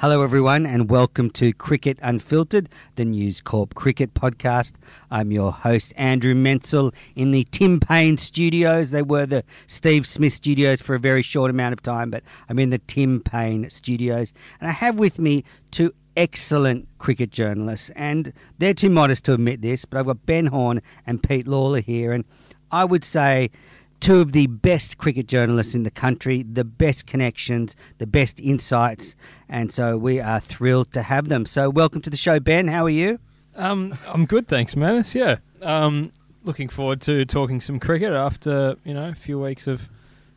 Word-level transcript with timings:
Hello, 0.00 0.20
everyone, 0.20 0.66
and 0.66 0.90
welcome 0.90 1.30
to 1.30 1.54
Cricket 1.54 1.98
Unfiltered, 2.02 2.68
the 2.96 3.04
News 3.06 3.40
Corp 3.40 3.74
cricket 3.74 4.12
podcast. 4.12 4.74
I'm 5.10 5.30
your 5.32 5.52
host, 5.52 5.94
Andrew 5.96 6.34
Menczel, 6.34 6.94
in 7.14 7.30
the 7.30 7.44
Tim 7.44 7.80
Paine 7.80 8.18
studios. 8.18 8.90
They 8.90 9.00
were 9.00 9.24
the 9.24 9.42
Steve 9.66 10.06
Smith 10.06 10.34
studios 10.34 10.82
for 10.82 10.94
a 10.94 11.00
very 11.00 11.22
short 11.22 11.50
amount 11.50 11.72
of 11.72 11.80
time, 11.80 12.10
but 12.10 12.22
I'm 12.46 12.58
in 12.58 12.68
the 12.68 12.78
Tim 12.80 13.22
Paine 13.22 13.70
studios. 13.70 14.34
And 14.60 14.68
I 14.68 14.72
have 14.72 14.98
with 14.98 15.18
me 15.18 15.44
two 15.70 15.94
excellent 16.14 16.88
cricket 16.98 17.30
journalists, 17.30 17.88
and 17.96 18.34
they're 18.58 18.74
too 18.74 18.90
modest 18.90 19.24
to 19.24 19.32
admit 19.32 19.62
this, 19.62 19.86
but 19.86 19.98
I've 19.98 20.06
got 20.06 20.26
Ben 20.26 20.48
Horne 20.48 20.82
and 21.06 21.22
Pete 21.22 21.46
Lalor 21.46 21.82
here. 21.82 22.12
And 22.12 22.26
I 22.70 22.84
would 22.84 23.02
say 23.02 23.50
two 24.00 24.20
of 24.20 24.32
the 24.32 24.46
best 24.46 24.98
cricket 24.98 25.26
journalists 25.26 25.74
in 25.74 25.82
the 25.82 25.90
country, 25.90 26.42
the 26.42 26.64
best 26.64 27.06
connections, 27.06 27.76
the 27.98 28.06
best 28.06 28.40
insights, 28.40 29.14
and 29.48 29.72
so 29.72 29.96
we 29.96 30.20
are 30.20 30.40
thrilled 30.40 30.92
to 30.92 31.02
have 31.02 31.28
them. 31.28 31.44
So, 31.46 31.70
welcome 31.70 32.00
to 32.02 32.10
the 32.10 32.16
show, 32.16 32.40
Ben. 32.40 32.68
How 32.68 32.84
are 32.84 32.90
you? 32.90 33.18
Um, 33.54 33.96
I'm 34.06 34.26
good, 34.26 34.48
thanks, 34.48 34.74
Menners. 34.74 35.14
Yeah, 35.14 35.36
um, 35.62 36.12
looking 36.44 36.68
forward 36.68 37.00
to 37.02 37.24
talking 37.24 37.60
some 37.60 37.80
cricket 37.80 38.12
after 38.12 38.76
you 38.84 38.94
know 38.94 39.08
a 39.08 39.14
few 39.14 39.40
weeks 39.40 39.66
of 39.66 39.88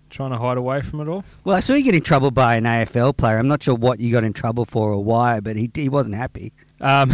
trying 0.10 0.32
to 0.32 0.38
hide 0.38 0.58
away 0.58 0.82
from 0.82 1.02
it 1.02 1.08
all. 1.08 1.24
Well, 1.44 1.56
I 1.56 1.60
saw 1.60 1.74
you 1.74 1.84
get 1.84 1.96
in 1.96 2.02
trouble 2.02 2.32
by 2.32 2.56
an 2.56 2.64
AFL 2.64 3.16
player. 3.16 3.38
I'm 3.38 3.48
not 3.48 3.64
sure 3.64 3.76
what 3.76 4.00
you 4.00 4.12
got 4.12 4.24
in 4.24 4.34
trouble 4.34 4.66
for 4.66 4.92
or 4.92 5.04
why, 5.04 5.40
but 5.40 5.56
he 5.56 5.70
he 5.74 5.90
wasn't 5.90 6.16
happy. 6.16 6.52
Um, 6.82 7.14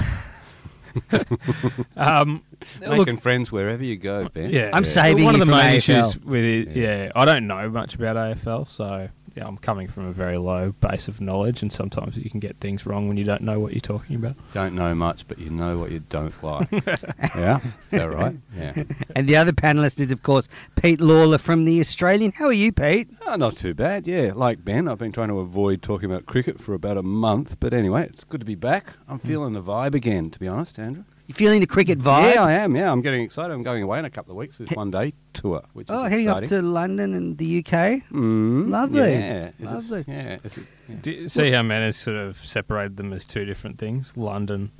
um, 1.97 2.43
Making 2.79 2.97
look, 2.97 3.21
friends 3.21 3.51
wherever 3.51 3.83
you 3.83 3.95
go, 3.97 4.29
Ben. 4.29 4.49
yeah, 4.49 4.69
I'm 4.73 4.83
yeah. 4.83 4.89
saving 4.89 5.25
one 5.25 5.35
you 5.35 5.41
of 5.41 5.47
the 5.47 5.51
from 5.51 5.61
main 5.61 5.75
AFL. 5.75 5.77
issues 5.77 6.17
with 6.23 6.43
it. 6.43 6.75
Yeah. 6.75 7.03
Yeah. 7.03 7.11
I 7.15 7.25
don't 7.25 7.47
know 7.47 7.69
much 7.69 7.95
about 7.95 8.15
AFL, 8.15 8.67
so 8.67 9.09
yeah, 9.35 9.45
I'm 9.45 9.57
coming 9.57 9.89
from 9.89 10.05
a 10.05 10.13
very 10.13 10.37
low 10.37 10.71
base 10.79 11.09
of 11.09 11.19
knowledge, 11.19 11.61
and 11.61 11.71
sometimes 11.71 12.15
you 12.15 12.29
can 12.29 12.39
get 12.39 12.57
things 12.61 12.85
wrong 12.85 13.09
when 13.09 13.17
you 13.17 13.25
don't 13.25 13.41
know 13.41 13.59
what 13.59 13.73
you're 13.73 13.81
talking 13.81 14.15
about. 14.15 14.35
Don't 14.53 14.73
know 14.75 14.95
much, 14.95 15.27
but 15.27 15.39
you 15.39 15.49
know 15.49 15.77
what 15.77 15.91
you 15.91 15.99
don't 16.07 16.41
like. 16.41 16.71
yeah, 17.35 17.57
is 17.57 17.91
that 17.91 18.09
right? 18.09 18.35
Yeah. 18.55 18.83
And 19.15 19.27
the 19.27 19.35
other 19.35 19.51
panelist 19.51 19.99
is, 19.99 20.11
of 20.11 20.23
course, 20.23 20.47
Pete 20.75 20.99
Lalor 20.99 21.39
from 21.39 21.65
the 21.65 21.79
Australian. 21.79 22.31
How 22.33 22.45
are 22.45 22.53
you, 22.53 22.71
Pete? 22.71 23.09
Oh, 23.25 23.35
not 23.35 23.55
too 23.57 23.73
bad. 23.73 24.07
Yeah, 24.07 24.31
like 24.33 24.63
Ben, 24.63 24.87
I've 24.87 24.97
been 24.97 25.11
trying 25.11 25.29
to 25.29 25.39
avoid 25.39 25.81
talking 25.81 26.09
about 26.09 26.25
cricket 26.25 26.61
for 26.61 26.73
about 26.73 26.97
a 26.97 27.03
month, 27.03 27.57
but 27.59 27.73
anyway, 27.73 28.05
it's 28.05 28.23
good 28.23 28.39
to 28.39 28.45
be 28.45 28.55
back. 28.55 28.93
I'm 29.07 29.19
hmm. 29.19 29.27
feeling 29.27 29.53
the 29.53 29.61
vibe 29.61 29.95
again, 29.95 30.29
to 30.31 30.39
be 30.39 30.47
honest, 30.47 30.79
Andrew. 30.79 31.03
You 31.27 31.33
feeling 31.33 31.59
the 31.59 31.65
cricket 31.67 31.97
vibe? 31.99 32.35
Yeah, 32.35 32.43
I 32.43 32.51
am. 32.53 32.75
Yeah, 32.75 32.91
I'm 32.91 33.01
getting 33.01 33.23
excited. 33.23 33.51
I'm 33.51 33.63
going 33.63 33.81
away 33.81 33.97
in 33.97 34.05
a 34.05 34.09
couple 34.11 34.31
of 34.31 34.37
weeks. 34.37 34.57
This 34.59 34.69
one 34.71 34.91
day 34.91 35.13
tour, 35.33 35.63
which 35.73 35.87
Oh, 35.89 36.03
is 36.05 36.11
heading 36.11 36.29
off 36.29 36.43
to 36.45 36.61
London 36.61 37.13
and 37.15 37.37
the 37.37 37.59
UK. 37.59 38.03
Mm, 38.11 38.69
Lovely. 38.69 38.99
Yeah, 39.13 39.49
Is 39.59 39.71
it- 39.71 39.73
Lovely. 39.73 40.05
yeah, 40.07 40.37
is 40.43 40.57
it- 40.57 40.63
yeah. 40.87 40.95
Do 41.01 41.11
you 41.11 41.29
see 41.29 41.49
how 41.51 41.61
Menners 41.63 41.95
sort 41.95 42.17
of 42.17 42.37
separated 42.45 42.97
them 42.97 43.11
as 43.11 43.25
two 43.25 43.43
different 43.43 43.79
things: 43.79 44.13
London 44.15 44.71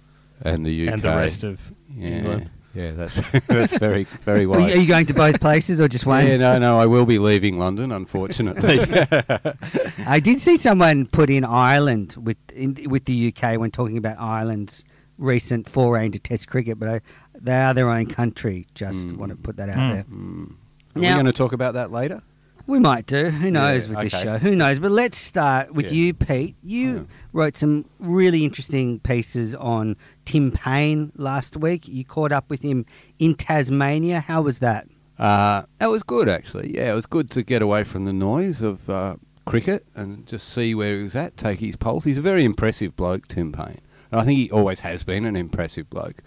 and 0.42 0.64
the 0.66 0.88
UK 0.88 0.94
and 0.94 1.02
the 1.02 1.10
rest 1.16 1.44
of 1.44 1.60
Yeah, 1.98 2.08
England. 2.10 2.50
yeah, 2.76 2.92
that's 2.92 3.16
that's 3.48 3.78
very 3.80 4.04
very 4.22 4.44
Are 4.44 4.50
wise. 4.50 4.72
are 4.76 4.80
you 4.80 4.88
going 4.88 5.08
to 5.08 5.16
both 5.16 5.40
places 5.40 5.82
or 5.82 5.88
just 5.88 6.06
one? 6.06 6.28
Yeah, 6.28 6.38
no, 6.38 6.60
no, 6.60 6.78
I 6.78 6.86
will 6.86 7.06
be 7.08 7.18
leaving 7.18 7.58
London, 7.58 7.92
unfortunately. 7.92 8.82
I 10.06 10.20
did 10.20 10.42
see 10.42 10.58
someone 10.58 11.08
put 11.08 11.32
in 11.32 11.44
Ireland 11.44 12.16
with 12.22 12.38
in, 12.54 12.78
with 12.88 13.06
the 13.06 13.34
UK 13.36 13.60
when 13.60 13.72
talking 13.72 13.98
about 13.98 14.20
Ireland's 14.20 14.84
recent 15.18 15.70
foray 15.70 16.06
into 16.08 16.20
Test 16.20 16.48
cricket, 16.48 16.78
but 16.80 16.90
I, 16.90 17.02
they 17.40 17.56
are 17.62 17.74
their 17.74 17.90
own 17.90 18.06
country. 18.08 18.68
Just 18.76 19.08
Mm. 19.08 19.18
want 19.18 19.30
to 19.32 19.36
put 19.36 19.58
that 19.58 19.70
out 19.70 19.78
Mm. 19.78 19.92
there. 19.94 20.04
Mm. 20.04 20.52
Are 20.96 21.00
Now- 21.02 21.10
we 21.10 21.14
going 21.16 21.26
to 21.26 21.34
talk 21.34 21.54
about 21.54 21.74
that 21.74 21.92
later? 21.92 22.22
We 22.68 22.80
might 22.80 23.06
do. 23.06 23.26
Who 23.30 23.52
knows 23.52 23.84
Yeah, 23.88 23.90
with 24.00 24.10
this 24.12 24.22
show? 24.22 24.38
Who 24.40 24.56
knows? 24.56 24.80
But 24.80 24.90
let's 24.92 25.20
start 25.20 25.74
with 25.76 25.86
Yeah. 25.92 25.92
you, 26.08 26.14
Pete. 26.16 26.56
You 26.64 27.08
wrote 27.32 27.56
some 27.58 27.86
really 28.00 28.44
interesting 28.44 29.00
pieces 29.02 29.54
on 29.54 29.96
Tim 30.26 30.50
Paine 30.52 31.12
last 31.16 31.56
week. 31.58 31.88
You 31.88 32.04
caught 32.04 32.32
up 32.32 32.50
with 32.50 32.64
him 32.64 32.86
in 33.20 33.36
Tasmania. 33.36 34.22
How 34.22 34.42
was 34.42 34.60
that? 34.60 34.88
Uh, 35.20 35.62
that 35.78 35.92
was 35.92 36.02
good, 36.02 36.28
actually. 36.28 36.76
Yeah, 36.76 36.92
it 36.92 36.96
was 36.96 37.06
good 37.06 37.30
to 37.32 37.44
get 37.44 37.62
away 37.62 37.84
from 37.84 38.06
the 38.06 38.14
noise 38.14 38.64
of 38.64 38.90
uh, 38.90 39.18
cricket 39.46 39.86
and 39.96 40.26
just 40.26 40.50
see 40.50 40.74
where 40.74 40.98
he 40.98 41.04
was 41.04 41.16
at, 41.16 41.38
take 41.38 41.60
his 41.60 41.76
pulse. 41.76 42.04
He's 42.04 42.18
a 42.18 42.22
very 42.22 42.44
impressive 42.44 42.96
bloke, 42.96 43.28
Tim 43.28 43.52
Paine. 43.52 43.78
And 44.12 44.22
I 44.22 44.26
think 44.26 44.40
he 44.40 44.52
always 44.52 44.82
has 44.82 45.04
been 45.04 45.26
an 45.26 45.36
impressive 45.36 45.90
bloke. 45.90 46.22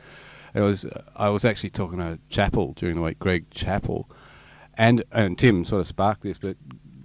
It 0.55 0.61
was. 0.61 0.84
Uh, 0.84 1.03
I 1.16 1.28
was 1.28 1.44
actually 1.44 1.71
talking 1.71 1.99
to 1.99 2.19
Chappell 2.28 2.72
during 2.75 2.97
the 2.97 3.03
week, 3.03 3.19
Greg 3.19 3.50
Chappell, 3.50 4.11
and 4.75 5.05
and 5.12 5.39
Tim 5.39 5.65
sort 5.65 5.81
of 5.81 5.87
sparked 5.87 6.22
this, 6.22 6.39
but 6.39 6.56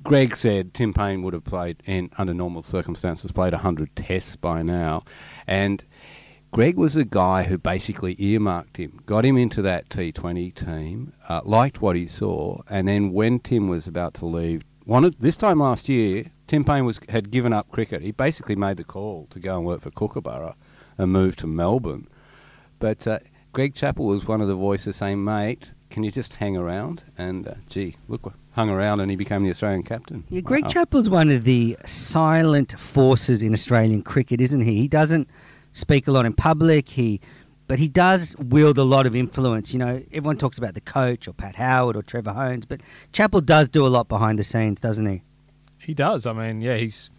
Greg 0.03 0.35
said 0.35 0.73
Tim 0.73 0.93
Paine 0.93 1.23
would 1.23 1.33
have 1.33 1.45
played 1.45 1.81
in 1.85 2.09
under 2.17 2.33
normal 2.33 2.63
circumstances 2.63 3.31
played 3.31 3.53
hundred 3.53 3.95
tests 3.95 4.35
by 4.35 4.61
now, 4.61 5.03
and 5.47 5.83
Greg 6.51 6.77
was 6.77 6.93
the 6.93 7.03
guy 7.05 7.43
who 7.43 7.57
basically 7.57 8.15
earmarked 8.19 8.77
him, 8.77 9.01
got 9.07 9.25
him 9.25 9.37
into 9.37 9.61
that 9.63 9.89
T20 9.89 10.53
team, 10.53 11.13
uh, 11.27 11.41
liked 11.43 11.81
what 11.81 11.95
he 11.95 12.05
saw, 12.05 12.61
and 12.69 12.87
then 12.87 13.11
when 13.11 13.39
Tim 13.39 13.67
was 13.67 13.87
about 13.87 14.13
to 14.15 14.27
leave, 14.27 14.63
wanted 14.85 15.15
this 15.19 15.35
time 15.35 15.61
last 15.61 15.89
year, 15.89 16.31
Tim 16.47 16.63
Paine 16.63 16.85
was 16.85 16.99
had 17.09 17.31
given 17.31 17.53
up 17.53 17.69
cricket. 17.71 18.01
He 18.01 18.11
basically 18.11 18.55
made 18.55 18.77
the 18.77 18.83
call 18.83 19.27
to 19.31 19.39
go 19.39 19.57
and 19.57 19.65
work 19.65 19.81
for 19.81 19.91
Kookaburra 19.91 20.55
and 20.97 21.11
move 21.11 21.35
to 21.37 21.47
Melbourne. 21.47 22.07
But 22.79 23.07
uh, 23.07 23.19
Greg 23.53 23.73
Chappell 23.75 24.05
was 24.05 24.27
one 24.27 24.41
of 24.41 24.47
the 24.47 24.55
voices 24.55 24.97
saying, 24.97 25.23
"Mate, 25.23 25.71
can 25.89 26.03
you 26.03 26.11
just 26.11 26.33
hang 26.33 26.57
around?" 26.57 27.03
And 27.17 27.47
uh, 27.47 27.53
gee, 27.69 27.95
look, 28.07 28.33
hung 28.51 28.69
around, 28.69 28.99
and 28.99 29.09
he 29.09 29.15
became 29.15 29.43
the 29.43 29.49
Australian 29.51 29.83
captain. 29.83 30.25
Yeah, 30.29 30.41
Greg 30.41 30.63
Wow. 30.63 30.69
Chappell's 30.69 31.09
one 31.09 31.29
of 31.29 31.43
the 31.45 31.77
silent 31.85 32.77
forces 32.79 33.41
in 33.41 33.53
Australian 33.53 34.01
cricket, 34.01 34.41
isn't 34.41 34.61
he? 34.61 34.75
He 34.75 34.87
doesn't 34.87 35.29
speak 35.71 36.07
a 36.07 36.11
lot 36.11 36.25
in 36.25 36.33
public. 36.33 36.89
He, 36.89 37.21
but 37.67 37.79
he 37.79 37.87
does 37.87 38.35
wield 38.37 38.77
a 38.77 38.83
lot 38.83 39.05
of 39.05 39.15
influence. 39.15 39.71
You 39.71 39.79
know, 39.79 40.03
everyone 40.11 40.37
talks 40.37 40.57
about 40.57 40.73
the 40.73 40.81
coach 40.81 41.27
or 41.27 41.33
Pat 41.33 41.55
Howard 41.55 41.95
or 41.95 42.01
Trevor 42.01 42.31
Hohns, 42.33 42.65
but 42.67 42.81
Chappell 43.13 43.41
does 43.41 43.69
do 43.69 43.87
a 43.87 43.89
lot 43.89 44.09
behind 44.09 44.37
the 44.37 44.43
scenes, 44.43 44.81
doesn't 44.81 45.05
he? 45.05 45.23
He 45.83 45.93
does. 45.93 46.25
I 46.25 46.33
mean, 46.33 46.61
yeah, 46.61 46.77
he's 46.77 47.09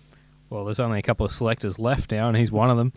well. 0.50 0.64
There's 0.64 0.80
only 0.80 0.98
a 0.98 1.02
couple 1.02 1.26
of 1.26 1.32
selectors 1.32 1.78
left 1.78 2.12
now, 2.12 2.28
and 2.28 2.36
he's 2.36 2.52
one 2.52 2.70
of 2.70 2.76
them. 2.76 2.92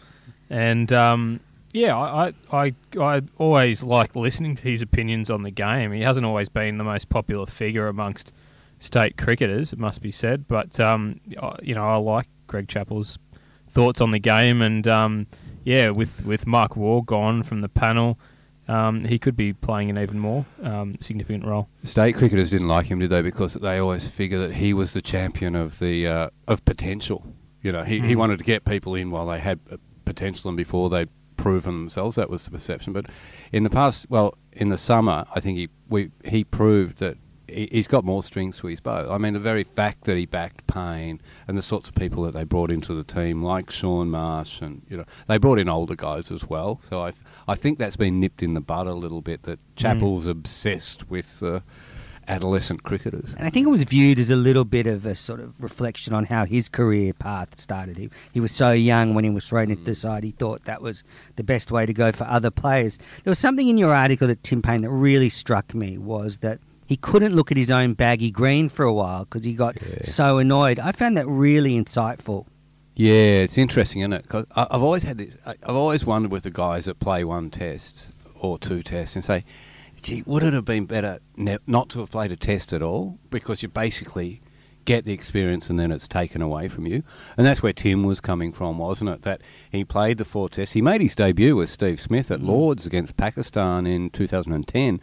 And 0.49 0.91
um, 0.93 1.39
yeah, 1.73 1.97
I, 1.97 2.33
I 2.51 2.73
I 2.99 3.21
always 3.37 3.83
like 3.83 4.15
listening 4.15 4.55
to 4.55 4.63
his 4.63 4.81
opinions 4.81 5.29
on 5.29 5.43
the 5.43 5.51
game. 5.51 5.91
He 5.91 6.01
hasn't 6.01 6.25
always 6.25 6.49
been 6.49 6.77
the 6.77 6.83
most 6.83 7.09
popular 7.09 7.45
figure 7.45 7.87
amongst 7.87 8.33
state 8.79 9.17
cricketers, 9.17 9.73
it 9.73 9.79
must 9.79 10.01
be 10.01 10.11
said. 10.11 10.47
But 10.47 10.79
um, 10.79 11.19
you 11.61 11.75
know, 11.75 11.85
I 11.87 11.95
like 11.97 12.27
Greg 12.47 12.67
Chappell's 12.67 13.19
thoughts 13.67 14.01
on 14.01 14.11
the 14.11 14.19
game, 14.19 14.61
and 14.61 14.87
um, 14.87 15.27
yeah, 15.63 15.89
with 15.89 16.25
with 16.25 16.47
Mark 16.47 16.75
Waugh 16.75 17.01
gone 17.01 17.43
from 17.43 17.61
the 17.61 17.69
panel. 17.69 18.19
Um, 18.67 19.05
he 19.05 19.17
could 19.17 19.35
be 19.37 19.53
playing 19.53 19.89
an 19.89 19.97
even 19.97 20.19
more 20.19 20.45
um, 20.61 20.97
significant 20.99 21.45
role. 21.45 21.69
State 21.83 22.15
cricketers 22.15 22.49
didn't 22.49 22.67
like 22.67 22.87
him, 22.87 22.99
did 22.99 23.09
they? 23.09 23.21
Because 23.21 23.53
they 23.53 23.77
always 23.77 24.07
figure 24.07 24.39
that 24.39 24.55
he 24.55 24.73
was 24.73 24.93
the 24.93 25.01
champion 25.01 25.55
of 25.55 25.79
the 25.79 26.05
uh, 26.07 26.29
of 26.47 26.63
potential. 26.65 27.25
You 27.61 27.71
know, 27.71 27.83
he, 27.83 27.99
he 27.99 28.13
Mm. 28.13 28.17
wanted 28.17 28.37
to 28.39 28.43
get 28.45 28.65
people 28.65 28.93
in 28.95 29.09
while 29.09 29.27
they 29.27 29.39
had 29.39 29.59
uh, 29.71 29.77
potential 30.05 30.49
and 30.49 30.57
before 30.57 30.89
they'd 30.89 31.09
proven 31.37 31.73
themselves. 31.79 32.15
That 32.17 32.29
was 32.29 32.43
the 32.45 32.51
perception. 32.51 32.93
But 32.93 33.05
in 33.51 33.63
the 33.63 33.69
past, 33.69 34.07
well, 34.09 34.33
in 34.51 34.69
the 34.69 34.77
summer, 34.77 35.23
I 35.33 35.39
think 35.39 35.57
he 35.57 35.69
we 35.87 36.11
he 36.25 36.43
proved 36.43 36.99
that 36.99 37.17
he, 37.47 37.69
he's 37.71 37.87
got 37.87 38.03
more 38.03 38.21
strings 38.21 38.57
to 38.57 38.67
his 38.67 38.81
bow. 38.81 39.09
I 39.13 39.17
mean, 39.17 39.33
the 39.33 39.39
very 39.39 39.63
fact 39.63 40.03
that 40.03 40.17
he 40.17 40.25
backed 40.25 40.67
Paine 40.67 41.21
and 41.47 41.57
the 41.57 41.61
sorts 41.61 41.87
of 41.87 41.95
people 41.95 42.23
that 42.23 42.33
they 42.33 42.43
brought 42.43 42.71
into 42.71 42.93
the 42.93 43.03
team, 43.05 43.41
like 43.41 43.71
Shaun 43.71 44.09
Marsh, 44.09 44.59
and 44.61 44.81
you 44.89 44.97
know, 44.97 45.05
they 45.27 45.37
brought 45.37 45.57
in 45.59 45.69
older 45.69 45.95
guys 45.95 46.31
as 46.31 46.49
well. 46.49 46.81
So 46.89 47.01
I 47.01 47.11
I 47.47 47.55
think 47.55 47.79
that's 47.79 47.95
been 47.95 48.19
nipped 48.19 48.43
in 48.43 48.53
the 48.53 48.61
bud 48.61 48.87
a 48.87 48.93
little 48.93 49.21
bit. 49.21 49.43
That 49.43 49.59
Chappell's 49.75 50.27
obsessed 50.27 51.09
with. 51.09 51.41
Uh, 51.41 51.61
adolescent 52.29 52.83
cricketers. 52.83 53.33
And 53.37 53.47
I 53.47 53.49
think 53.49 53.67
it 53.67 53.69
was 53.69 53.83
viewed 53.83 54.19
as 54.19 54.29
a 54.29 54.35
little 54.35 54.65
bit 54.65 54.85
of 54.85 55.05
a 55.05 55.15
sort 55.15 55.39
of 55.39 55.63
reflection 55.63 56.13
on 56.13 56.25
how 56.25 56.43
his 56.45 56.67
career 56.67 57.13
path 57.13 57.57
started. 57.59 57.97
He, 57.97 58.09
he 58.33 58.39
was 58.41 58.51
so 58.51 58.71
young 58.73 59.13
when 59.13 59.23
he 59.23 59.29
was 59.29 59.47
thrown 59.47 59.71
into 59.71 59.83
the 59.85 59.95
side, 59.95 60.25
he 60.25 60.31
thought 60.31 60.65
that 60.65 60.81
was 60.81 61.05
the 61.37 61.43
best 61.45 61.71
way 61.71 61.85
to 61.85 61.93
go 61.93 62.11
for 62.11 62.25
other 62.25 62.51
players. 62.51 62.97
There 63.23 63.31
was 63.31 63.39
something 63.39 63.69
in 63.69 63.77
your 63.77 63.93
article 63.93 64.27
that 64.27 64.43
Tim 64.43 64.61
Paine 64.61 64.81
that 64.81 64.89
really 64.89 65.29
struck 65.29 65.73
me 65.73 65.97
was 65.97 66.39
that 66.39 66.59
he 66.85 66.97
couldn't 66.97 67.33
look 67.33 67.49
at 67.51 67.57
his 67.57 67.71
own 67.71 67.93
baggy 67.93 68.31
green 68.31 68.67
for 68.67 68.83
a 68.83 68.93
while 68.93 69.23
because 69.23 69.45
he 69.45 69.53
got 69.53 69.77
Yeah. 69.81 70.03
so 70.03 70.37
annoyed. 70.37 70.79
I 70.79 70.91
found 70.91 71.15
that 71.17 71.27
really 71.27 71.81
insightful. 71.81 72.45
Yeah, 72.97 73.43
it's 73.43 73.59
interesting, 73.59 74.01
isn't 74.01 74.13
it? 74.13 74.23
Because 74.23 74.47
I've 74.55 74.81
always 74.81 75.03
had 75.03 75.19
this. 75.19 75.37
I've 75.45 75.75
always 75.75 76.03
wondered 76.03 76.31
with 76.31 76.41
the 76.41 76.49
guys 76.49 76.85
that 76.85 76.99
play 76.99 77.23
one 77.23 77.51
test 77.51 78.09
or 78.33 78.57
two 78.57 78.81
tests 78.81 79.15
and 79.15 79.23
say, 79.23 79.45
"Gee, 80.01 80.23
would 80.25 80.41
it 80.41 80.53
have 80.53 80.65
been 80.65 80.87
better 80.87 81.19
ne- 81.35 81.59
not 81.67 81.89
to 81.89 81.99
have 81.99 82.09
played 82.09 82.31
a 82.31 82.35
test 82.35 82.73
at 82.73 82.81
all?" 82.81 83.19
Because 83.29 83.61
you 83.61 83.69
basically 83.69 84.41
get 84.85 85.05
the 85.05 85.11
experience 85.11 85.69
and 85.69 85.79
then 85.79 85.91
it's 85.91 86.07
taken 86.07 86.41
away 86.41 86.69
from 86.69 86.87
you. 86.87 87.03
And 87.37 87.45
that's 87.45 87.61
where 87.61 87.73
Tim 87.73 88.01
was 88.01 88.19
coming 88.19 88.51
from, 88.51 88.79
wasn't 88.79 89.11
it? 89.11 89.21
That 89.21 89.41
he 89.71 89.83
played 89.83 90.17
the 90.17 90.25
four 90.25 90.49
tests. 90.49 90.73
He 90.73 90.81
made 90.81 91.01
his 91.01 91.13
debut 91.13 91.55
with 91.55 91.69
Steve 91.69 92.01
Smith 92.01 92.31
at 92.31 92.39
mm. 92.39 92.47
Lords 92.47 92.87
against 92.87 93.15
Pakistan 93.15 93.85
in 93.85 94.09
2010. 94.09 94.99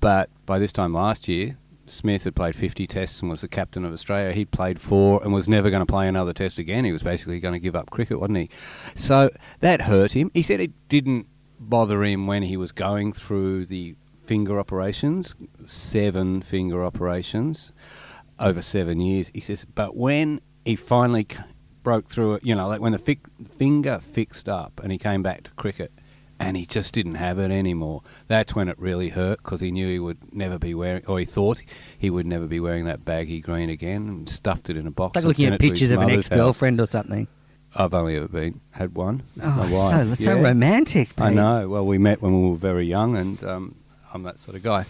But 0.00 0.30
by 0.46 0.58
this 0.58 0.72
time 0.72 0.94
last 0.94 1.28
year, 1.28 1.58
Smith 1.86 2.24
had 2.24 2.34
played 2.34 2.56
50 2.56 2.86
tests 2.86 3.20
and 3.20 3.30
was 3.30 3.42
the 3.42 3.48
captain 3.48 3.84
of 3.84 3.92
Australia. 3.92 4.32
He'd 4.32 4.50
played 4.50 4.80
four 4.80 5.22
and 5.22 5.32
was 5.32 5.48
never 5.48 5.70
going 5.70 5.80
to 5.80 5.86
play 5.86 6.08
another 6.08 6.32
test 6.32 6.58
again. 6.58 6.84
He 6.84 6.92
was 6.92 7.02
basically 7.02 7.40
going 7.40 7.54
to 7.54 7.60
give 7.60 7.76
up 7.76 7.90
cricket, 7.90 8.20
wasn't 8.20 8.38
he? 8.38 8.50
So 8.94 9.30
that 9.60 9.82
hurt 9.82 10.12
him. 10.12 10.30
He 10.34 10.42
said 10.42 10.60
it 10.60 10.72
didn't 10.88 11.26
bother 11.58 12.02
him 12.02 12.26
when 12.26 12.42
he 12.42 12.56
was 12.56 12.72
going 12.72 13.12
through 13.12 13.66
the 13.66 13.94
finger 14.24 14.58
operations, 14.58 15.34
seven 15.64 16.42
finger 16.42 16.84
operations 16.84 17.72
over 18.38 18.60
seven 18.60 19.00
years. 19.00 19.30
He 19.32 19.40
says, 19.40 19.64
but 19.64 19.96
when 19.96 20.40
he 20.64 20.76
finally 20.76 21.26
broke 21.82 22.08
through 22.08 22.34
it, 22.34 22.44
you 22.44 22.54
know, 22.54 22.66
like 22.66 22.80
when 22.80 22.92
the 22.92 22.98
fi- 22.98 23.20
finger 23.48 24.00
fixed 24.00 24.48
up 24.48 24.80
and 24.82 24.90
he 24.90 24.98
came 24.98 25.22
back 25.22 25.44
to 25.44 25.50
cricket 25.52 25.92
and 26.38 26.56
he 26.56 26.66
just 26.66 26.92
didn't 26.94 27.14
have 27.16 27.38
it 27.38 27.50
anymore, 27.50 28.02
that's 28.26 28.54
when 28.54 28.68
it 28.68 28.78
really 28.78 29.10
hurt 29.10 29.38
because 29.38 29.60
he 29.60 29.70
knew 29.70 29.88
he 29.88 29.98
would 29.98 30.34
never 30.34 30.58
be 30.58 30.74
wearing, 30.74 31.04
or 31.06 31.18
he 31.18 31.24
thought 31.24 31.62
he 31.98 32.10
would 32.10 32.26
never 32.26 32.46
be 32.46 32.60
wearing 32.60 32.84
that 32.84 33.04
baggy 33.04 33.40
green 33.40 33.70
again 33.70 34.08
and 34.08 34.28
stuffed 34.28 34.68
it 34.70 34.76
in 34.76 34.86
a 34.86 34.90
box. 34.90 35.16
Like 35.16 35.24
looking 35.24 35.46
at 35.46 35.54
it 35.54 35.58
to 35.58 35.64
his 35.64 35.70
pictures 35.70 35.90
of 35.92 36.00
an 36.02 36.10
ex 36.10 36.28
girlfriend 36.28 36.80
or 36.80 36.86
something. 36.86 37.28
I've 37.74 37.92
only 37.94 38.16
ever 38.16 38.28
been 38.28 38.60
had 38.72 38.94
one. 38.94 39.22
Oh, 39.42 39.66
so, 39.68 39.74
wife. 40.08 40.18
so 40.18 40.34
Yeah. 40.36 40.42
romantic. 40.42 41.10
I 41.18 41.30
know. 41.30 41.68
Well, 41.68 41.84
we 41.86 41.98
met 41.98 42.22
when 42.22 42.42
we 42.42 42.50
were 42.50 42.56
very 42.56 42.86
young, 42.86 43.16
and 43.16 43.42
um, 43.44 43.74
I'm 44.14 44.22
that 44.22 44.38
sort 44.38 44.56
of 44.56 44.62
guy. 44.62 44.86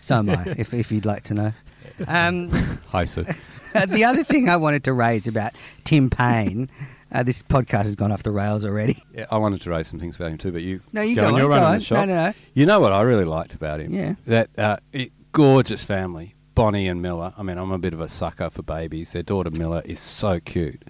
So 0.00 0.16
am 0.16 0.30
I, 0.30 0.54
if, 0.56 0.72
if 0.72 0.90
you'd 0.90 1.04
like 1.04 1.22
to 1.24 1.34
know. 1.34 1.52
Um, 2.06 2.50
Hi, 2.90 3.04
Sue. 3.04 3.24
the 3.88 4.04
other 4.04 4.22
thing 4.22 4.48
I 4.48 4.56
wanted 4.56 4.84
to 4.84 4.92
raise 4.92 5.26
about 5.26 5.52
Tim 5.84 6.10
Paine, 6.10 6.68
uh, 7.12 7.22
this 7.22 7.42
podcast 7.42 7.84
has 7.84 7.94
gone 7.96 8.12
off 8.12 8.22
the 8.22 8.30
rails 8.30 8.64
already. 8.64 9.02
Yeah, 9.14 9.26
I 9.30 9.38
wanted 9.38 9.60
to 9.62 9.70
raise 9.70 9.88
some 9.88 9.98
things 9.98 10.16
about 10.16 10.30
him 10.30 10.38
too, 10.38 10.52
but 10.52 10.62
you 10.62 10.80
No, 10.92 11.00
you 11.02 11.16
go 11.16 11.22
go 11.22 11.28
on. 11.28 11.34
on, 11.34 11.38
You're 11.40 11.48
go 11.48 11.54
running 11.54 11.64
on. 11.66 11.78
the 11.78 11.84
shop. 11.84 11.96
No, 11.98 12.04
no, 12.06 12.14
no. 12.28 12.32
You 12.54 12.66
know 12.66 12.80
what 12.80 12.92
I 12.92 13.00
really 13.02 13.24
liked 13.24 13.54
about 13.54 13.80
him? 13.80 13.92
Yeah. 13.92 14.14
That 14.26 14.50
uh, 14.58 14.76
it, 14.92 15.12
gorgeous 15.32 15.82
family, 15.82 16.34
Bonnie 16.54 16.86
and 16.88 17.02
Miller. 17.02 17.32
I 17.36 17.42
mean, 17.42 17.58
I'm 17.58 17.72
a 17.72 17.78
bit 17.78 17.92
of 17.94 18.00
a 18.00 18.08
sucker 18.08 18.50
for 18.50 18.62
babies. 18.62 19.12
Their 19.12 19.22
daughter 19.24 19.50
Miller 19.50 19.82
is 19.84 19.98
so 20.00 20.38
cute. 20.40 20.82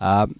Um, 0.00 0.38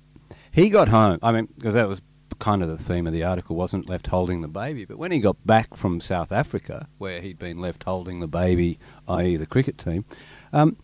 he 0.53 0.69
got 0.71 0.89
home. 0.89 1.19
I 1.23 1.33
mean, 1.33 1.49
because 1.57 1.75
that 1.75 1.89
was 1.89 2.01
kind 2.39 2.63
of 2.63 2.69
the 2.69 2.79
theme 2.79 3.07
of 3.07 3.13
the 3.13 3.23
article, 3.23 3.55
wasn't 3.57 3.89
left 3.89 4.09
holding 4.09 4.41
the 4.43 4.49
baby. 4.49 4.85
But 4.85 4.99
when 4.99 5.13
he 5.13 5.19
got 5.21 5.37
back 5.47 5.75
from 5.77 6.01
South 6.01 6.33
Africa, 6.33 6.89
where 6.99 7.21
he'd 7.21 7.39
been 7.39 7.59
left 7.59 7.85
holding 7.85 8.21
the 8.21 8.29
baby, 8.29 8.79
i.e., 9.09 9.37
the 9.37 9.47
cricket 9.47 9.79
team. 9.79 10.05
Um, 10.53 10.77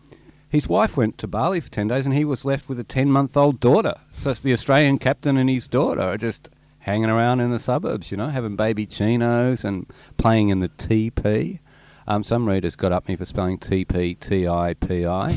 his 0.48 0.68
wife 0.68 0.96
went 0.96 1.18
to 1.18 1.26
Bali 1.26 1.60
for 1.60 1.70
10 1.70 1.88
days 1.88 2.06
and 2.06 2.14
he 2.14 2.24
was 2.24 2.44
left 2.44 2.68
with 2.68 2.80
a 2.80 2.84
10 2.84 3.10
month 3.10 3.36
old 3.36 3.60
daughter. 3.60 3.94
So 4.12 4.30
it's 4.30 4.40
the 4.40 4.52
Australian 4.52 4.98
captain 4.98 5.36
and 5.36 5.50
his 5.50 5.66
daughter 5.68 6.00
are 6.00 6.16
just 6.16 6.48
hanging 6.80 7.10
around 7.10 7.40
in 7.40 7.50
the 7.50 7.58
suburbs, 7.58 8.10
you 8.10 8.16
know, 8.16 8.28
having 8.28 8.56
baby 8.56 8.86
chinos 8.86 9.64
and 9.64 9.86
playing 10.16 10.48
in 10.48 10.60
the 10.60 10.70
TP. 10.70 11.58
Um, 12.06 12.24
some 12.24 12.48
readers 12.48 12.76
got 12.76 12.92
up 12.92 13.08
me 13.08 13.16
for 13.16 13.26
spelling 13.26 13.58
TP 13.58 14.18
T 14.18 14.48
I 14.48 14.74
P 14.74 15.06
I. 15.06 15.36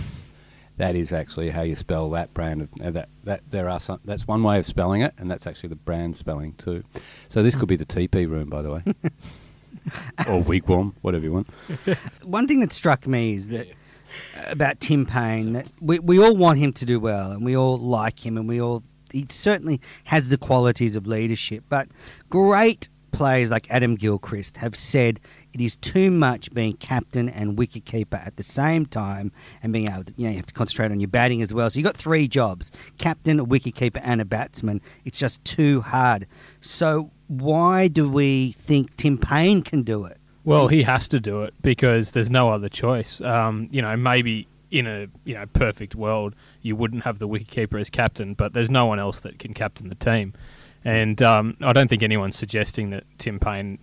That 0.77 0.95
is 0.95 1.11
actually 1.11 1.49
how 1.49 1.63
you 1.63 1.75
spell 1.75 2.09
that 2.11 2.33
brand 2.33 2.61
of 2.61 2.69
uh, 2.81 2.91
that. 2.91 3.09
That 3.25 3.41
there 3.51 3.69
are 3.69 3.79
some. 3.79 3.99
That's 4.05 4.25
one 4.25 4.41
way 4.41 4.57
of 4.57 4.65
spelling 4.65 5.01
it, 5.01 5.13
and 5.17 5.29
that's 5.29 5.45
actually 5.45 5.69
the 5.69 5.75
brand 5.75 6.15
spelling 6.15 6.53
too. 6.53 6.85
So 7.27 7.43
this 7.43 7.55
could 7.55 7.67
be 7.67 7.75
the 7.75 7.85
TP 7.85 8.27
room, 8.27 8.49
by 8.49 8.61
the 8.61 8.71
way, 8.71 8.83
or 10.19 10.41
wigwam, 10.41 10.93
whatever 11.01 11.25
you 11.25 11.33
want. 11.33 11.49
One 12.23 12.47
thing 12.47 12.61
that 12.61 12.71
struck 12.71 13.05
me 13.05 13.33
is 13.33 13.49
that 13.49 13.67
about 14.47 14.79
Tim 14.79 15.05
Paine 15.05 15.53
that 15.53 15.67
we, 15.79 15.99
we 15.99 16.21
all 16.21 16.35
want 16.35 16.59
him 16.59 16.73
to 16.73 16.85
do 16.85 16.99
well 16.99 17.31
and 17.31 17.45
we 17.45 17.55
all 17.55 17.77
like 17.77 18.25
him 18.25 18.37
and 18.37 18.47
we 18.47 18.61
all 18.61 18.83
he 19.11 19.27
certainly 19.29 19.81
has 20.05 20.29
the 20.29 20.37
qualities 20.37 20.95
of 20.95 21.05
leadership. 21.05 21.65
But 21.67 21.89
great 22.29 22.87
players 23.11 23.51
like 23.51 23.69
Adam 23.69 23.95
Gilchrist 23.95 24.57
have 24.57 24.75
said 24.75 25.19
it 25.53 25.59
is 25.59 25.75
too 25.75 26.09
much 26.09 26.53
being 26.53 26.73
captain 26.77 27.27
and 27.27 27.57
wicketkeeper 27.57 28.25
at 28.25 28.37
the 28.37 28.43
same 28.43 28.85
time 28.85 29.33
and 29.61 29.73
being 29.73 29.89
able 29.89 30.05
to 30.05 30.13
you 30.15 30.25
know 30.25 30.31
you 30.31 30.37
have 30.37 30.45
to 30.45 30.53
concentrate 30.53 30.91
on 30.91 30.99
your 30.99 31.09
batting 31.09 31.41
as 31.41 31.53
well. 31.53 31.69
So 31.69 31.79
you've 31.79 31.85
got 31.85 31.97
three 31.97 32.27
jobs 32.27 32.71
captain 32.97 33.39
a 33.39 33.45
wicketkeeper 33.45 33.99
and 34.03 34.21
a 34.21 34.25
batsman. 34.25 34.81
It's 35.03 35.17
just 35.17 35.43
too 35.43 35.81
hard. 35.81 36.25
So 36.61 37.11
why 37.27 37.87
do 37.87 38.09
we 38.09 38.53
think 38.53 38.95
Tim 38.95 39.17
Paine 39.17 39.61
can 39.61 39.83
do 39.83 40.05
it 40.05 40.20
Well, 40.43 40.67
he 40.69 40.83
has 40.83 41.07
to 41.09 41.19
do 41.19 41.43
it 41.43 41.53
because 41.61 42.13
there's 42.13 42.31
no 42.31 42.49
other 42.49 42.69
choice. 42.69 43.21
Um, 43.21 43.67
you 43.71 43.81
know, 43.81 43.95
maybe 43.95 44.47
in 44.71 44.87
a 44.87 45.07
you 45.25 45.33
know 45.33 45.45
perfect 45.47 45.95
world 45.95 46.33
you 46.61 46.77
wouldn't 46.77 47.03
have 47.03 47.19
the 47.19 47.27
wicketkeeper 47.27 47.79
as 47.79 47.89
captain, 47.89 48.33
but 48.33 48.53
there's 48.53 48.69
no 48.69 48.85
one 48.85 48.99
else 48.99 49.19
that 49.21 49.37
can 49.37 49.53
captain 49.53 49.89
the 49.89 49.95
team. 49.95 50.33
And 50.83 51.21
um, 51.21 51.57
I 51.61 51.73
don't 51.73 51.89
think 51.89 52.01
anyone's 52.01 52.35
suggesting 52.35 52.89
that 52.89 53.03
Tim 53.19 53.39
Paine 53.39 53.77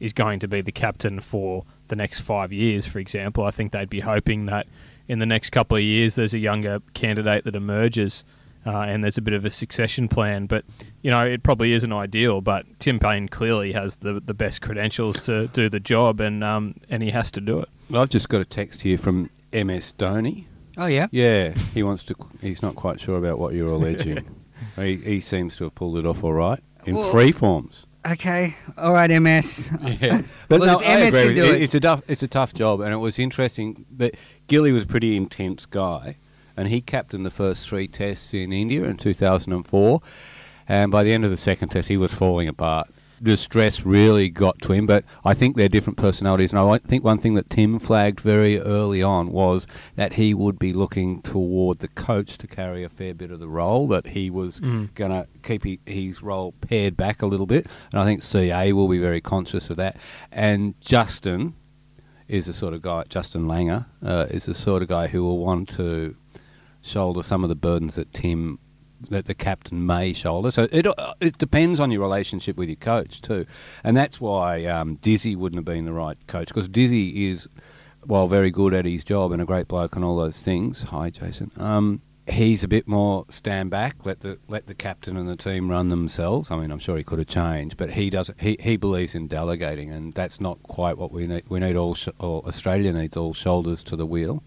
is 0.00 0.12
going 0.12 0.40
to 0.40 0.48
be 0.48 0.62
the 0.62 0.72
captain 0.72 1.20
for 1.20 1.64
the 1.88 1.96
next 1.96 2.20
five 2.20 2.52
years, 2.52 2.86
for 2.86 2.98
example. 2.98 3.44
I 3.44 3.50
think 3.50 3.70
they'd 3.70 3.90
be 3.90 4.00
hoping 4.00 4.46
that 4.46 4.66
in 5.06 5.18
the 5.18 5.26
next 5.26 5.50
couple 5.50 5.76
of 5.76 5.82
years 5.82 6.14
there's 6.14 6.34
a 6.34 6.38
younger 6.38 6.80
candidate 6.94 7.44
that 7.44 7.54
emerges. 7.54 8.24
Uh, 8.66 8.80
and 8.80 9.02
there's 9.02 9.16
a 9.16 9.22
bit 9.22 9.32
of 9.32 9.44
a 9.46 9.50
succession 9.50 10.06
plan, 10.06 10.44
but 10.46 10.64
you 11.02 11.10
know 11.10 11.24
it 11.24 11.42
probably 11.42 11.72
isn't 11.72 11.92
ideal. 11.92 12.40
But 12.42 12.66
Tim 12.78 12.98
Paine 12.98 13.26
clearly 13.28 13.72
has 13.72 13.96
the 13.96 14.20
the 14.20 14.34
best 14.34 14.60
credentials 14.60 15.24
to 15.26 15.46
do 15.48 15.68
the 15.70 15.80
job, 15.80 16.20
and 16.20 16.44
um, 16.44 16.74
and 16.90 17.02
he 17.02 17.10
has 17.10 17.30
to 17.32 17.40
do 17.40 17.60
it. 17.60 17.68
Well, 17.88 18.02
I've 18.02 18.10
just 18.10 18.28
got 18.28 18.40
a 18.40 18.44
text 18.44 18.82
here 18.82 18.98
from 18.98 19.30
MS 19.52 19.94
Dhoni. 19.98 20.44
oh 20.76 20.86
yeah 20.86 21.06
Yeah, 21.10 21.54
he 21.74 21.82
wants 21.82 22.04
to. 22.04 22.14
He's 22.42 22.60
not 22.62 22.74
quite 22.76 23.00
sure 23.00 23.16
about 23.16 23.38
what 23.38 23.54
you're 23.54 23.72
alleging. 23.72 24.18
he, 24.76 24.96
he 24.96 25.20
seems 25.20 25.56
to 25.56 25.64
have 25.64 25.74
pulled 25.74 25.96
it 25.96 26.04
off 26.04 26.22
all 26.22 26.34
right 26.34 26.60
in 26.84 26.96
Well- 26.96 27.10
three 27.10 27.32
forms. 27.32 27.86
Okay, 28.10 28.56
all 28.78 28.94
right, 28.94 29.10
MS. 29.10 29.68
Yeah, 29.82 30.22
but 30.48 30.60
Well, 30.60 30.80
no, 30.80 30.86
I 30.86 31.00
MS 31.00 31.08
agree 31.08 31.26
can 31.26 31.34
do 31.34 31.44
you. 31.48 31.52
it- 31.54 31.62
It's 31.62 31.74
a 31.74 31.80
tough. 31.80 32.02
It's 32.08 32.22
a 32.22 32.28
tough 32.28 32.54
job, 32.54 32.80
and 32.80 32.92
it 32.94 32.96
was 32.98 33.18
interesting 33.18 33.84
that 33.96 34.14
Gilly 34.46 34.72
was 34.72 34.84
a 34.84 34.86
pretty 34.86 35.16
intense 35.18 35.66
guy, 35.66 36.16
and 36.60 36.68
he 36.68 36.80
captained 36.80 37.24
the 37.26 37.30
first 37.30 37.66
three 37.66 37.88
tests 37.88 38.34
in 38.34 38.52
India 38.52 38.84
in 38.84 38.96
2004, 38.96 40.00
and 40.68 40.92
by 40.92 41.02
the 41.02 41.12
end 41.12 41.24
of 41.24 41.30
the 41.30 41.36
second 41.36 41.70
test, 41.70 41.88
he 41.88 41.96
was 41.96 42.12
falling 42.14 42.46
apart. 42.48 42.88
The 43.22 43.36
stress 43.36 43.82
really 43.84 44.30
got 44.30 44.60
to 44.62 44.72
him, 44.72 44.86
but 44.86 45.04
I 45.26 45.34
think 45.34 45.54
they're 45.56 45.68
different 45.68 45.98
personalities. 45.98 46.52
And 46.52 46.58
I 46.58 46.78
think 46.78 47.04
one 47.04 47.18
thing 47.18 47.34
that 47.34 47.50
Tim 47.50 47.78
flagged 47.78 48.20
very 48.20 48.58
early 48.58 49.02
on 49.02 49.30
was 49.30 49.66
that 49.96 50.14
he 50.14 50.32
would 50.32 50.58
be 50.58 50.72
looking 50.72 51.20
toward 51.20 51.80
the 51.80 51.88
coach 51.88 52.38
to 52.38 52.46
carry 52.46 52.82
a 52.82 52.88
fair 52.88 53.12
bit 53.12 53.30
of 53.30 53.38
the 53.38 53.46
role, 53.48 53.86
that 53.88 54.06
he 54.08 54.30
was 54.30 54.60
Mm. 54.60 54.94
going 54.94 55.10
to 55.10 55.26
keep 55.42 55.64
he, 55.64 55.80
his 55.84 56.22
role 56.22 56.52
pared 56.62 56.96
back 56.96 57.20
a 57.20 57.26
little 57.26 57.44
bit. 57.46 57.66
And 57.92 58.00
I 58.00 58.04
think 58.06 58.22
CA 58.22 58.72
will 58.72 58.88
be 58.88 58.98
very 58.98 59.20
conscious 59.20 59.68
of 59.68 59.76
that. 59.76 59.96
And 60.32 60.80
Justin 60.80 61.52
is 62.26 62.46
the 62.46 62.54
sort 62.54 62.72
of 62.72 62.80
guy, 62.80 63.04
Justin 63.10 63.44
Langer, 63.46 63.84
uh, 64.02 64.26
is 64.30 64.46
the 64.46 64.54
sort 64.54 64.80
of 64.82 64.88
guy 64.88 65.08
who 65.08 65.22
will 65.24 65.38
want 65.38 65.68
to 65.70 66.16
shoulder 66.82 67.22
some 67.22 67.42
of 67.42 67.48
the 67.48 67.54
burdens 67.54 67.94
that 67.96 68.12
Tim, 68.12 68.58
that 69.08 69.26
the 69.26 69.34
captain 69.34 69.86
may 69.86 70.12
shoulder. 70.12 70.50
So 70.50 70.68
it 70.70 70.86
uh, 70.86 71.14
it 71.20 71.38
depends 71.38 71.80
on 71.80 71.90
your 71.90 72.02
relationship 72.02 72.56
with 72.56 72.68
your 72.68 72.76
coach 72.76 73.20
too, 73.20 73.46
and 73.84 73.96
that's 73.96 74.20
why 74.20 74.64
um, 74.66 74.96
Dizzy 74.96 75.36
wouldn't 75.36 75.58
have 75.58 75.64
been 75.64 75.84
the 75.84 75.92
right 75.92 76.18
coach 76.26 76.48
because 76.48 76.68
Dizzy 76.68 77.30
is, 77.30 77.48
while 78.02 78.28
very 78.28 78.50
good 78.50 78.74
at 78.74 78.84
his 78.84 79.04
job 79.04 79.32
and 79.32 79.40
a 79.40 79.46
great 79.46 79.68
bloke 79.68 79.96
and 79.96 80.04
all 80.04 80.16
those 80.16 80.38
things. 80.38 80.82
Hi, 80.82 81.10
Jason. 81.10 81.50
Um, 81.56 82.02
he's 82.30 82.62
a 82.62 82.68
bit 82.68 82.86
more 82.86 83.26
stand 83.28 83.70
back, 83.70 84.06
let 84.06 84.20
the 84.20 84.38
let 84.48 84.66
the 84.66 84.74
captain 84.74 85.16
and 85.16 85.28
the 85.28 85.36
team 85.36 85.70
run 85.70 85.88
themselves. 85.88 86.50
I 86.50 86.56
mean, 86.56 86.70
I'm 86.70 86.78
sure 86.78 86.96
he 86.96 87.04
could 87.04 87.18
have 87.18 87.28
changed, 87.28 87.76
but 87.76 87.90
he 87.90 88.10
doesn't. 88.10 88.40
He, 88.40 88.56
he 88.60 88.76
believes 88.76 89.14
in 89.14 89.28
delegating, 89.28 89.90
and 89.90 90.12
that's 90.12 90.40
not 90.40 90.62
quite 90.62 90.96
what 90.96 91.12
we 91.12 91.26
need. 91.26 91.44
We 91.48 91.60
need 91.60 91.76
all, 91.76 91.94
sh- 91.94 92.08
or 92.18 92.46
Australia 92.46 92.92
needs 92.92 93.16
all 93.16 93.34
shoulders 93.34 93.82
to 93.84 93.96
the 93.96 94.06
wheel. 94.06 94.42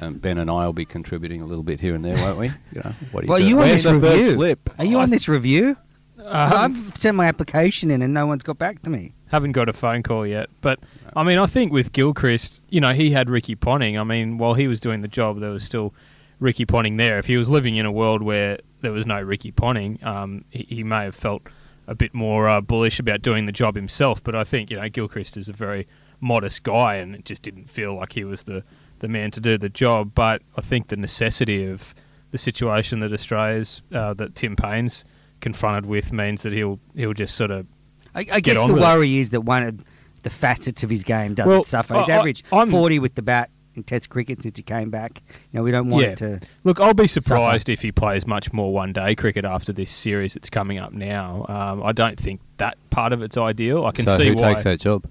Um, 0.00 0.14
ben 0.14 0.38
and 0.38 0.50
I 0.50 0.64
will 0.64 0.72
be 0.72 0.84
contributing 0.84 1.42
a 1.42 1.46
little 1.46 1.64
bit 1.64 1.80
here 1.80 1.94
and 1.94 2.04
there, 2.04 2.14
won't 2.16 2.38
we? 2.38 2.46
You 2.72 2.82
know, 2.84 2.92
what 3.10 3.22
do 3.22 3.26
Well, 3.28 3.38
do? 3.40 3.46
you 3.46 3.58
on 3.58 3.66
Where's 3.66 3.82
this 3.84 3.92
review? 3.92 4.32
slip? 4.34 4.70
Are 4.78 4.84
you 4.84 4.98
on 5.00 5.10
this 5.10 5.28
review? 5.28 5.76
Um, 6.18 6.26
I've 6.30 6.96
sent 6.96 7.16
my 7.16 7.26
application 7.26 7.90
in 7.90 8.02
and 8.02 8.12
no 8.12 8.26
one's 8.26 8.42
got 8.42 8.58
back 8.58 8.82
to 8.82 8.90
me. 8.90 9.14
Haven't 9.28 9.52
got 9.52 9.68
a 9.68 9.72
phone 9.72 10.02
call 10.02 10.26
yet. 10.26 10.48
But 10.60 10.78
I 11.16 11.22
mean, 11.22 11.38
I 11.38 11.46
think 11.46 11.72
with 11.72 11.92
Gilchrist, 11.92 12.62
you 12.68 12.80
know, 12.80 12.92
he 12.92 13.10
had 13.10 13.28
Ricky 13.30 13.54
Ponting. 13.54 13.98
I 13.98 14.04
mean, 14.04 14.38
while 14.38 14.54
he 14.54 14.68
was 14.68 14.80
doing 14.80 15.00
the 15.02 15.08
job, 15.08 15.40
there 15.40 15.50
was 15.50 15.64
still 15.64 15.94
Ricky 16.38 16.64
Ponting 16.64 16.96
there. 16.96 17.18
If 17.18 17.26
he 17.26 17.36
was 17.36 17.48
living 17.48 17.76
in 17.76 17.84
a 17.86 17.92
world 17.92 18.22
where 18.22 18.58
there 18.80 18.92
was 18.92 19.06
no 19.06 19.20
Ricky 19.20 19.50
Ponting, 19.50 19.98
um, 20.04 20.44
he, 20.50 20.66
he 20.68 20.84
may 20.84 21.04
have 21.04 21.14
felt 21.14 21.42
a 21.86 21.94
bit 21.94 22.12
more 22.14 22.48
uh, 22.48 22.60
bullish 22.60 23.00
about 23.00 23.22
doing 23.22 23.46
the 23.46 23.52
job 23.52 23.74
himself. 23.74 24.22
But 24.22 24.34
I 24.34 24.44
think 24.44 24.70
you 24.70 24.78
know 24.80 24.88
Gilchrist 24.88 25.36
is 25.36 25.48
a 25.48 25.52
very 25.54 25.86
modest 26.20 26.62
guy, 26.62 26.96
and 26.96 27.14
it 27.14 27.24
just 27.24 27.42
didn't 27.42 27.68
feel 27.70 27.94
like 27.96 28.12
he 28.12 28.24
was 28.24 28.44
the 28.44 28.62
the 29.00 29.08
man 29.08 29.30
to 29.32 29.40
do 29.40 29.56
the 29.58 29.68
job. 29.68 30.12
But 30.14 30.42
I 30.56 30.60
think 30.60 30.88
the 30.88 30.96
necessity 30.96 31.64
of 31.66 31.94
the 32.30 32.38
situation 32.38 33.00
that 33.00 33.12
Australia's 33.12 33.82
uh, 33.92 34.14
that 34.14 34.34
Tim 34.34 34.56
Paine's 34.56 35.04
confronted 35.40 35.86
with 35.86 36.12
means 36.12 36.42
that 36.42 36.52
he'll 36.52 36.78
he'll 36.96 37.14
just 37.14 37.34
sort 37.36 37.50
of 37.50 37.66
I, 38.14 38.26
I 38.32 38.40
guess 38.40 38.56
on 38.56 38.68
the 38.68 38.74
with 38.74 38.82
worry 38.82 39.16
is 39.18 39.30
that 39.30 39.42
one 39.42 39.62
of 39.62 39.84
the 40.24 40.30
facets 40.30 40.82
of 40.82 40.90
his 40.90 41.04
game 41.04 41.34
doesn't 41.34 41.48
Well, 41.50 41.64
suffer. 41.64 41.94
I- 41.94 42.00
He's 42.00 42.10
I- 42.10 42.16
averaged 42.16 42.44
I'm- 42.52 42.70
40 42.70 42.98
with 42.98 43.14
the 43.14 43.22
bat 43.22 43.50
in 43.76 43.84
Test 43.84 44.08
cricket 44.10 44.42
since 44.42 44.56
he 44.56 44.62
came 44.64 44.90
back. 44.90 45.22
You 45.52 45.58
know, 45.58 45.62
we 45.62 45.70
don't 45.70 45.88
want 45.88 46.04
Yeah. 46.04 46.10
it 46.10 46.18
to. 46.18 46.40
Look, 46.64 46.80
I'll 46.80 46.94
be 46.94 47.06
surprised 47.06 47.68
if 47.68 47.82
he 47.82 47.92
plays 47.92 48.26
much 48.26 48.52
more 48.52 48.72
one 48.72 48.92
day 48.92 49.14
cricket 49.14 49.44
after 49.44 49.72
this 49.72 49.90
series 49.92 50.34
that's 50.34 50.50
coming 50.50 50.78
up 50.78 50.92
now. 50.92 51.46
Um, 51.48 51.84
I 51.84 51.92
don't 51.92 52.18
think 52.18 52.40
that 52.56 52.76
part 52.90 53.12
of 53.12 53.22
it's 53.22 53.36
ideal. 53.36 53.86
I 53.86 53.92
can 53.92 54.06
so 54.06 54.16
see 54.18 54.28
who 54.30 54.34
why. 54.34 54.54
takes 54.54 54.64
that 54.64 54.80
job? 54.80 55.06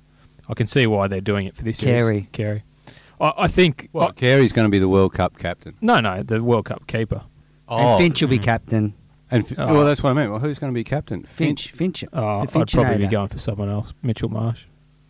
I 0.49 0.53
can 0.53 0.67
see 0.67 0.85
why 0.85 1.07
they're 1.07 1.21
doing 1.21 1.47
it 1.47 1.55
for 1.55 1.63
this 1.63 1.79
Carey. 1.79 2.01
series. 2.01 2.25
Carey. 2.33 2.63
I, 3.19 3.33
I 3.37 3.47
think. 3.47 3.89
Well, 3.93 4.09
I- 4.09 4.11
Carey's 4.11 4.51
going 4.51 4.65
to 4.65 4.71
be 4.71 4.79
the 4.79 4.89
World 4.89 5.13
Cup 5.13 5.37
captain. 5.37 5.75
no, 5.81 5.99
no, 5.99 6.23
the 6.23 6.43
World 6.43 6.65
Cup 6.65 6.87
keeper. 6.87 7.23
and 7.69 7.99
Finch 7.99 8.21
will 8.21 8.29
be 8.29 8.39
mm. 8.39 8.43
captain. 8.43 8.93
And 9.29 9.43
F- 9.43 9.53
Oh. 9.57 9.73
well, 9.73 9.85
that's 9.85 10.01
what 10.01 10.11
I 10.11 10.13
meant. 10.13 10.31
Well, 10.31 10.39
who's 10.39 10.57
going 10.57 10.71
to 10.71 10.75
be 10.75 10.83
captain? 10.85 11.23
Finch. 11.23 11.71
Finch. 11.71 12.03
Oh, 12.13 12.45
the 12.45 12.59
I'd 12.59 12.71
probably 12.71 12.97
be 12.97 13.03
Finchinator. 13.05 13.11
going 13.11 13.27
for 13.27 13.39
someone 13.39 13.69
else. 13.69 13.93
Mitchell 14.01 14.29
Marsh. 14.29 14.63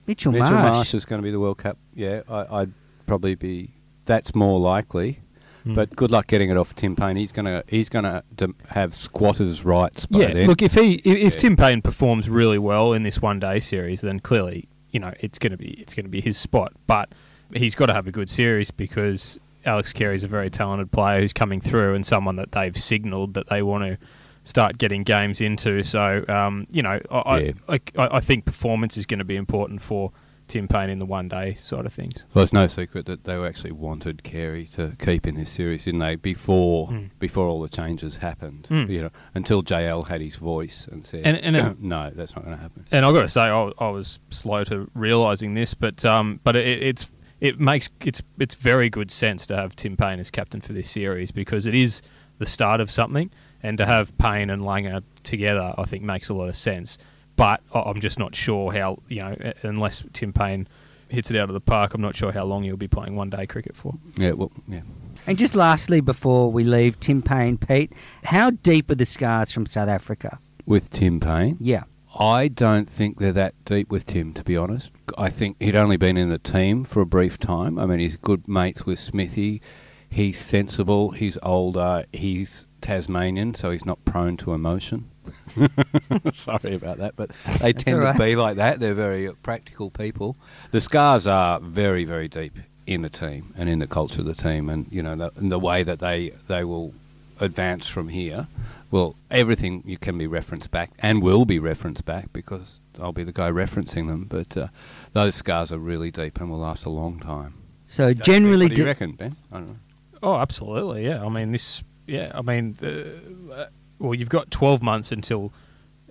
Mitchell, 0.07 0.31
Mitchell 0.31 0.49
Marsh. 0.49 0.73
Marsh. 0.73 0.93
is 0.95 1.05
going 1.05 1.21
to 1.21 1.23
be 1.23 1.31
the 1.31 1.39
World 1.39 1.59
Cup. 1.59 1.77
Yeah, 1.93 2.21
I, 2.27 2.61
I'd 2.61 2.73
probably 3.05 3.35
be. 3.35 3.71
That's 4.05 4.33
more 4.33 4.59
likely. 4.59 5.19
Hmm. 5.65 5.73
But 5.75 5.95
good 5.95 6.09
luck 6.11 6.27
getting 6.27 6.49
it 6.49 6.57
off 6.57 6.73
Tim 6.73 6.95
Paine. 6.95 7.17
He's 7.17 7.31
going 7.31 7.45
to 7.45 7.63
he's 7.67 7.89
going 7.89 8.05
to 8.05 8.23
dem- 8.35 8.55
have 8.69 8.95
squatters' 8.95 9.65
rights 9.65 10.05
by 10.07 10.19
yeah, 10.19 10.33
then. 10.33 10.47
look, 10.47 10.61
if 10.61 10.73
he 10.73 10.93
if, 10.95 11.05
if 11.17 11.33
Yeah. 11.33 11.37
Tim 11.39 11.55
Paine 11.57 11.81
performs 11.81 12.29
really 12.29 12.57
well 12.57 12.93
in 12.93 13.03
this 13.03 13.21
one 13.21 13.39
day 13.39 13.59
series, 13.59 14.01
then 14.01 14.19
clearly 14.19 14.67
you 14.91 14.99
know 14.99 15.13
it's 15.19 15.37
going 15.37 15.51
to 15.51 15.57
be 15.57 15.71
it's 15.73 15.93
going 15.93 16.05
to 16.05 16.09
be 16.09 16.21
his 16.21 16.37
spot. 16.37 16.71
But 16.87 17.09
he's 17.53 17.75
got 17.75 17.87
to 17.87 17.93
have 17.93 18.07
a 18.07 18.11
good 18.11 18.29
series 18.29 18.71
because 18.71 19.39
Alex 19.65 19.93
Carey's 19.93 20.23
a 20.23 20.27
very 20.27 20.49
talented 20.49 20.91
player 20.91 21.21
who's 21.21 21.33
coming 21.33 21.59
through 21.61 21.95
and 21.95 22.05
someone 22.05 22.35
that 22.37 22.51
they've 22.51 22.75
signalled 22.77 23.33
that 23.35 23.47
they 23.49 23.61
want 23.61 23.83
to 23.83 23.97
start 24.43 24.77
getting 24.77 25.03
games 25.03 25.41
into. 25.41 25.83
So 25.83 26.23
um, 26.29 26.67
you 26.71 26.81
know, 26.81 26.99
I, 27.11 27.39
Yeah. 27.39 27.51
I, 27.67 27.73
I 27.97 28.07
I 28.17 28.19
think 28.19 28.45
performance 28.45 28.97
is 28.97 29.05
going 29.05 29.19
to 29.19 29.25
be 29.25 29.35
important 29.35 29.81
for 29.81 30.11
Tim 30.47 30.69
Paine 30.69 30.89
in 30.89 30.99
the 30.99 31.05
one 31.05 31.27
day 31.27 31.55
side 31.55 31.85
of 31.85 31.91
things. 31.91 32.23
Well, 32.33 32.41
it's 32.43 32.53
no 32.53 32.67
secret 32.67 33.05
that 33.07 33.25
they 33.25 33.35
actually 33.35 33.73
wanted 33.73 34.23
Carey 34.23 34.65
to 34.75 34.93
keep 34.97 35.27
in 35.27 35.35
this 35.35 35.51
series, 35.51 35.83
didn't 35.83 35.99
they? 35.99 36.15
Before 36.15 36.87
Mm. 36.87 37.09
before 37.19 37.47
all 37.47 37.61
the 37.61 37.67
changes 37.67 38.17
happened, 38.17 38.65
Mm. 38.71 38.87
you 38.87 39.01
know, 39.01 39.09
until 39.35 39.61
JL 39.61 40.03
had 40.07 40.21
his 40.21 40.37
voice 40.37 40.87
and 40.89 41.05
said, 41.05 41.23
And- 41.25 41.35
and 41.35 41.55
it- 41.57 41.79
"No, 41.81 42.11
that's 42.15 42.33
not 42.33 42.45
going 42.45 42.55
to 42.55 42.61
happen." 42.61 42.85
And 42.93 43.05
I've 43.05 43.13
got 43.13 43.23
to 43.23 43.27
say, 43.27 43.41
I, 43.41 43.71
I 43.79 43.89
was 43.89 44.19
slow 44.29 44.63
to 44.63 44.89
realising 44.93 45.53
this, 45.53 45.73
but 45.73 46.05
um, 46.05 46.39
but 46.45 46.55
it, 46.55 46.81
it's 46.81 47.09
it 47.41 47.60
makes 47.60 47.89
it's 48.03 48.22
it's 48.39 48.56
very 48.56 48.89
good 48.89 49.12
sense 49.12 49.46
to 49.48 49.56
have 49.56 49.75
Tim 49.75 49.96
Paine 49.98 50.20
as 50.20 50.29
captain 50.32 50.62
for 50.62 50.74
this 50.74 50.89
series 50.89 51.32
because 51.32 51.65
it 51.65 51.75
is 51.75 52.01
the 52.39 52.46
start 52.46 52.79
of 52.82 52.91
something, 52.91 53.29
and 53.63 53.77
to 53.77 53.86
have 53.86 54.15
Paine 54.17 54.50
and 54.50 54.62
Langer 54.62 55.03
together, 55.24 55.74
I 55.77 55.84
think 55.86 56.03
makes 56.03 56.29
a 56.29 56.34
lot 56.34 56.50
of 56.50 56.56
sense. 56.56 56.98
But 57.36 57.62
I- 57.74 57.82
I'm 57.82 58.00
just 58.01 58.17
not 58.20 58.36
sure 58.36 58.72
how 58.74 59.00
you 59.10 59.22
know 59.22 59.36
unless 59.63 60.03
Tim 60.13 60.34
Paine 60.34 60.67
hits 61.10 61.32
it 61.32 61.38
out 61.38 61.50
of 61.50 61.53
the 61.53 61.62
park, 61.62 61.94
I'm 61.94 62.01
not 62.01 62.15
sure 62.15 62.32
how 62.34 62.44
long 62.44 62.63
he'll 62.63 62.75
be 62.75 62.88
playing 62.88 63.15
one 63.15 63.29
day 63.29 63.46
cricket 63.48 63.75
for. 63.77 63.94
Yeah, 64.17 64.32
well, 64.34 64.51
yeah. 64.67 64.82
And 65.25 65.38
just 65.38 65.56
lastly, 65.56 66.01
before 66.01 66.51
we 66.51 66.63
leave, 66.63 67.00
Tim 67.00 67.22
Paine, 67.22 67.58
Pete, 67.58 67.94
how 68.25 68.50
deep 68.51 68.89
are 68.91 68.96
the 68.96 69.06
scars 69.06 69.51
from 69.51 69.65
South 69.65 69.88
Africa? 69.89 70.39
With 70.65 70.89
Tim 70.89 71.20
Paine, 71.22 71.58
Yeah. 71.62 71.84
I 72.19 72.47
don't 72.47 72.89
think 72.89 73.19
they're 73.19 73.31
that 73.33 73.53
deep 73.63 73.91
with 73.91 74.05
Tim, 74.07 74.33
to 74.33 74.43
be 74.43 74.57
honest. 74.57 74.91
I 75.17 75.29
think 75.29 75.57
he'd 75.59 75.75
only 75.75 75.97
been 75.97 76.17
in 76.17 76.29
the 76.29 76.39
team 76.39 76.83
for 76.83 77.01
a 77.01 77.05
brief 77.05 77.38
time. 77.38 77.77
I 77.77 77.86
mean, 77.86 78.00
he's 78.00 78.15
good 78.15 78.47
mates 78.47 78.86
with 78.86 78.97
Smithy. 78.97 79.62
He's 80.09 80.39
sensible. 80.39 81.12
He's 81.12 81.38
older. 81.43 82.05
He's 82.12 82.65
Tasmanian, 82.81 83.53
so 83.53 83.69
he's 83.69 83.86
not 83.86 84.03
prone 84.03 84.36
to 84.38 84.53
emotion. 84.53 85.12
Sorry 86.33 86.74
about 86.74 86.97
that, 86.97 87.13
but 87.15 87.31
they 87.59 87.71
That's 87.71 87.83
tend 87.83 88.00
right. 88.00 88.13
to 88.13 88.19
be 88.19 88.36
like 88.36 88.55
that. 88.55 88.79
They're 88.79 88.95
very 88.95 89.27
uh, 89.27 89.33
practical 89.43 89.91
people. 89.91 90.38
The 90.71 90.81
scars 90.81 91.27
are 91.27 91.59
very, 91.59 92.05
very 92.05 92.27
deep 92.27 92.57
in 92.88 93.01
the 93.01 93.09
team 93.09 93.53
and 93.57 93.69
in 93.69 93.79
the 93.79 93.88
culture 93.88 94.21
of 94.21 94.25
the 94.25 94.33
team, 94.33 94.69
and 94.69 94.88
you 94.89 95.03
know, 95.03 95.15
the, 95.15 95.31
and 95.36 95.51
the 95.51 95.59
way 95.59 95.83
that 95.83 96.00
they 96.00 96.31
they 96.47 96.63
will 96.63 96.93
advance 97.39 97.88
from 97.88 98.10
here. 98.10 98.48
Well, 98.89 99.15
everything 99.29 99.84
you 99.86 99.98
can 99.98 100.17
be 100.17 100.27
referenced 100.27 100.72
back 100.72 100.91
and 101.00 101.22
will 101.22 101.46
be 101.46 101.60
referenced 101.60 102.06
back 102.06 102.32
because 102.32 102.79
I'll 103.00 103.12
be 103.12 103.24
the 103.24 103.34
guy 103.34 103.51
referencing 103.51 104.08
them. 104.08 104.25
But 104.25 104.56
uh, 104.56 104.67
those 105.13 105.36
scars 105.36 105.72
are 105.72 105.77
really 105.77 106.12
deep 106.12 106.39
and 106.39 106.50
will 106.50 106.60
last 106.60 106.86
a 106.86 106.89
long 106.89 107.20
time. 107.20 107.56
So 107.88 108.13
generally, 108.13 108.67
what 108.67 108.75
do 108.75 108.82
you 108.82 108.88
reckon, 108.88 109.12
Ben? 109.13 109.36
I 109.51 109.58
don't 109.58 109.67
know. 109.67 109.75
Oh, 110.24 110.36
absolutely. 110.36 111.06
Yeah. 111.06 111.24
I 111.24 111.29
mean, 111.29 111.51
this. 111.51 111.84
Yeah. 112.06 112.32
I 112.34 112.41
mean, 112.41 112.74
the, 112.79 113.20
uh, 113.53 113.65
well, 114.00 114.13
you've 114.13 114.29
got 114.29 114.51
12 114.51 114.82
months 114.82 115.12
until 115.12 115.51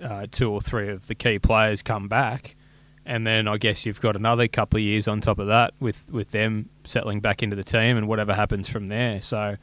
uh, 0.03 0.27
two 0.31 0.51
or 0.51 0.61
three 0.61 0.89
of 0.89 1.07
the 1.07 1.15
key 1.15 1.39
players 1.39 1.83
come 1.83 2.09
back, 2.09 2.57
and 3.05 3.27
then 3.27 3.49
I 3.49 3.57
guess 3.57 3.87
you've 3.87 4.01
got 4.01 4.17
another 4.17 4.49
couple 4.49 4.79
of 4.79 4.83
years 4.83 5.09
on 5.09 5.21
top 5.21 5.39
of 5.39 5.47
that 5.47 5.75
with 5.81 6.05
with 6.11 6.31
them 6.31 6.69
settling 6.85 7.21
back 7.21 7.43
into 7.43 7.57
the 7.57 7.65
team 7.65 7.97
and 7.97 8.09
whatever 8.09 8.35
happens 8.35 8.69
from 8.69 8.89
there. 8.89 9.21
So, 9.21 9.57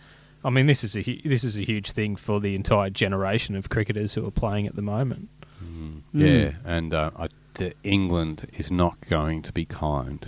I 0.44 0.50
mean, 0.50 0.66
this 0.66 0.84
is 0.84 0.96
a 0.96 1.02
hu- 1.02 1.22
this 1.24 1.44
is 1.44 1.58
a 1.60 1.64
huge 1.64 1.92
thing 1.92 2.16
for 2.16 2.40
the 2.40 2.56
entire 2.56 2.90
generation 2.90 3.56
of 3.56 3.70
cricketers 3.70 4.14
who 4.16 4.26
are 4.28 4.32
playing 4.32 4.68
at 4.68 4.76
the 4.76 4.82
moment. 4.82 5.30
Mm. 5.64 6.02
Yeah, 6.14 6.52
and 6.66 6.94
uh, 6.94 7.12
I, 7.18 7.30
the 7.56 7.74
England 7.84 8.48
is 8.54 8.70
not 8.72 8.96
going 9.10 9.42
to 9.44 9.54
be 9.54 9.66
kind. 9.66 10.28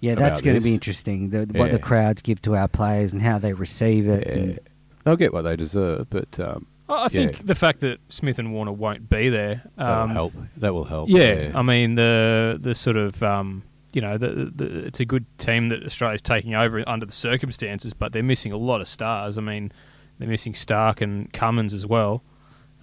yeah, 0.00 0.14
that's 0.16 0.40
about 0.40 0.44
going 0.44 0.54
to 0.54 0.60
this. 0.60 0.64
be 0.64 0.74
interesting. 0.74 1.30
The, 1.30 1.46
What 1.58 1.70
the 1.70 1.78
crowds 1.78 2.20
give 2.22 2.42
to 2.42 2.54
our 2.56 2.68
players 2.68 3.12
and 3.12 3.22
how 3.22 3.38
they 3.38 3.52
receive 3.52 4.08
it. 4.08 4.26
Yeah. 4.26 4.32
and- 4.34 4.58
They'll 5.04 5.16
get 5.16 5.34
what 5.34 5.42
they 5.42 5.54
deserve, 5.54 6.08
but 6.08 6.40
um, 6.40 6.66
I 6.88 7.04
I 7.04 7.08
think 7.08 7.32
Yeah. 7.32 7.42
the 7.44 7.54
fact 7.54 7.80
that 7.80 7.98
Smith 8.08 8.38
and 8.38 8.52
Warner 8.54 8.72
won't 8.72 9.08
be 9.10 9.28
there 9.28 9.62
that 9.76 9.86
will 9.86 10.02
um, 10.04 10.10
help. 10.10 10.32
That 10.56 10.72
will 10.72 10.84
help. 10.84 11.10
Yeah, 11.10 11.52
I 11.54 11.60
mean 11.62 11.94
the 11.94 12.56
the 12.58 12.74
sort 12.74 12.96
of 12.96 13.22
um, 13.22 13.62
you 13.94 14.00
know 14.00 14.18
the, 14.18 14.52
the 14.54 14.86
it's 14.86 15.00
a 15.00 15.04
good 15.04 15.26
team 15.38 15.68
that 15.68 15.84
Australia's 15.84 16.22
taking 16.22 16.54
over 16.54 16.82
under 16.88 17.06
the 17.06 17.12
circumstances, 17.12 17.94
but 17.94 18.12
they're 18.12 18.22
missing 18.22 18.52
a 18.52 18.56
lot 18.56 18.80
of 18.80 18.88
stars. 18.88 19.38
I 19.38 19.40
mean, 19.40 19.72
they're 20.18 20.28
missing 20.28 20.54
Stark 20.54 21.00
and 21.00 21.32
Cummins 21.32 21.72
as 21.72 21.86
well. 21.86 22.22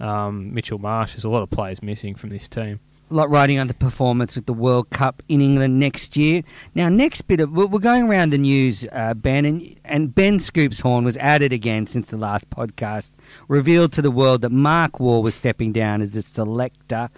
Um, 0.00 0.52
Mitchell 0.52 0.78
Marsh. 0.78 1.12
There's 1.12 1.24
a 1.24 1.28
lot 1.28 1.42
of 1.42 1.50
players 1.50 1.82
missing 1.82 2.14
from 2.14 2.30
this 2.30 2.48
team. 2.48 2.80
a 3.10 3.14
lot 3.14 3.28
riding 3.30 3.58
on 3.58 3.68
the 3.68 3.74
performance 3.74 4.34
with 4.34 4.46
the 4.46 4.54
World 4.54 4.88
Cup 4.90 5.22
in 5.28 5.40
England 5.42 5.78
next 5.78 6.16
year. 6.16 6.42
Now, 6.74 6.88
next 6.88 7.22
bit 7.22 7.40
of 7.40 7.52
we're 7.52 7.78
going 7.78 8.08
around 8.08 8.30
the 8.30 8.38
news, 8.38 8.86
uh, 8.90 9.14
Ben, 9.14 9.44
and, 9.44 9.76
and 9.84 10.14
Ben 10.14 10.38
Scoopshorn 10.38 11.04
was 11.04 11.16
added 11.18 11.52
again 11.52 11.86
since 11.86 12.08
the 12.08 12.16
last 12.16 12.48
podcast, 12.48 13.10
revealed 13.48 13.92
to 13.92 14.02
the 14.02 14.10
world 14.10 14.40
that 14.42 14.50
Mark 14.50 14.98
Waugh 14.98 15.20
was 15.20 15.34
stepping 15.34 15.72
down 15.72 16.00
as 16.00 16.16
a 16.16 16.22
selector. 16.22 17.10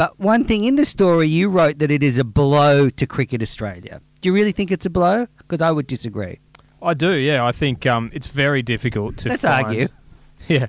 But 0.00 0.18
one 0.18 0.44
thing 0.44 0.64
in 0.64 0.76
the 0.76 0.86
story, 0.86 1.28
you 1.28 1.50
wrote 1.50 1.78
that 1.80 1.90
it 1.90 2.02
is 2.02 2.18
a 2.18 2.24
blow 2.24 2.88
to 2.88 3.06
Cricket 3.06 3.42
Australia. 3.42 4.00
Do 4.22 4.30
you 4.30 4.34
really 4.34 4.50
think 4.50 4.70
it's 4.70 4.86
a 4.86 4.90
blow? 4.90 5.26
Because 5.36 5.60
I 5.60 5.70
would 5.72 5.86
disagree. 5.86 6.40
I 6.82 6.94
do. 6.94 7.12
Yeah, 7.12 7.44
I 7.44 7.52
think 7.52 7.84
um, 7.84 8.10
it's 8.14 8.26
very 8.26 8.62
difficult 8.62 9.18
to. 9.18 9.28
Let's 9.28 9.44
find- 9.44 9.66
argue. 9.66 9.88
Yeah. 10.48 10.68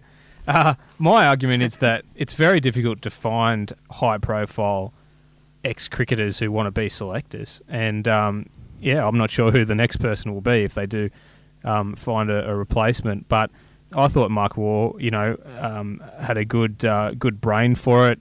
Uh, 0.49 0.73
my 0.99 1.27
argument 1.27 1.63
is 1.63 1.77
that 1.77 2.03
it's 2.13 2.33
very 2.33 2.59
difficult 2.59 3.01
to 3.03 3.09
find 3.09 3.71
high 3.89 4.17
profile 4.17 4.93
ex 5.63 5.87
cricketers 5.87 6.39
who 6.39 6.51
want 6.51 6.67
to 6.67 6.71
be 6.71 6.89
selectors. 6.89 7.61
And 7.69 8.09
um, 8.09 8.47
yeah, 8.81 9.07
I'm 9.07 9.17
not 9.17 9.31
sure 9.31 9.49
who 9.49 9.63
the 9.63 9.75
next 9.75 10.01
person 10.01 10.33
will 10.33 10.41
be 10.41 10.65
if 10.65 10.73
they 10.73 10.85
do 10.85 11.09
um, 11.63 11.95
find 11.95 12.29
a, 12.29 12.49
a 12.49 12.53
replacement. 12.53 13.29
But 13.29 13.49
I 13.95 14.09
thought 14.09 14.29
Mark 14.29 14.57
Waugh, 14.57 14.97
you 14.97 15.09
know, 15.09 15.37
um, 15.57 16.03
had 16.19 16.35
a 16.35 16.43
good 16.43 16.83
uh, 16.83 17.13
good 17.13 17.39
brain 17.39 17.75
for 17.75 18.11
it. 18.11 18.19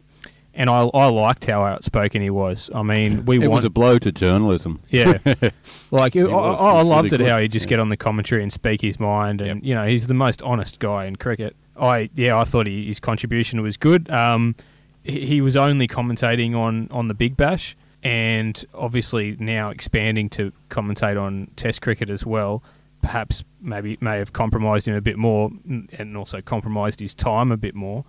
And 0.60 0.68
I, 0.68 0.80
I 0.92 1.06
liked 1.06 1.46
how 1.46 1.62
outspoken 1.64 2.20
he 2.20 2.28
was. 2.28 2.68
I 2.74 2.82
mean, 2.82 3.24
we 3.24 3.36
it 3.36 3.48
want 3.48 3.52
was 3.52 3.64
a 3.64 3.70
blow 3.70 3.98
to 3.98 4.12
journalism. 4.12 4.80
yeah, 4.90 5.16
like 5.90 6.14
I, 6.14 6.24
was. 6.24 6.60
I, 6.60 6.64
I 6.78 6.82
loved 6.82 7.12
really 7.12 7.24
it 7.24 7.28
how 7.30 7.38
he 7.38 7.48
just 7.48 7.64
Yeah. 7.64 7.70
get 7.70 7.78
on 7.78 7.88
the 7.88 7.96
commentary 7.96 8.42
and 8.42 8.52
speak 8.52 8.82
his 8.82 9.00
mind, 9.00 9.40
and 9.40 9.60
Yep. 9.62 9.64
you 9.68 9.74
know 9.74 9.86
he's 9.86 10.06
the 10.06 10.12
most 10.14 10.42
honest 10.42 10.78
guy 10.78 11.06
in 11.06 11.16
cricket. 11.16 11.56
I 11.80 12.10
yeah, 12.14 12.36
I 12.38 12.44
thought 12.44 12.66
he, 12.66 12.86
his 12.86 13.00
contribution 13.00 13.62
was 13.62 13.78
good. 13.78 14.10
Um, 14.10 14.54
he, 15.02 15.24
he 15.24 15.40
was 15.40 15.56
only 15.56 15.88
commentating 15.88 16.54
on 16.54 16.88
on 16.90 17.08
the 17.08 17.14
Big 17.14 17.38
Bash, 17.38 17.74
and 18.02 18.62
obviously 18.74 19.36
now 19.40 19.70
expanding 19.70 20.28
to 20.30 20.52
commentate 20.68 21.18
on 21.18 21.48
Test 21.56 21.80
cricket 21.80 22.10
as 22.10 22.26
well. 22.26 22.62
Perhaps 23.00 23.44
maybe 23.62 23.96
may 24.02 24.18
have 24.18 24.34
compromised 24.34 24.86
him 24.86 24.94
a 24.94 25.00
bit 25.00 25.16
more, 25.16 25.50
and 25.66 26.16
also 26.18 26.42
compromised 26.42 27.00
his 27.00 27.14
time 27.14 27.50
a 27.50 27.56
bit 27.56 27.74
more. 27.74 28.04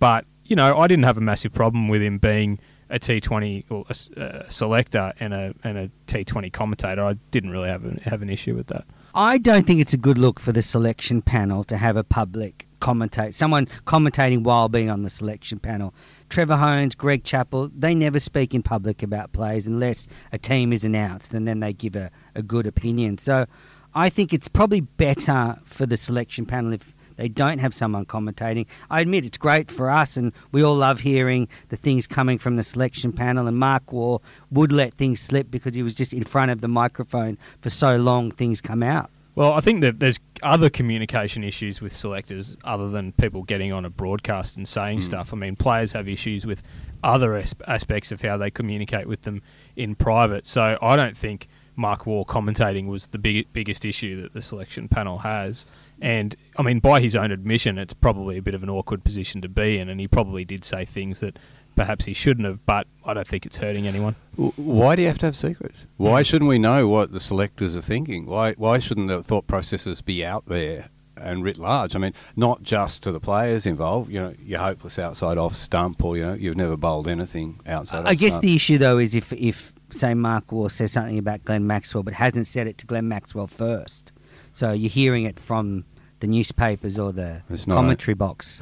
But 0.00 0.24
you 0.44 0.56
know, 0.56 0.78
I 0.78 0.86
didn't 0.86 1.04
have 1.04 1.18
a 1.18 1.22
massive 1.22 1.52
problem 1.52 1.88
with 1.88 2.02
him 2.02 2.18
being 2.18 2.58
a 2.90 2.98
T20 2.98 3.64
or 3.70 3.84
a, 3.88 4.50
selector 4.50 5.12
and 5.18 5.32
a 5.32 5.54
and 5.64 5.78
a 5.78 5.90
T20 6.06 6.52
commentator. 6.52 7.02
I 7.02 7.14
didn't 7.30 7.50
really 7.50 7.68
have 7.68 7.84
an, 7.84 7.98
have 8.04 8.22
an 8.22 8.28
issue 8.28 8.54
with 8.54 8.66
that. 8.68 8.84
I 9.14 9.38
don't 9.38 9.66
think 9.66 9.80
it's 9.80 9.92
a 9.92 9.98
good 9.98 10.18
look 10.18 10.40
for 10.40 10.52
the 10.52 10.62
selection 10.62 11.22
panel 11.22 11.64
to 11.64 11.76
have 11.76 11.96
a 11.96 12.04
public 12.04 12.66
commentate, 12.80 13.34
someone 13.34 13.66
commentating 13.86 14.42
while 14.42 14.68
being 14.68 14.90
on 14.90 15.02
the 15.02 15.10
selection 15.10 15.58
panel. 15.58 15.94
Trevor 16.28 16.56
Hohns, 16.56 16.96
Greg 16.96 17.22
Chappell, 17.22 17.70
they 17.76 17.94
never 17.94 18.18
speak 18.18 18.54
in 18.54 18.62
public 18.62 19.02
about 19.02 19.32
players 19.32 19.66
unless 19.66 20.08
a 20.32 20.38
team 20.38 20.72
is 20.72 20.82
announced 20.82 21.32
and 21.34 21.46
then 21.46 21.60
they 21.60 21.72
give 21.72 21.94
a, 21.94 22.10
a 22.34 22.42
good 22.42 22.66
opinion. 22.66 23.18
So 23.18 23.46
I 23.94 24.08
think 24.08 24.32
it's 24.32 24.48
probably 24.48 24.80
better 24.80 25.58
for 25.64 25.84
the 25.86 25.96
selection 25.96 26.46
panel 26.46 26.72
if 26.72 26.94
they 27.22 27.28
don't 27.28 27.58
have 27.58 27.72
someone 27.72 28.04
commentating. 28.04 28.66
I 28.90 29.00
admit 29.00 29.24
it's 29.24 29.38
great 29.38 29.70
for 29.70 29.88
us, 29.88 30.16
and 30.16 30.32
we 30.50 30.60
all 30.64 30.74
love 30.74 31.00
hearing 31.00 31.46
the 31.68 31.76
things 31.76 32.08
coming 32.08 32.36
from 32.36 32.56
the 32.56 32.64
selection 32.64 33.12
panel. 33.12 33.46
And 33.46 33.56
Mark 33.56 33.92
Waugh 33.92 34.18
would 34.50 34.72
let 34.72 34.94
things 34.94 35.20
slip 35.20 35.48
because 35.48 35.72
he 35.76 35.84
was 35.84 35.94
just 35.94 36.12
in 36.12 36.24
front 36.24 36.50
of 36.50 36.62
the 36.62 36.66
microphone 36.66 37.38
for 37.60 37.70
so 37.70 37.94
long, 37.94 38.32
things 38.32 38.60
come 38.60 38.82
out. 38.82 39.08
Well, 39.36 39.52
I 39.52 39.60
think 39.60 39.82
that 39.82 40.00
there's 40.00 40.18
other 40.42 40.68
communication 40.68 41.44
issues 41.44 41.80
with 41.80 41.94
selectors 41.94 42.58
other 42.64 42.90
than 42.90 43.12
people 43.12 43.44
getting 43.44 43.72
on 43.72 43.84
a 43.84 43.90
broadcast 43.90 44.56
and 44.56 44.66
saying 44.66 44.98
mm. 44.98 45.04
stuff. 45.04 45.32
I 45.32 45.36
mean, 45.36 45.54
players 45.54 45.92
have 45.92 46.08
issues 46.08 46.44
with 46.44 46.60
other 47.04 47.36
as- 47.36 47.54
aspects 47.68 48.10
of 48.10 48.20
how 48.20 48.36
they 48.36 48.50
communicate 48.50 49.06
with 49.06 49.22
them 49.22 49.42
in 49.76 49.94
private. 49.94 50.44
So 50.44 50.76
I 50.82 50.96
don't 50.96 51.16
think 51.16 51.46
Mark 51.76 52.04
Waugh 52.04 52.24
commentating 52.24 52.88
was 52.88 53.06
the 53.06 53.18
big, 53.18 53.52
biggest 53.52 53.84
issue 53.84 54.20
that 54.22 54.32
the 54.32 54.42
selection 54.42 54.88
panel 54.88 55.18
has. 55.18 55.66
And 56.02 56.34
I 56.58 56.62
mean, 56.62 56.80
by 56.80 57.00
his 57.00 57.14
own 57.14 57.30
admission, 57.30 57.78
it's 57.78 57.94
probably 57.94 58.36
a 58.36 58.42
bit 58.42 58.54
of 58.54 58.64
an 58.64 58.68
awkward 58.68 59.04
position 59.04 59.40
to 59.42 59.48
be 59.48 59.78
in, 59.78 59.88
and 59.88 60.00
he 60.00 60.08
probably 60.08 60.44
did 60.44 60.64
say 60.64 60.84
things 60.84 61.20
that 61.20 61.38
perhaps 61.76 62.06
he 62.06 62.12
shouldn't 62.12 62.44
have. 62.44 62.66
But 62.66 62.88
I 63.06 63.14
don't 63.14 63.26
think 63.26 63.46
it's 63.46 63.58
hurting 63.58 63.86
anyone. 63.86 64.16
Why 64.34 64.96
do 64.96 65.02
you 65.02 65.08
have 65.08 65.18
to 65.18 65.26
have 65.26 65.36
secrets? 65.36 65.86
Why 65.98 66.24
shouldn't 66.24 66.48
we 66.48 66.58
know 66.58 66.88
what 66.88 67.12
the 67.12 67.20
selectors 67.20 67.76
are 67.76 67.80
thinking? 67.80 68.26
Why 68.26 68.54
why 68.54 68.80
shouldn't 68.80 69.08
the 69.08 69.22
thought 69.22 69.46
processes 69.46 70.02
be 70.02 70.26
out 70.26 70.46
there 70.46 70.88
and 71.16 71.44
writ 71.44 71.56
large? 71.56 71.94
I 71.94 72.00
mean, 72.00 72.14
not 72.34 72.64
just 72.64 73.04
to 73.04 73.12
the 73.12 73.20
players 73.20 73.64
involved. 73.64 74.10
You 74.10 74.22
know, 74.22 74.34
you're 74.44 74.58
hopeless 74.58 74.98
outside 74.98 75.38
off 75.38 75.54
stump, 75.54 76.04
or 76.04 76.16
you 76.16 76.24
know, 76.24 76.34
you've 76.34 76.56
never 76.56 76.76
bowled 76.76 77.06
anything 77.06 77.60
outside. 77.64 78.00
Of. 78.00 78.06
I 78.06 78.10
off 78.10 78.18
guess 78.18 78.32
stump. 78.32 78.42
the 78.42 78.56
issue 78.56 78.78
though 78.78 78.98
is 78.98 79.14
if 79.14 79.32
if 79.34 79.72
say 79.90 80.14
Mark 80.14 80.50
Waugh 80.50 80.66
says 80.66 80.90
something 80.90 81.16
about 81.16 81.44
Glenn 81.44 81.64
Maxwell 81.64 82.02
but 82.02 82.14
hasn't 82.14 82.48
said 82.48 82.66
it 82.66 82.76
to 82.78 82.86
Glenn 82.86 83.06
Maxwell 83.06 83.46
first, 83.46 84.12
so 84.52 84.72
you're 84.72 84.90
hearing 84.90 85.26
it 85.26 85.38
from 85.38 85.84
the 86.22 86.28
newspapers 86.28 86.98
or 86.98 87.12
the 87.12 87.42
It's 87.50 87.66
not 87.66 87.74
commentary 87.74 88.14
box. 88.14 88.60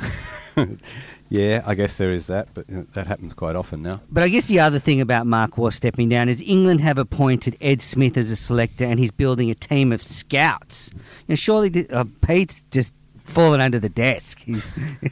yeah, 1.29 1.63
I 1.67 1.75
guess 1.75 1.99
there 1.99 2.11
is 2.11 2.27
that, 2.27 2.49
but 2.55 2.65
uh, 2.75 2.83
that 2.95 3.07
happens 3.07 3.35
quite 3.35 3.55
often 3.55 3.83
now. 3.83 4.01
But 4.11 4.25
I 4.25 4.29
guess 4.29 4.47
the 4.49 4.61
other 4.61 4.79
thing 4.79 5.01
about 5.01 5.27
Mark 5.27 5.59
Waugh 5.59 5.71
stepping 5.71 6.09
down 6.09 6.29
is 6.31 6.41
England 6.41 6.81
have 6.81 6.97
appointed 6.99 7.57
Ed 7.61 7.83
Smith 7.83 8.17
as 8.17 8.33
a 8.33 8.37
selector, 8.37 8.87
and 8.87 8.99
he's 8.99 9.11
building 9.11 9.51
a 9.51 9.55
team 9.55 9.93
of 9.93 10.03
scouts. 10.03 10.91
You 10.95 11.01
know, 11.29 11.35
surely 11.37 11.69
the, 11.69 11.89
uh, 11.91 12.05
Pete's 12.27 12.65
just 12.71 12.95
fallen 13.25 13.61
under 13.61 13.79
the 13.79 13.91
desk. 13.91 14.41
He's, 14.41 14.69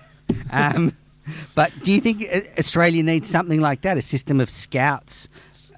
um, 0.51 0.97
but 1.55 1.71
do 1.83 1.93
you 1.93 2.01
think 2.01 2.27
uh, 2.33 2.41
Australia 2.59 3.03
needs 3.03 3.29
something 3.29 3.61
like 3.61 3.83
that, 3.83 3.99
a 3.99 4.03
system 4.03 4.41
of 4.41 4.49
scouts 4.49 5.29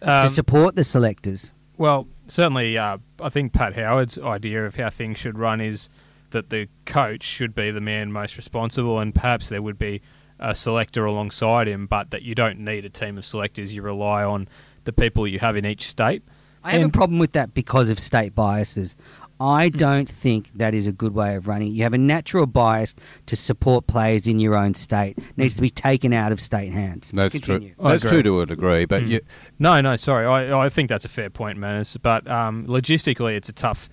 Um, 0.02 0.28
to 0.28 0.32
support 0.32 0.76
the 0.76 0.84
selectors? 0.84 1.50
Well, 1.78 2.06
certainly, 2.28 2.78
uh, 2.78 2.98
I 3.20 3.28
think 3.28 3.52
Pat 3.52 3.74
Howard's 3.74 4.18
idea 4.18 4.64
of 4.66 4.76
how 4.76 4.88
things 4.90 5.18
should 5.18 5.36
run 5.36 5.60
is 5.60 5.90
that 6.30 6.50
the 6.50 6.68
coach 6.86 7.22
should 7.22 7.54
be 7.54 7.70
the 7.70 7.80
man 7.80 8.12
most 8.12 8.36
responsible, 8.36 8.98
and 8.98 9.14
perhaps 9.14 9.48
there 9.48 9.62
would 9.62 9.78
be 9.78 10.00
a 10.38 10.54
selector 10.54 11.04
alongside 11.04 11.68
him, 11.68 11.86
but 11.86 12.10
that 12.10 12.22
you 12.22 12.34
don't 12.34 12.58
need 12.58 12.84
a 12.84 12.90
team 12.90 13.18
of 13.18 13.24
selectors. 13.24 13.74
You 13.74 13.82
rely 13.82 14.24
on 14.24 14.48
the 14.84 14.92
people 14.92 15.26
you 15.26 15.38
have 15.38 15.56
in 15.56 15.66
each 15.66 15.86
state. 15.86 16.22
I 16.64 16.72
have 16.72 16.82
a 16.86 16.88
problem 16.90 17.18
with 17.18 17.32
that 17.32 17.54
because 17.54 17.88
of 17.90 17.98
state 17.98 18.34
biases. 18.34 18.94
I 19.42 19.70
don't 19.70 20.06
think 20.08 20.50
that 20.54 20.74
is 20.74 20.86
a 20.86 20.92
good 20.92 21.14
way 21.14 21.34
of 21.34 21.48
running. 21.48 21.72
You 21.72 21.82
have 21.84 21.94
a 21.94 21.98
natural 21.98 22.44
bias 22.46 22.94
to 23.24 23.36
support 23.36 23.86
players 23.86 24.26
in 24.26 24.38
your 24.38 24.54
own 24.54 24.74
state. 24.74 25.16
It 25.16 25.38
needs 25.38 25.54
to 25.54 25.62
be 25.62 25.70
taken 25.70 26.12
out 26.12 26.30
of 26.30 26.40
state 26.42 26.72
hands. 26.72 27.10
That's 27.14 27.32
Continue. 27.32 27.74
true. 27.74 27.84
I 27.86 27.92
That's 27.92 28.04
agree. 28.04 28.16
true 28.16 28.22
to 28.24 28.40
a 28.42 28.46
degree, 28.46 28.84
but 28.84 29.02
Mm. 29.04 29.08
you, 29.08 29.20
No, 29.58 29.80
no, 29.80 29.96
sorry. 29.96 30.26
I, 30.26 30.66
I 30.66 30.68
think 30.68 30.90
that's 30.90 31.06
a 31.06 31.08
fair 31.08 31.30
point, 31.30 31.56
Manus. 31.56 31.96
But 31.96 32.30
um, 32.30 32.66
logistically, 32.66 33.34
it's 33.34 33.48
a 33.48 33.54
tough 33.54 33.88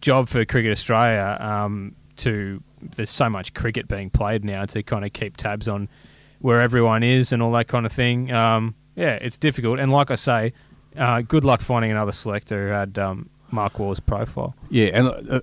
job 0.00 0.28
for 0.28 0.44
Cricket 0.44 0.72
Australia 0.72 1.36
um, 1.40 1.94
to. 2.16 2.62
There's 2.82 3.10
so 3.10 3.28
much 3.28 3.52
cricket 3.52 3.88
being 3.88 4.08
played 4.08 4.42
now 4.42 4.64
to 4.64 4.82
kind 4.82 5.04
of 5.04 5.12
keep 5.12 5.36
tabs 5.36 5.68
on 5.68 5.88
where 6.38 6.62
everyone 6.62 7.02
is 7.02 7.30
and 7.30 7.42
all 7.42 7.52
that 7.52 7.68
kind 7.68 7.84
of 7.84 7.92
thing. 7.92 8.32
Um, 8.32 8.74
yeah, 8.96 9.16
it's 9.16 9.36
difficult. 9.36 9.78
And 9.78 9.92
like 9.92 10.10
I 10.10 10.14
say, 10.14 10.54
uh, 10.96 11.20
good 11.20 11.44
luck 11.44 11.60
finding 11.60 11.90
another 11.90 12.12
selector 12.12 12.68
who 12.68 12.72
had 12.72 12.98
um, 12.98 13.28
Mark 13.50 13.78
Waugh's 13.78 14.00
profile. 14.00 14.54
Yeah, 14.70 14.86
and 14.94 15.30
uh, 15.30 15.40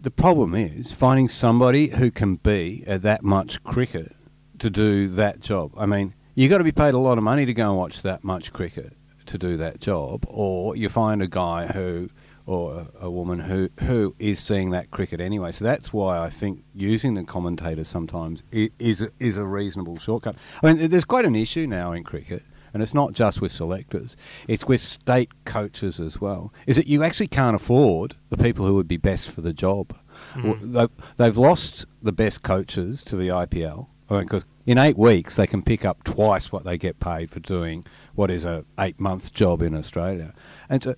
the 0.00 0.10
problem 0.10 0.54
is 0.54 0.92
finding 0.92 1.28
somebody 1.28 1.88
who 1.88 2.10
can 2.10 2.36
be 2.36 2.84
at 2.86 3.02
that 3.02 3.22
much 3.22 3.62
cricket 3.64 4.14
to 4.58 4.70
do 4.70 5.08
that 5.08 5.40
job. 5.40 5.72
I 5.76 5.86
mean, 5.86 6.14
you've 6.34 6.50
got 6.50 6.58
to 6.58 6.64
be 6.64 6.72
paid 6.72 6.94
a 6.94 6.98
lot 6.98 7.18
of 7.18 7.24
money 7.24 7.44
to 7.46 7.54
go 7.54 7.70
and 7.70 7.78
watch 7.78 8.02
that 8.02 8.24
much 8.24 8.52
cricket 8.52 8.94
to 9.26 9.38
do 9.38 9.56
that 9.58 9.80
job, 9.80 10.24
or 10.28 10.76
you 10.76 10.88
find 10.88 11.22
a 11.22 11.26
guy 11.26 11.66
who 11.66 12.08
or 12.48 12.88
a, 13.00 13.04
a 13.06 13.10
woman 13.10 13.40
who 13.40 13.68
who 13.84 14.14
is 14.18 14.38
seeing 14.40 14.70
that 14.70 14.90
cricket 14.90 15.20
anyway. 15.20 15.52
So 15.52 15.64
that's 15.64 15.92
why 15.92 16.18
I 16.18 16.30
think 16.30 16.64
using 16.74 17.14
the 17.14 17.22
commentator 17.24 17.84
sometimes 17.84 18.42
i- 18.54 18.70
is 18.78 19.00
a, 19.02 19.10
is 19.20 19.36
a 19.36 19.44
reasonable 19.44 19.98
shortcut. 19.98 20.36
I 20.62 20.72
mean, 20.72 20.88
there's 20.88 21.04
quite 21.04 21.26
an 21.26 21.36
issue 21.36 21.66
now 21.66 21.92
in 21.92 22.02
cricket. 22.04 22.42
And 22.74 22.82
it's 22.82 22.92
not 22.92 23.14
just 23.14 23.40
with 23.40 23.50
selectors; 23.50 24.14
it's 24.46 24.66
with 24.66 24.82
state 24.82 25.30
coaches 25.46 25.98
as 25.98 26.20
well. 26.20 26.52
Is 26.66 26.76
that 26.76 26.86
you 26.86 27.02
actually 27.02 27.28
can't 27.28 27.56
afford 27.56 28.16
the 28.28 28.36
people 28.36 28.66
who 28.66 28.74
would 28.74 28.86
be 28.88 28.98
best 28.98 29.30
for 29.30 29.40
the 29.40 29.54
job. 29.54 29.96
Hmm. 30.34 30.42
Well, 30.48 30.56
They've, 30.60 30.90
they've 31.16 31.38
lost 31.38 31.86
the 32.02 32.12
best 32.12 32.42
coaches 32.42 33.02
to 33.04 33.16
the 33.16 33.28
IPL 33.28 33.86
because 34.08 34.44
in 34.66 34.76
eight 34.76 34.98
weeks 34.98 35.36
they 35.36 35.46
can 35.46 35.62
pick 35.62 35.84
up 35.86 36.04
twice 36.04 36.52
what 36.52 36.64
they 36.64 36.76
get 36.76 37.00
paid 37.00 37.30
for 37.30 37.40
doing 37.40 37.84
what 38.14 38.30
is 38.30 38.44
a 38.44 38.64
eight 38.78 39.00
month 39.00 39.32
job 39.32 39.62
in 39.62 39.74
Australia. 39.74 40.34
And 40.68 40.82
so, 40.82 40.94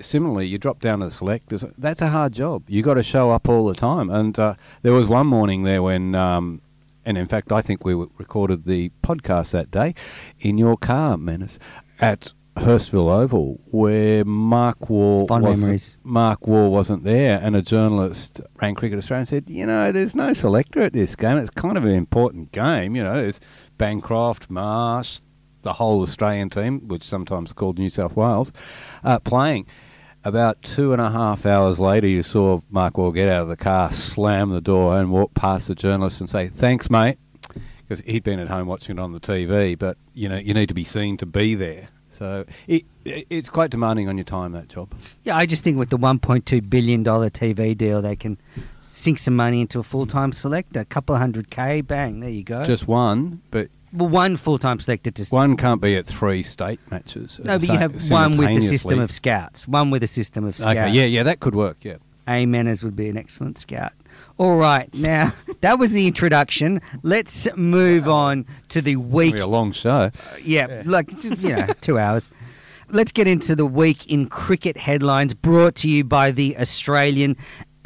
similarly, 0.00 0.46
you 0.46 0.58
drop 0.58 0.80
down 0.80 1.00
to 1.00 1.06
the 1.06 1.12
selectors. 1.12 1.64
That's 1.76 2.02
a 2.02 2.08
hard 2.08 2.32
job. 2.32 2.64
You 2.68 2.82
got 2.82 2.94
to 2.94 3.02
show 3.02 3.30
up 3.30 3.48
all 3.48 3.66
the 3.66 3.74
time. 3.74 4.10
And 4.10 4.38
uh, 4.38 4.54
there 4.82 4.92
was 4.92 5.06
one 5.06 5.26
morning 5.26 5.62
there 5.64 5.82
when. 5.82 6.14
Um, 6.14 6.62
and 7.04 7.16
in 7.16 7.26
fact, 7.26 7.52
I 7.52 7.62
think 7.62 7.86
we 7.86 7.94
recorded 7.94 8.66
the 8.66 8.90
podcast 9.02 9.52
that 9.52 9.70
day 9.70 9.94
in 10.40 10.58
your 10.58 10.76
car, 10.76 11.16
Menners, 11.16 11.58
at 11.98 12.34
Hurstville 12.58 13.10
Oval, 13.10 13.60
where 13.66 14.24
Mark 14.24 14.90
Waugh 14.90 15.24
Fond 15.26 15.44
memories. 15.44 15.96
Mark 16.02 16.46
Waugh 16.46 16.68
wasn't 16.68 17.04
there, 17.04 17.40
and 17.42 17.56
a 17.56 17.62
journalist 17.62 18.40
rang 18.60 18.74
Cricket 18.74 18.98
Australia 18.98 19.20
and 19.20 19.28
said, 19.28 19.44
"You 19.48 19.64
know, 19.64 19.90
there's 19.90 20.14
no 20.14 20.34
selector 20.34 20.82
at 20.82 20.92
this 20.92 21.16
game. 21.16 21.38
It's 21.38 21.50
kind 21.50 21.78
of 21.78 21.84
an 21.84 21.92
important 21.92 22.52
game. 22.52 22.94
You 22.94 23.04
know, 23.04 23.22
there's 23.22 23.40
Bancroft, 23.78 24.50
Marsh, 24.50 25.20
the 25.62 25.74
whole 25.74 26.02
Australian 26.02 26.50
team, 26.50 26.88
which 26.88 27.04
sometimes 27.04 27.52
called 27.52 27.78
New 27.78 27.90
South 27.90 28.16
Wales, 28.16 28.52
uh, 29.02 29.18
playing." 29.18 29.66
About 30.24 30.60
two 30.62 30.92
and 30.92 31.00
a 31.00 31.10
half 31.10 31.46
hours 31.46 31.78
later, 31.78 32.06
you 32.06 32.22
saw 32.22 32.60
Mark 32.70 32.98
Waugh 32.98 33.10
get 33.12 33.28
out 33.28 33.42
of 33.42 33.48
the 33.48 33.56
car, 33.56 33.92
slam 33.92 34.50
the 34.50 34.60
door, 34.60 34.98
and 34.98 35.10
walk 35.10 35.32
past 35.34 35.68
the 35.68 35.74
journalist 35.74 36.20
and 36.20 36.28
say, 36.28 36.48
"Thanks, 36.48 36.90
mate," 36.90 37.18
because 37.86 38.04
he'd 38.04 38.24
been 38.24 38.40
at 38.40 38.48
home 38.48 38.66
watching 38.66 38.98
it 38.98 39.00
on 39.00 39.12
the 39.12 39.20
TV. 39.20 39.78
But 39.78 39.96
you 40.14 40.28
know, 40.28 40.36
you 40.36 40.54
need 40.54 40.68
to 40.68 40.74
be 40.74 40.84
seen 40.84 41.16
to 41.18 41.26
be 41.26 41.54
there. 41.54 41.88
So 42.10 42.44
it, 42.66 42.84
it, 43.04 43.26
it's 43.30 43.48
quite 43.48 43.70
demanding 43.70 44.08
on 44.08 44.18
your 44.18 44.24
time 44.24 44.52
that 44.52 44.68
job. 44.68 44.92
Yeah, 45.22 45.36
I 45.36 45.46
just 45.46 45.62
think 45.62 45.78
with 45.78 45.90
the 45.90 45.98
$1.2 45.98 46.68
billion 46.68 47.04
TV 47.04 47.78
deal, 47.78 48.02
they 48.02 48.16
can 48.16 48.38
sink 48.82 49.20
some 49.20 49.36
money 49.36 49.60
into 49.60 49.78
a 49.78 49.84
full 49.84 50.04
time 50.04 50.32
selector. 50.32 50.80
A 50.80 50.84
couple 50.84 51.16
hundred 51.16 51.48
K, 51.48 51.80
bang, 51.80 52.18
there 52.20 52.30
you 52.30 52.42
go. 52.42 52.64
Just 52.66 52.88
one, 52.88 53.42
but 53.52 53.68
well, 53.92 54.08
one 54.08 54.36
full 54.36 54.58
time 54.58 54.80
selector 54.80 55.10
to. 55.10 55.24
one 55.30 55.56
can't 55.56 55.80
be 55.80 55.96
at 55.96 56.06
three 56.06 56.42
state 56.42 56.80
matches. 56.90 57.40
no, 57.42 57.58
but 57.58 57.68
you 57.68 57.76
have 57.76 58.10
one 58.10 58.36
with 58.36 58.48
the 58.48 58.60
system 58.60 58.98
of 58.98 59.10
scouts. 59.10 59.66
One 59.66 59.90
with 59.90 60.02
a 60.02 60.08
system 60.08 60.44
of 60.44 60.56
scouts. 60.56 60.76
Okay, 60.76 60.90
yeah, 60.90 61.04
yeah, 61.04 61.22
that 61.22 61.40
could 61.40 61.54
work. 61.54 61.78
Yeah. 61.82 61.96
A 62.26 62.44
Amenas 62.44 62.84
would 62.84 62.94
be 62.94 63.08
an 63.08 63.16
excellent 63.16 63.56
scout. 63.56 63.92
All 64.36 64.56
right, 64.56 64.92
now 64.94 65.32
that 65.62 65.78
was 65.78 65.92
the 65.92 66.06
introduction. 66.06 66.80
Let's 67.02 67.48
move 67.56 68.08
on 68.08 68.46
to 68.68 68.82
the 68.82 68.96
week. 68.96 69.34
It'll 69.34 69.36
be 69.36 69.40
a 69.42 69.46
long 69.46 69.72
show. 69.72 70.10
Yeah, 70.42 70.82
like 70.84 71.24
you 71.24 71.30
know, 71.30 71.66
two 71.80 71.98
hours. 71.98 72.30
Let's 72.90 73.12
get 73.12 73.26
into 73.26 73.54
the 73.54 73.66
week 73.66 74.10
in 74.10 74.28
cricket 74.28 74.78
headlines 74.78 75.34
brought 75.34 75.74
to 75.76 75.88
you 75.88 76.04
by 76.04 76.30
the 76.30 76.56
Australian. 76.58 77.36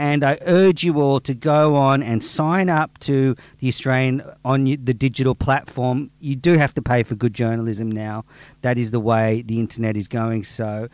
And 0.03 0.25
I 0.25 0.37
urge 0.49 0.83
you 0.83 1.01
all 1.01 1.21
to 1.21 1.33
go 1.33 1.77
on 1.77 2.03
and 2.03 2.25
sign 2.25 2.69
up 2.69 2.99
to 3.07 3.37
the 3.61 3.69
Australian 3.69 4.25
on 4.45 4.65
the 4.65 4.77
digital 4.77 5.37
platform. 5.37 6.11
You 6.19 6.35
do 6.35 6.59
have 6.59 6.75
to 6.75 6.83
pay 6.83 7.05
for 7.05 7.15
good 7.15 7.35
journalism 7.35 7.89
now. 7.89 8.25
That 8.63 8.79
is 8.79 8.91
the 8.91 8.99
way 8.99 9.43
the 9.43 9.61
internet 9.61 9.97
is 9.97 10.09
going. 10.09 10.43
So 10.43 10.89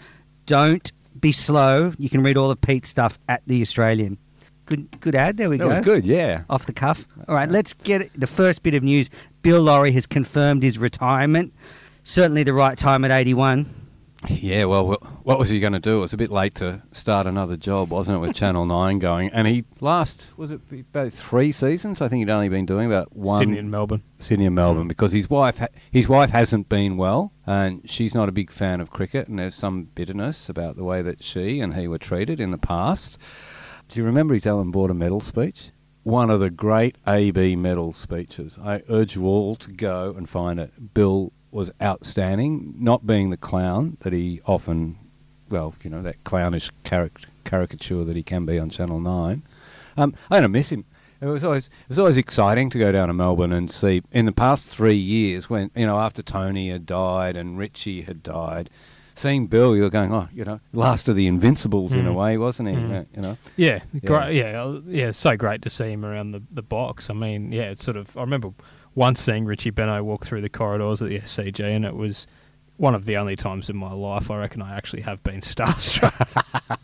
don't 0.45 0.93
be 1.19 1.33
slow. 1.33 1.95
You 1.99 2.11
can 2.11 2.23
read 2.23 2.37
all 2.37 2.51
of 2.51 2.61
Pete's 2.61 2.91
stuff 2.91 3.19
at 3.31 3.41
the 3.47 3.63
Australian. 3.63 4.19
Good, 4.67 5.01
good 5.01 5.15
ad. 5.15 5.39
There 5.39 5.49
we 5.49 5.57
That 5.57 5.65
go 5.65 5.69
That 5.71 5.77
was 5.77 5.85
good. 5.87 6.05
Yeah. 6.05 6.43
off 6.51 6.67
the 6.67 6.75
cuff. 6.75 7.09
All 7.27 7.35
right, 7.35 7.49
let's 7.49 7.73
get 7.73 8.13
the 8.13 8.27
first 8.27 8.63
bit 8.63 8.75
of 8.75 8.83
news. 8.83 9.09
Bill 9.41 9.63
Lawry 9.63 9.93
has 9.93 10.05
confirmed 10.05 10.63
his 10.63 10.77
retirement. 10.77 11.55
Certainly 12.05 12.43
the 12.43 12.53
right 12.53 12.77
time 12.77 13.07
at 13.07 13.11
81. 13.11 13.75
Yeah, 14.27 14.65
well, 14.65 14.95
what 15.23 15.39
was 15.39 15.49
he 15.49 15.61
going 15.61 15.75
to 15.75 15.79
do? 15.79 15.99
It 15.99 16.01
was 16.01 16.13
a 16.13 16.17
bit 16.17 16.31
late 16.31 16.57
to 16.57 16.83
start 16.93 17.27
another 17.27 17.57
job, 17.57 17.91
wasn't 17.91 18.17
it, 18.17 18.21
with 18.21 18.35
Channel 18.35 18.67
9 18.67 18.99
going? 18.99 19.31
And 19.31 19.47
he 19.47 19.65
last, 19.81 20.33
was 20.37 20.51
it 20.51 20.61
about 20.73 21.13
three 21.13 21.53
seasons? 21.53 22.01
I 22.01 22.09
think 22.09 22.21
he'd 22.21 22.33
only 22.33 22.49
been 22.49 22.67
doing 22.67 22.87
about 22.87 23.15
one. 23.17 23.39
Sydney 23.39 23.59
and 23.59 23.71
Melbourne. 23.71 24.03
Sydney 24.19 24.47
and 24.47 24.57
Melbourne 24.57 24.87
mm. 24.87 24.89
because 24.89 25.13
his 25.13 25.31
wife 25.31 25.59
ha- 25.59 25.69
his 25.93 26.09
wife 26.09 26.31
hasn't 26.31 26.69
been 26.69 26.97
well 26.97 27.33
and 27.47 27.89
she's 27.89 28.15
not 28.15 28.29
a 28.29 28.33
big 28.33 28.51
fan 28.51 28.81
of 28.81 28.91
cricket 28.91 29.29
and 29.29 29.39
there's 29.39 29.55
some 29.55 29.85
bitterness 29.85 30.49
about 30.49 30.77
the 30.77 30.85
way 30.85 31.01
that 31.01 31.23
she 31.23 31.61
and 31.61 31.75
he 31.75 31.87
were 31.87 31.99
treated 31.99 32.41
in 32.41 32.51
the 32.51 32.59
past. 32.59 33.19
Do 33.89 34.01
you 34.01 34.05
remember 34.05 34.35
his 34.35 34.47
Alan 34.47 34.73
Border 34.73 34.95
medal 34.95 35.21
speech? 35.21 35.71
One 36.03 36.31
of 36.31 36.41
the 36.41 36.51
great 36.51 36.97
AB 37.07 37.55
medal 37.57 37.93
speeches. 37.93 38.59
I 38.61 38.83
urge 38.89 39.15
you 39.15 39.27
all 39.27 39.55
to 39.57 39.71
go 39.71 40.15
and 40.17 40.29
find 40.29 40.59
it. 40.59 40.93
Bill 40.95 41.33
was 41.51 41.71
outstanding, 41.83 42.75
not 42.79 43.07
being 43.07 43.31
the 43.31 43.37
clown 43.37 43.97
that 44.01 44.13
he 44.13 44.41
often, 44.47 44.97
well, 45.49 45.75
you 45.83 45.91
know, 45.91 46.03
that 46.03 46.23
clownish 46.25 46.71
caric- 46.85 47.25
caricature 47.45 48.05
that 48.05 48.17
he 48.17 48.23
can 48.23 48.45
be 48.45 48.59
on 48.59 48.71
Channel 48.71 49.01
9. 49.01 49.43
Um, 49.97 50.15
I 50.31 50.41
don't 50.41 50.53
miss 50.53 50.71
him. 50.71 50.85
It 51.21 51.27
was 51.27 51.43
always 51.43 51.67
it 51.67 51.89
was 51.89 51.99
always 51.99 52.17
exciting 52.17 52.71
to 52.71 52.79
go 52.79 52.93
down 52.93 53.09
to 53.09 53.15
Melbourne 53.15 53.53
and 53.53 53.69
see. 53.69 54.03
In 54.13 54.25
the 54.25 54.31
past 54.33 54.69
three 54.69 54.95
years, 54.95 55.51
when 55.51 55.69
you 55.75 55.85
know 55.85 55.99
after 55.99 56.23
Tony 56.23 56.71
had 56.71 56.87
died 56.87 57.37
and 57.37 57.59
Richie 57.59 58.03
had 58.03 58.23
died, 58.23 58.71
seeing 59.17 59.49
Bill, 59.49 59.75
you 59.75 59.83
were 59.83 59.91
going, 59.91 60.15
oh, 60.15 60.29
you 60.33 60.45
know, 60.45 60.61
last 60.73 61.09
of 61.09 61.17
the 61.17 61.27
Invincibles 61.27 61.93
in 61.93 62.07
a 62.07 62.13
Mm. 62.13 62.15
way, 62.15 62.39
wasn't 62.39 62.69
he? 62.69 62.77
Mm. 62.77 63.01
Uh, 63.01 63.05
You 63.17 63.23
know, 63.23 63.37
Yeah, 63.57 63.81
Yeah. 63.93 64.01
great. 64.05 64.37
Yeah, 64.37 64.79
yeah. 64.87 65.11
So 65.11 65.37
great 65.37 65.61
to 65.63 65.71
see 65.71 65.91
him 65.91 66.05
around 66.05 66.31
the, 66.31 66.43
the 66.53 66.63
box. 66.63 67.11
I 67.11 67.15
mean, 67.15 67.51
yeah, 67.51 67.71
it's 67.71 67.83
sort 67.83 67.97
of. 67.97 68.17
I 68.17 68.21
remember 68.21 68.51
once 68.99 69.21
seeing 69.21 69.45
Richie 69.45 69.71
Benaud 69.71 70.03
walk 70.05 70.27
through 70.27 70.41
the 70.43 70.49
corridors 70.49 71.01
at 71.01 71.09
the 71.09 71.21
SCG, 71.21 71.61
and 71.61 71.85
it 71.85 71.95
was 71.95 72.27
one 72.77 72.95
of 72.95 73.05
the 73.07 73.17
only 73.17 73.37
times 73.37 73.71
in 73.71 73.77
my 73.77 73.93
life 73.93 74.31
I 74.31 74.39
reckon 74.39 74.61
I 74.61 74.77
actually 74.77 75.03
have 75.03 75.23
been 75.23 75.41
starstruck. 75.53 76.15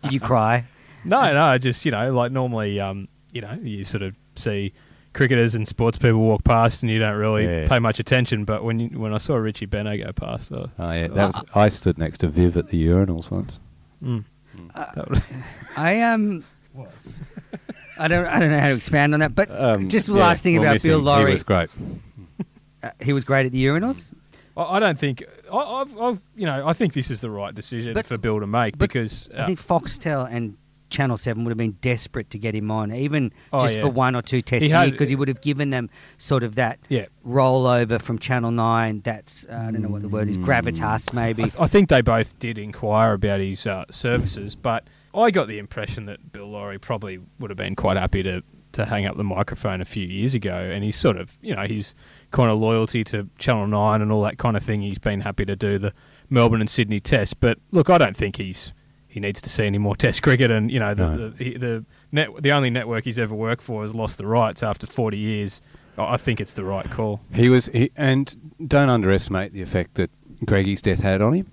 Did 0.03 0.13
you 0.13 0.21
cry? 0.21 0.65
no, 1.05 1.21
no, 1.35 1.43
I 1.45 1.59
just 1.59 1.85
you 1.85 1.91
know, 1.91 2.13
like 2.15 2.33
normally, 2.33 2.81
um, 2.81 3.09
you 3.33 3.41
know, 3.41 3.59
you 3.63 3.85
sort 3.85 4.03
of 4.03 4.15
see 4.37 4.73
cricketers 5.13 5.55
and 5.55 5.67
sports 5.69 5.99
people 5.99 6.21
walk 6.21 6.45
past, 6.45 6.83
and 6.83 6.91
you 6.91 6.99
don't 6.99 7.17
really 7.17 7.45
Yeah. 7.45 7.69
pay 7.69 7.79
much 7.81 7.99
attention. 8.01 8.45
But 8.45 8.65
when 8.65 8.79
you, 8.81 8.89
when 8.99 9.13
I 9.13 9.19
saw 9.19 9.35
Richie 9.37 9.67
Benaud 9.67 9.99
go 10.05 10.13
past, 10.13 10.53
I, 10.53 10.57
oh 10.57 10.69
yeah, 10.79 11.09
that 11.09 11.27
was, 11.27 11.43
I 11.55 11.69
stood 11.69 11.99
next 11.99 12.19
to 12.19 12.29
Viv 12.29 12.57
at 12.57 12.69
the 12.69 12.87
urinals 12.87 13.31
once. 13.31 13.59
mm, 14.03 14.25
Uh, 14.75 14.87
that 14.95 15.11
was- 15.11 15.23
I 15.77 16.01
um. 16.03 16.45
I 17.99 18.09
don't. 18.09 18.27
I 18.27 18.39
don't 18.41 18.51
know 18.51 18.59
how 18.61 18.69
to 18.69 18.75
expand 18.77 19.15
on 19.15 19.21
that, 19.21 19.35
but 19.35 19.49
Um, 19.51 19.89
just 19.89 20.07
the 20.07 20.15
yeah, 20.15 20.21
last 20.21 20.43
thing 20.43 20.55
we'll 20.61 20.71
about 20.71 20.83
Bill 20.83 20.99
him. 20.99 21.05
Lawry. 21.05 21.31
He 21.31 21.35
was 21.35 21.43
great. 21.45 21.71
uh, 22.83 22.91
he 23.01 23.13
was 23.13 23.25
great 23.25 23.47
at 23.47 23.53
the 23.53 23.65
urinals. 23.65 24.13
I, 24.57 24.63
I 24.63 24.81
don't 24.81 24.99
think 24.99 25.23
I, 25.53 25.57
I've, 25.57 25.99
I've, 25.99 26.21
you 26.37 26.47
know, 26.47 26.67
I 26.67 26.73
think 26.73 26.93
this 26.93 27.11
is 27.11 27.21
the 27.21 27.31
right 27.31 27.55
decision 27.55 27.95
But- 27.95 28.07
for 28.07 28.19
Bill 28.19 28.41
to 28.41 28.47
make 28.47 28.79
but 28.79 28.89
because 28.91 29.29
I 29.37 29.39
uh, 29.43 29.47
think 29.47 29.61
Foxtel 29.61 30.29
and 30.31 30.57
Channel 30.91 31.17
Seven 31.17 31.43
would 31.45 31.51
have 31.51 31.59
been 31.59 31.77
desperate 31.81 32.31
to 32.31 32.39
get 32.39 32.55
him 32.55 32.71
on, 32.71 32.93
even 32.93 33.33
Oh, 33.53 33.59
just 33.61 33.77
yeah. 33.77 33.81
for 33.83 33.89
one 33.89 34.15
or 34.15 34.23
two 34.23 34.43
tests 34.43 34.63
He 34.63 34.67
a 34.67 34.71
year, 34.71 34.79
had- 34.85 34.93
because 34.93 35.09
he 35.09 35.17
would 35.17 35.27
have 35.29 35.41
given 35.41 35.71
them 35.71 35.91
sort 36.19 36.45
of 36.45 36.55
that 36.55 36.79
yeah. 36.89 37.07
rollover 37.27 38.01
from 38.01 38.19
Channel 38.19 38.51
Nine. 38.53 39.01
That's 39.05 39.45
uh, 39.47 39.55
I 39.69 39.71
don't 39.73 39.83
know 39.83 39.89
what 39.89 40.03
the 40.03 40.09
word 40.09 40.29
is, 40.29 40.39
Mm. 40.39 40.45
gravitas 40.45 41.13
maybe. 41.13 41.43
I, 41.43 41.47
th- 41.47 41.61
I 41.61 41.67
think 41.67 41.89
they 41.89 42.01
both 42.01 42.39
did 42.39 42.59
inquire 42.59 43.15
about 43.15 43.41
his 43.41 43.67
uh, 43.67 43.85
services, 43.91 44.55
but 44.55 44.85
I 45.15 45.31
got 45.31 45.49
the 45.49 45.59
impression 45.59 46.07
that 46.07 46.33
Bill 46.33 46.47
Lawry 46.51 46.79
probably 46.79 47.21
would 47.39 47.51
have 47.51 47.57
been 47.57 47.75
quite 47.77 47.97
happy 47.97 48.23
to, 48.25 48.43
to 48.73 48.85
hang 48.85 49.07
up 49.07 49.17
the 49.17 49.25
microphone 49.25 49.81
a 49.81 49.85
few 49.85 50.07
years 50.07 50.35
ago. 50.35 50.53
And 50.55 50.83
he's 50.85 50.97
sort 50.97 51.17
of, 51.17 51.39
you 51.43 51.55
know, 51.55 51.63
his 51.67 51.95
kind 52.33 52.51
of 52.51 52.59
loyalty 52.59 53.05
to 53.05 53.29
Channel 53.39 53.67
9 53.69 54.03
and 54.03 54.11
all 54.11 54.23
that 54.23 54.39
kind 54.39 54.57
of 54.57 54.63
thing, 54.63 54.83
he's 54.83 54.99
been 54.99 55.21
happy 55.21 55.45
to 55.45 55.55
do 55.57 55.79
the 55.79 55.93
Melbourne 56.31 56.61
and 56.61 56.69
Sydney 56.71 57.01
test, 57.01 57.39
But 57.41 57.59
look, 57.71 57.89
I 57.91 57.99
don't 57.99 58.17
think 58.17 58.37
he's 58.37 58.73
he 59.07 59.21
needs 59.21 59.41
to 59.43 59.49
see 59.49 59.65
any 59.65 59.79
more 59.79 59.95
Test 60.05 60.23
cricket. 60.25 60.51
And, 60.51 60.73
you 60.73 60.81
know, 60.81 60.93
the, 60.95 61.09
No. 61.17 61.29
the, 61.31 61.45
he- 61.45 61.57
the, 61.57 61.85
net, 62.11 62.31
the 62.41 62.51
only 62.51 62.71
network 62.71 63.05
he's 63.05 63.19
ever 63.21 63.33
worked 63.35 63.63
for 63.63 63.83
has 63.83 63.95
lost 63.95 64.19
the 64.19 64.27
rights 64.27 64.61
after 64.65 64.89
40 64.89 65.17
years. 65.17 65.63
I 65.97 66.15
I 66.15 66.17
think 66.17 66.41
it's 66.41 66.55
the 66.55 66.65
right 66.65 66.91
call. 66.91 67.21
He 67.33 67.49
was, 67.49 67.67
he, 67.67 67.93
and 67.95 68.35
don't 68.67 68.89
underestimate 68.89 69.53
the 69.53 69.63
effect 69.63 69.95
that 69.95 70.11
Greigy's 70.45 70.81
death 70.81 70.99
had 70.99 71.23
on 71.23 71.35
him. 71.35 71.47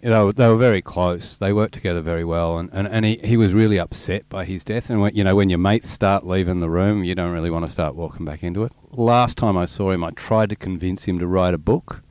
They 0.00 0.10
were, 0.10 0.32
they 0.32 0.46
were 0.46 0.56
very 0.56 0.80
close. 0.80 1.34
They 1.36 1.52
worked 1.52 1.74
together 1.74 2.00
very 2.00 2.24
well, 2.24 2.56
and, 2.56 2.70
and, 2.72 2.86
and 2.86 3.04
he, 3.04 3.20
he 3.24 3.36
was 3.36 3.52
really 3.52 3.80
upset 3.80 4.28
by 4.28 4.44
his 4.44 4.62
death. 4.62 4.90
And 4.90 5.00
when, 5.00 5.14
you 5.14 5.24
know, 5.24 5.34
when 5.34 5.50
your 5.50 5.58
mates 5.58 5.90
start 5.90 6.24
leaving 6.24 6.60
the 6.60 6.70
room, 6.70 7.02
you 7.02 7.16
don't 7.16 7.32
really 7.32 7.50
want 7.50 7.66
to 7.66 7.72
start 7.72 7.96
walking 7.96 8.24
back 8.24 8.44
into 8.44 8.62
it. 8.62 8.72
Last 8.92 9.36
time 9.36 9.56
I 9.56 9.64
saw 9.64 9.90
him, 9.90 10.04
I 10.04 10.10
tried 10.10 10.50
to 10.50 10.56
convince 10.56 11.04
him 11.04 11.18
to 11.18 11.26
write 11.26 11.52
a 11.52 11.58
book, 11.58 12.02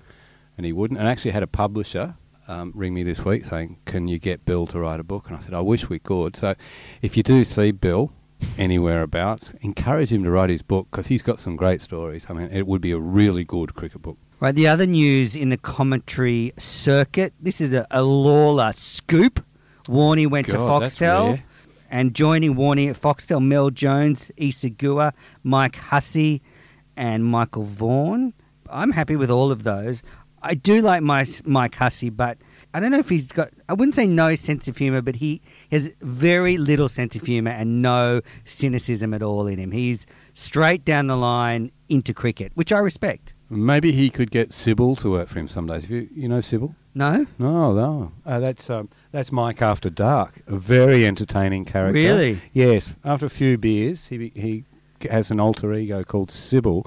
and 0.58 0.66
he 0.66 0.74
wouldn't. 0.74 1.00
And 1.00 1.08
I 1.08 1.12
actually 1.12 1.32
had 1.32 1.44
a 1.44 1.48
publisher 1.48 2.16
um, 2.50 2.74
ring 2.76 2.94
me 2.94 3.04
this 3.04 3.24
week 3.24 3.46
saying, 3.46 3.78
"Can 3.86 4.10
you 4.10 4.20
get 4.20 4.46
Bill 4.46 4.68
to 4.68 4.80
write 4.80 5.00
a 5.00 5.04
book?" 5.04 5.28
And 5.28 5.38
I 5.38 5.40
said, 5.40 5.54
"I 5.54 5.62
wish 5.62 5.88
we 5.88 6.00
could." 6.00 6.36
So, 6.36 6.56
if 7.02 7.16
you 7.16 7.24
do 7.24 7.46
see 7.46 7.72
Bill 7.72 8.12
anywhere 8.58 9.02
abouts, 9.02 9.54
encourage 9.62 10.12
him 10.12 10.24
to 10.26 10.32
write 10.32 10.50
his 10.50 10.62
book 10.62 10.88
because 10.92 11.08
he's 11.08 11.24
got 11.24 11.40
some 11.40 11.56
great 11.56 11.82
stories. 11.82 12.26
I 12.30 12.34
mean, 12.34 12.50
it 12.52 12.68
would 12.68 12.82
be 12.82 12.92
a 12.92 13.00
really 13.00 13.46
good 13.46 13.76
cricket 13.76 14.02
book. 14.02 14.18
Right, 14.40 14.54
the 14.54 14.68
other 14.68 14.86
news 14.86 15.36
in 15.36 15.50
the 15.50 15.58
commentary 15.58 16.54
circuit. 16.60 17.34
This 17.40 17.60
is 17.60 17.74
a, 17.74 17.88
a 17.90 18.02
Lalor 18.02 18.76
scoop. 18.76 19.44
Warney 19.88 20.28
went 20.28 20.46
to 20.52 20.58
God, 20.58 20.84
that's 20.84 20.96
Foxtel, 20.96 21.42
and 21.90 22.14
joining 22.14 22.54
Warney 22.54 22.88
at 22.88 23.02
Foxtel, 23.02 23.44
Mel 23.44 23.72
Jones, 23.72 24.32
Isa 24.38 24.70
Guha, 24.70 25.14
Mike 25.42 25.78
Hussey, 25.78 26.44
and 26.96 27.26
Michael 27.26 27.64
Vaughan. 27.64 28.34
I'm 28.70 28.92
happy 28.92 29.16
with 29.16 29.32
all 29.32 29.52
of 29.52 29.64
those. 29.64 30.04
I 30.44 30.54
do 30.54 30.84
like 30.84 31.02
my, 31.02 31.26
Mike 31.44 31.74
Hussey, 31.74 32.12
but 32.12 32.38
I 32.76 32.80
don't 32.80 32.92
know 32.92 33.00
if 33.00 33.10
he's 33.10 33.32
got. 33.32 33.50
I 33.68 33.74
wouldn't 33.74 33.96
say 33.96 34.06
no 34.06 34.36
sense 34.36 34.68
of 34.68 34.78
humour, 34.78 35.02
but 35.02 35.16
he 35.16 35.42
has 35.72 35.92
very 36.02 36.60
little 36.60 36.90
sense 36.90 37.16
of 37.16 37.24
humour 37.24 37.50
and 37.50 37.82
no 37.82 38.22
cynicism 38.46 39.16
at 39.16 39.24
all 39.24 39.48
in 39.48 39.58
him. 39.58 39.72
He's 39.72 40.06
straight 40.34 40.86
down 40.86 41.08
the 41.08 41.18
line 41.18 41.72
into 41.90 42.14
cricket, 42.14 42.52
which 42.54 42.72
I 42.72 42.78
respect. 42.78 43.34
Maybe 43.50 43.92
he 43.94 44.10
could 44.10 44.30
get 44.32 44.52
Sybil 44.52 44.96
to 44.98 45.12
work 45.12 45.30
for 45.30 45.40
him 45.40 45.48
some 45.48 45.68
days. 45.68 45.84
Have 45.84 45.92
you, 45.92 46.10
you 46.14 46.28
know 46.28 46.42
Sybil? 46.42 46.76
No, 46.94 47.26
No, 47.38 47.74
no. 47.74 48.12
Uh, 48.26 48.40
that's 48.40 48.70
um, 48.70 48.90
that's 49.12 49.32
Mike 49.32 49.62
After 49.62 49.90
Dark. 49.90 50.42
A 50.48 50.58
very 50.58 51.06
entertaining 51.06 51.64
character. 51.64 51.94
Really? 51.94 52.42
Yes. 52.54 52.94
After 53.06 53.26
a 53.28 53.30
few 53.30 53.58
beers, 53.58 54.08
he 54.08 54.32
he 54.36 54.64
has 55.10 55.30
an 55.32 55.40
alter 55.40 55.74
ego 55.74 56.04
called 56.04 56.30
Sybil, 56.32 56.86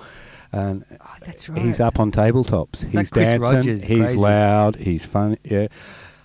and 0.53 0.85
Oh, 1.01 1.15
that's 1.25 1.49
right. 1.49 1.63
he's 1.63 1.79
up 1.81 1.99
on 2.01 2.11
tabletops. 2.13 2.85
he's 2.91 3.09
Chris 3.11 3.25
dancing. 3.27 3.41
Rogers, 3.41 3.83
he's 3.85 3.99
crazy. 3.99 4.19
loud. 4.19 4.77
He's 4.77 5.07
funny. 5.07 5.39
Yeah. 5.45 5.69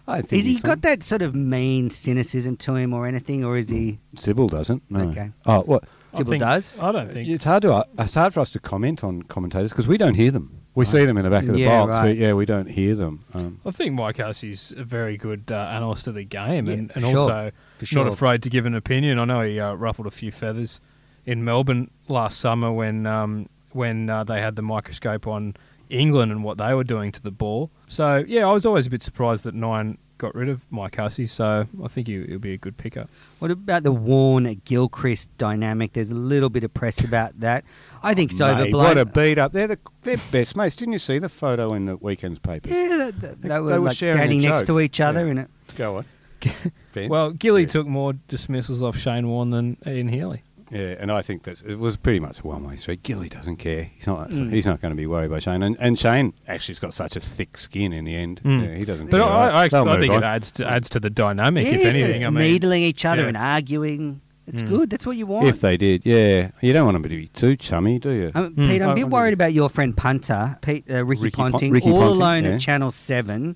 I 0.08 0.22
think 0.22 0.44
Has 0.44 0.46
he 0.46 0.60
got 0.60 0.82
that 0.82 1.02
sort 1.04 1.22
of 1.24 1.34
mean 1.34 1.90
cynicism 1.90 2.58
to 2.58 2.76
him 2.76 2.94
or 2.94 3.08
anything, 3.08 3.44
or 3.46 3.58
is 3.58 3.70
he? 3.70 4.00
Sybil 4.16 4.48
doesn't. 4.48 4.84
No. 4.90 5.10
Okay. 5.10 5.32
Oh, 5.48 5.62
what? 5.62 5.84
I 5.84 5.88
Sybil 6.18 6.32
think- 6.32 6.42
does? 6.44 6.76
I 6.80 6.92
don't 6.92 7.12
think. 7.12 7.30
It's 7.30 7.44
hard 7.44 7.62
to 7.64 7.74
uh, 7.74 7.84
it's 8.00 8.16
hard 8.16 8.34
for 8.34 8.40
us 8.40 8.50
to 8.52 8.60
comment 8.60 9.04
on 9.04 9.24
commentators 9.24 9.70
because 9.72 9.88
we 9.88 9.98
don't 9.98 10.16
hear 10.16 10.32
them. 10.32 10.62
We 10.76 10.84
see 10.84 11.06
them 11.06 11.18
in 11.18 11.24
the 11.24 11.30
back 11.30 11.44
of 11.46 11.54
the 11.54 11.60
Yeah, 11.60 11.82
box, 11.86 11.90
right. 11.90 12.08
but 12.10 12.18
yeah, 12.18 12.34
we 12.34 12.46
don't 12.46 12.68
hear 12.70 12.96
them. 12.96 13.22
Um, 13.34 13.62
I 13.66 13.72
think 13.72 13.94
Mike 13.94 14.18
Hussey's 14.18 14.74
a 14.76 14.84
very 14.84 15.16
good 15.16 15.50
uh, 15.50 15.56
analyst 15.56 16.06
of 16.08 16.16
the 16.16 16.26
game, 16.26 16.66
Yeah, 16.66 16.74
and, 16.74 16.92
and 16.96 17.06
sure. 17.06 17.18
also 17.18 17.52
For 17.78 17.86
sure. 17.86 18.04
not 18.04 18.14
afraid 18.14 18.44
to 18.44 18.50
give 18.50 18.66
an 18.66 18.76
opinion. 18.76 19.18
I 19.18 19.24
know 19.24 19.42
he 19.42 19.58
uh, 19.58 19.74
ruffled 19.76 20.06
a 20.06 20.12
few 20.12 20.34
feathers 20.34 20.82
in 21.26 21.46
Melbourne 21.46 21.92
last 22.10 22.42
summer 22.42 22.74
when 22.74 23.06
um, 23.08 23.48
when 23.72 24.10
uh, 24.10 24.26
they 24.26 24.42
had 24.42 24.58
the 24.58 24.62
microscope 24.62 25.28
on 25.28 25.56
England 25.90 26.32
and 26.34 26.44
what 26.44 26.58
they 26.58 26.74
were 26.74 26.84
doing 26.84 27.12
to 27.14 27.22
the 27.22 27.32
ball. 27.32 27.72
So 27.88 28.26
yeah, 28.28 28.46
I 28.46 28.52
was 28.52 28.66
always 28.66 28.86
a 28.86 28.90
bit 28.90 29.02
surprised 29.02 29.46
that 29.46 29.56
Nine 29.56 29.98
got 30.18 30.34
rid 30.36 30.50
of 30.50 30.62
Mike 30.72 30.96
Hussey. 30.96 31.28
So 31.28 31.66
I 31.84 31.88
think 31.88 32.08
he, 32.08 32.24
he'll 32.26 32.40
be 32.40 32.54
a 32.54 32.58
good 32.58 32.78
pickup. 32.78 33.10
What 33.40 33.52
about 33.52 33.84
the 33.84 33.92
Warne 33.92 34.62
Gilchrist 34.66 35.30
dynamic? 35.38 35.94
There's 35.94 36.12
a 36.12 36.16
little 36.16 36.50
bit 36.50 36.64
of 36.64 36.74
press 36.74 37.04
about 37.04 37.40
that. 37.42 37.64
I 38.04 38.14
think 38.14 38.32
it's 38.32 38.40
Mate, 38.40 38.52
overblown. 38.62 38.84
What 38.84 38.98
a 38.98 39.06
beat 39.06 39.38
up! 39.38 39.52
They're 39.52 39.68
the 39.68 39.80
they're 40.04 40.18
best 40.32 40.56
mates. 40.56 40.76
Didn't 40.76 40.94
you 40.94 41.00
see 41.00 41.20
the 41.20 41.30
photo 41.30 41.74
in 41.74 41.86
the 41.86 41.98
weekend's 41.98 42.40
paper? 42.40 42.70
yeah, 42.70 43.12
they, 43.14 43.28
they, 43.30 43.36
they 43.50 43.60
were 43.60 43.70
They 43.72 43.80
were 43.80 43.86
like 43.86 43.98
sharing 43.98 44.18
standing 44.18 44.42
next 44.42 44.68
to 44.68 44.80
each 44.80 45.00
other 45.00 45.26
Yeah. 45.26 45.32
in 45.32 45.38
it. 45.40 45.50
Go 45.76 45.98
on. 45.98 46.06
Well, 46.96 47.32
Gilly 47.32 47.64
Yeah. 47.64 47.68
took 47.68 47.88
more 47.88 48.14
dismissals 48.14 48.82
off 48.82 48.96
Shane 48.96 49.28
Warne 49.28 49.50
than 49.50 49.78
Ian 49.86 50.08
Healy. 50.08 50.44
Yeah, 50.76 50.96
and 51.00 51.12
I 51.12 51.22
think 51.22 51.44
that 51.44 51.62
it 51.64 51.80
was 51.80 51.98
pretty 51.98 52.20
much 52.20 52.40
a 52.40 52.44
one 52.48 52.64
way 52.68 52.76
street. 52.76 53.04
Gilly 53.04 53.30
doesn't 53.30 53.58
care. 53.58 53.90
He's 53.96 54.08
not. 54.08 54.30
Mm. 54.30 54.52
He's 54.52 54.66
not 54.66 54.82
going 54.82 54.92
to 54.92 54.96
be 54.98 55.08
worried 55.08 55.30
by 55.32 55.40
Shane. 55.40 55.64
And, 55.64 55.76
and 55.80 55.98
Shane 55.98 56.34
actually's 56.48 56.80
got 56.80 56.94
such 56.94 57.16
a 57.16 57.20
thick 57.20 57.58
skin 57.58 57.94
in 57.94 58.06
the 58.06 58.16
end. 58.16 58.42
Mm. 58.44 58.68
Yeah, 58.68 58.76
he 58.76 58.86
doesn't. 58.86 59.10
But 59.10 59.22
care. 59.24 59.32
I, 59.32 59.50
I, 59.50 59.66
actually, 59.66 59.90
I 59.92 60.00
think 60.00 60.14
on. 60.14 60.24
it 60.24 60.26
adds 60.26 60.52
to 60.54 60.70
adds 60.70 60.90
to 60.90 61.00
the 61.00 61.10
dynamic. 61.10 61.66
yeah, 61.66 61.72
if 61.76 61.86
anything, 61.86 62.12
just 62.12 62.24
I 62.24 62.30
mean, 62.30 62.44
needling 62.44 62.82
each 62.84 63.06
other 63.06 63.24
yeah. 63.24 63.28
and 63.30 63.38
arguing. 63.38 64.22
It's 64.48 64.62
Mm. 64.62 64.70
good. 64.70 64.90
That's 64.92 65.08
what 65.08 65.18
you 65.18 65.26
want. 65.26 65.48
If 65.48 65.62
they 65.62 65.76
did, 65.76 66.06
yeah, 66.06 66.52
you 66.62 66.72
don't 66.72 66.86
want 66.86 66.94
them 66.96 67.02
to 67.04 67.10
be 67.10 67.30
too 67.30 67.56
chummy, 67.56 67.98
do 67.98 68.12
you? 68.12 68.32
Um, 68.36 68.54
Mm. 68.54 68.68
Pete, 68.70 68.82
I'm 68.84 68.90
a 68.90 68.92
I 68.92 68.96
bit 68.96 69.10
worried 69.10 69.34
about 69.34 69.54
your 69.54 69.70
friend 69.70 69.98
Punter, 69.98 70.58
Pete, 70.62 70.86
uh, 70.88 71.04
Ricky, 71.04 71.24
Ricky 71.24 71.36
Pon- 71.36 71.52
Ponting, 71.54 71.72
Ricky 71.74 71.90
all 71.90 72.00
Ponting, 72.02 72.18
alone 72.18 72.44
yeah. 72.44 72.50
at 72.52 72.62
Channel 72.62 72.92
Seven. 72.92 73.56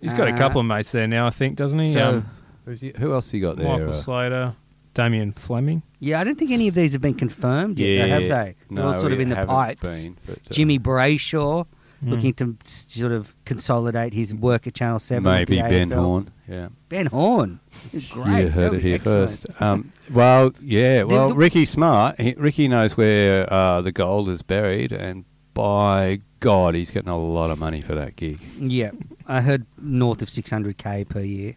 he's 0.00 0.12
got 0.12 0.28
a 0.28 0.32
Uh, 0.32 0.38
couple 0.38 0.60
of 0.60 0.66
mates 0.66 0.92
there 0.92 1.08
now. 1.08 1.26
I 1.26 1.30
think, 1.30 1.56
doesn't 1.56 1.80
he? 1.80 1.90
So- 1.92 2.08
um, 2.18 2.26
Who's 2.64 2.80
he- 2.80 2.92
who 2.96 3.12
else 3.12 3.34
you 3.34 3.40
got 3.40 3.56
there? 3.56 3.66
Michael 3.66 3.88
uh, 3.90 3.92
Slater, 3.92 4.54
Damien 4.94 5.32
Fleming. 5.32 5.82
Yeah, 6.00 6.20
I 6.20 6.24
don't 6.24 6.38
think 6.38 6.50
any 6.50 6.68
of 6.68 6.74
these 6.74 6.92
have 6.92 7.02
been 7.02 7.14
confirmed 7.14 7.78
yet, 7.78 8.02
though, 8.02 8.08
have 8.12 8.22
they? 8.22 8.28
They're 8.28 8.54
No, 8.70 8.86
all 8.92 9.00
sort 9.00 9.12
of 9.12 9.20
in 9.20 9.28
the 9.30 9.36
pipes. 9.44 10.04
been, 10.04 10.16
but, 10.26 10.36
uh, 10.36 10.40
Jimmy 10.50 10.78
Brayshaw. 10.78 11.66
looking 12.02 12.34
to 12.34 12.54
sort 12.64 13.12
of 13.12 13.34
consolidate 13.46 14.12
his 14.12 14.34
work 14.34 14.66
at 14.66 14.74
Channel 14.74 14.98
Seven. 14.98 15.24
with 15.24 15.48
Maybe 15.48 15.56
Ben 15.56 15.88
AFL. 15.90 15.94
Horne. 16.04 16.30
Yeah. 16.46 16.68
Ben 16.90 17.06
Horne. 17.06 17.60
Great. 17.90 18.42
You 18.42 18.48
heard 18.48 18.52
That'd 18.52 18.74
it 18.74 18.82
here 18.82 18.94
excellent. 18.96 19.30
first. 19.30 19.62
Um, 19.62 19.92
well, 20.12 20.52
yeah. 20.60 21.04
Well, 21.04 21.28
look- 21.28 21.38
Ricky 21.38 21.64
Smart. 21.64 22.20
He, 22.20 22.34
Ricky 22.36 22.68
knows 22.68 22.94
where 22.98 23.50
uh, 23.50 23.80
the 23.80 23.90
gold 23.90 24.28
is 24.28 24.42
buried, 24.42 24.92
and 24.92 25.24
by 25.54 26.20
God, 26.40 26.74
he's 26.74 26.90
getting 26.90 27.08
a 27.08 27.16
lot 27.16 27.50
of 27.50 27.58
money 27.58 27.80
for 27.80 27.94
that 27.94 28.16
gig. 28.16 28.38
Yeah, 28.60 28.90
I 29.26 29.40
heard 29.40 29.64
north 29.80 30.20
of 30.20 30.28
600k 30.28 31.08
per 31.08 31.20
year. 31.20 31.56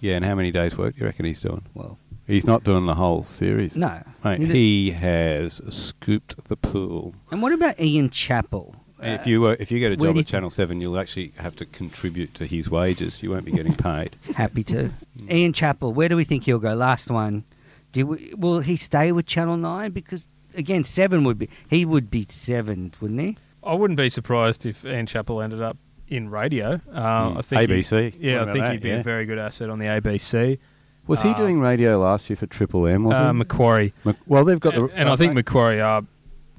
Yeah, 0.00 0.16
and 0.16 0.24
how 0.24 0.34
many 0.34 0.50
days' 0.50 0.76
work 0.76 0.94
do 0.94 1.00
you 1.02 1.06
reckon 1.06 1.24
he's 1.24 1.40
doing? 1.40 1.62
Well, 1.72 1.98
He's 2.26 2.44
not 2.46 2.64
doing 2.64 2.86
the 2.86 2.94
whole 2.94 3.22
series. 3.24 3.76
no. 3.76 4.02
Mate, 4.24 4.40
He- 4.40 4.46
he 4.46 4.90
has 4.92 5.60
scooped 5.68 6.44
the 6.48 6.56
pool. 6.56 7.14
and 7.30 7.42
what 7.42 7.52
about 7.52 7.78
Ian 7.80 8.10
Chappell? 8.10 8.76
if 9.02 9.26
you 9.26 9.44
uh, 9.44 9.56
if 9.60 9.70
you 9.70 9.78
get 9.80 9.92
a 9.92 9.96
where 9.96 10.08
job 10.08 10.14
do 10.14 10.18
you 10.18 10.20
at 10.20 10.26
Channel 10.26 10.48
Seven, 10.50 10.80
you'll 10.80 10.98
actually 10.98 11.32
have 11.36 11.54
to 11.56 11.66
contribute 11.66 12.32
to 12.34 12.46
his 12.46 12.70
wages. 12.70 13.22
You 13.22 13.30
won't 13.32 13.44
be 13.44 13.52
getting 13.52 13.74
paid. 13.74 14.16
Happy 14.34 14.64
to. 14.64 14.90
Mm. 15.18 15.30
Ian 15.30 15.52
Chappell, 15.52 15.92
where 15.92 16.08
do 16.08 16.16
we 16.16 16.24
think 16.24 16.44
he'll 16.44 16.58
go? 16.58 16.72
Last 16.74 17.10
one. 17.10 17.44
Do 17.92 18.06
we, 18.06 18.32
will 18.36 18.60
he 18.60 18.76
stay 18.76 19.12
with 19.12 19.26
Channel 19.26 19.58
Nine? 19.58 19.90
Because 19.92 20.28
again, 20.54 20.84
seven 20.84 21.22
would 21.24 21.38
be 21.38 21.50
he 21.68 21.84
would 21.84 22.10
be 22.10 22.24
seven, 22.30 22.94
wouldn't 23.00 23.20
he? 23.20 23.36
I 23.62 23.74
wouldn't 23.74 23.98
be 23.98 24.08
surprised 24.08 24.64
if 24.64 24.84
Ian 24.86 25.04
Chappell 25.06 25.42
ended 25.42 25.60
up 25.60 25.76
in 26.08 26.30
radio. 26.30 26.80
Uh, 26.90 27.30
Hmm. 27.32 27.38
I 27.38 27.42
think 27.42 27.60
he- 27.60 27.66
ABC. 27.76 28.14
yeah, 28.18 28.32
What 28.32 28.38
I 28.38 28.42
about 28.44 28.52
think 28.54 28.64
that? 28.64 28.72
he'd 28.72 28.82
be 28.82 28.88
Yeah. 28.88 28.94
a 29.00 29.02
very 29.02 29.26
good 29.26 29.38
asset 29.38 29.68
on 29.68 29.78
the 29.78 29.86
ABC. 29.86 30.58
Was 31.06 31.22
he 31.22 31.30
Uh, 31.30 31.34
doing 31.36 31.60
radio 31.60 31.98
last 31.98 32.28
year 32.30 32.36
for 32.36 32.46
Triple 32.46 32.86
M? 32.86 33.04
Was 33.04 33.16
Uh, 33.16 33.26
he? 33.32 33.38
Macquarie. 33.38 33.92
Mac- 34.04 34.16
well, 34.26 34.44
they've 34.44 34.60
got 34.60 34.74
the 34.74 34.84
and, 34.84 34.92
and 34.94 35.08
I 35.08 35.16
think 35.16 35.34
Macquarie 35.34 35.80
are 35.80 36.02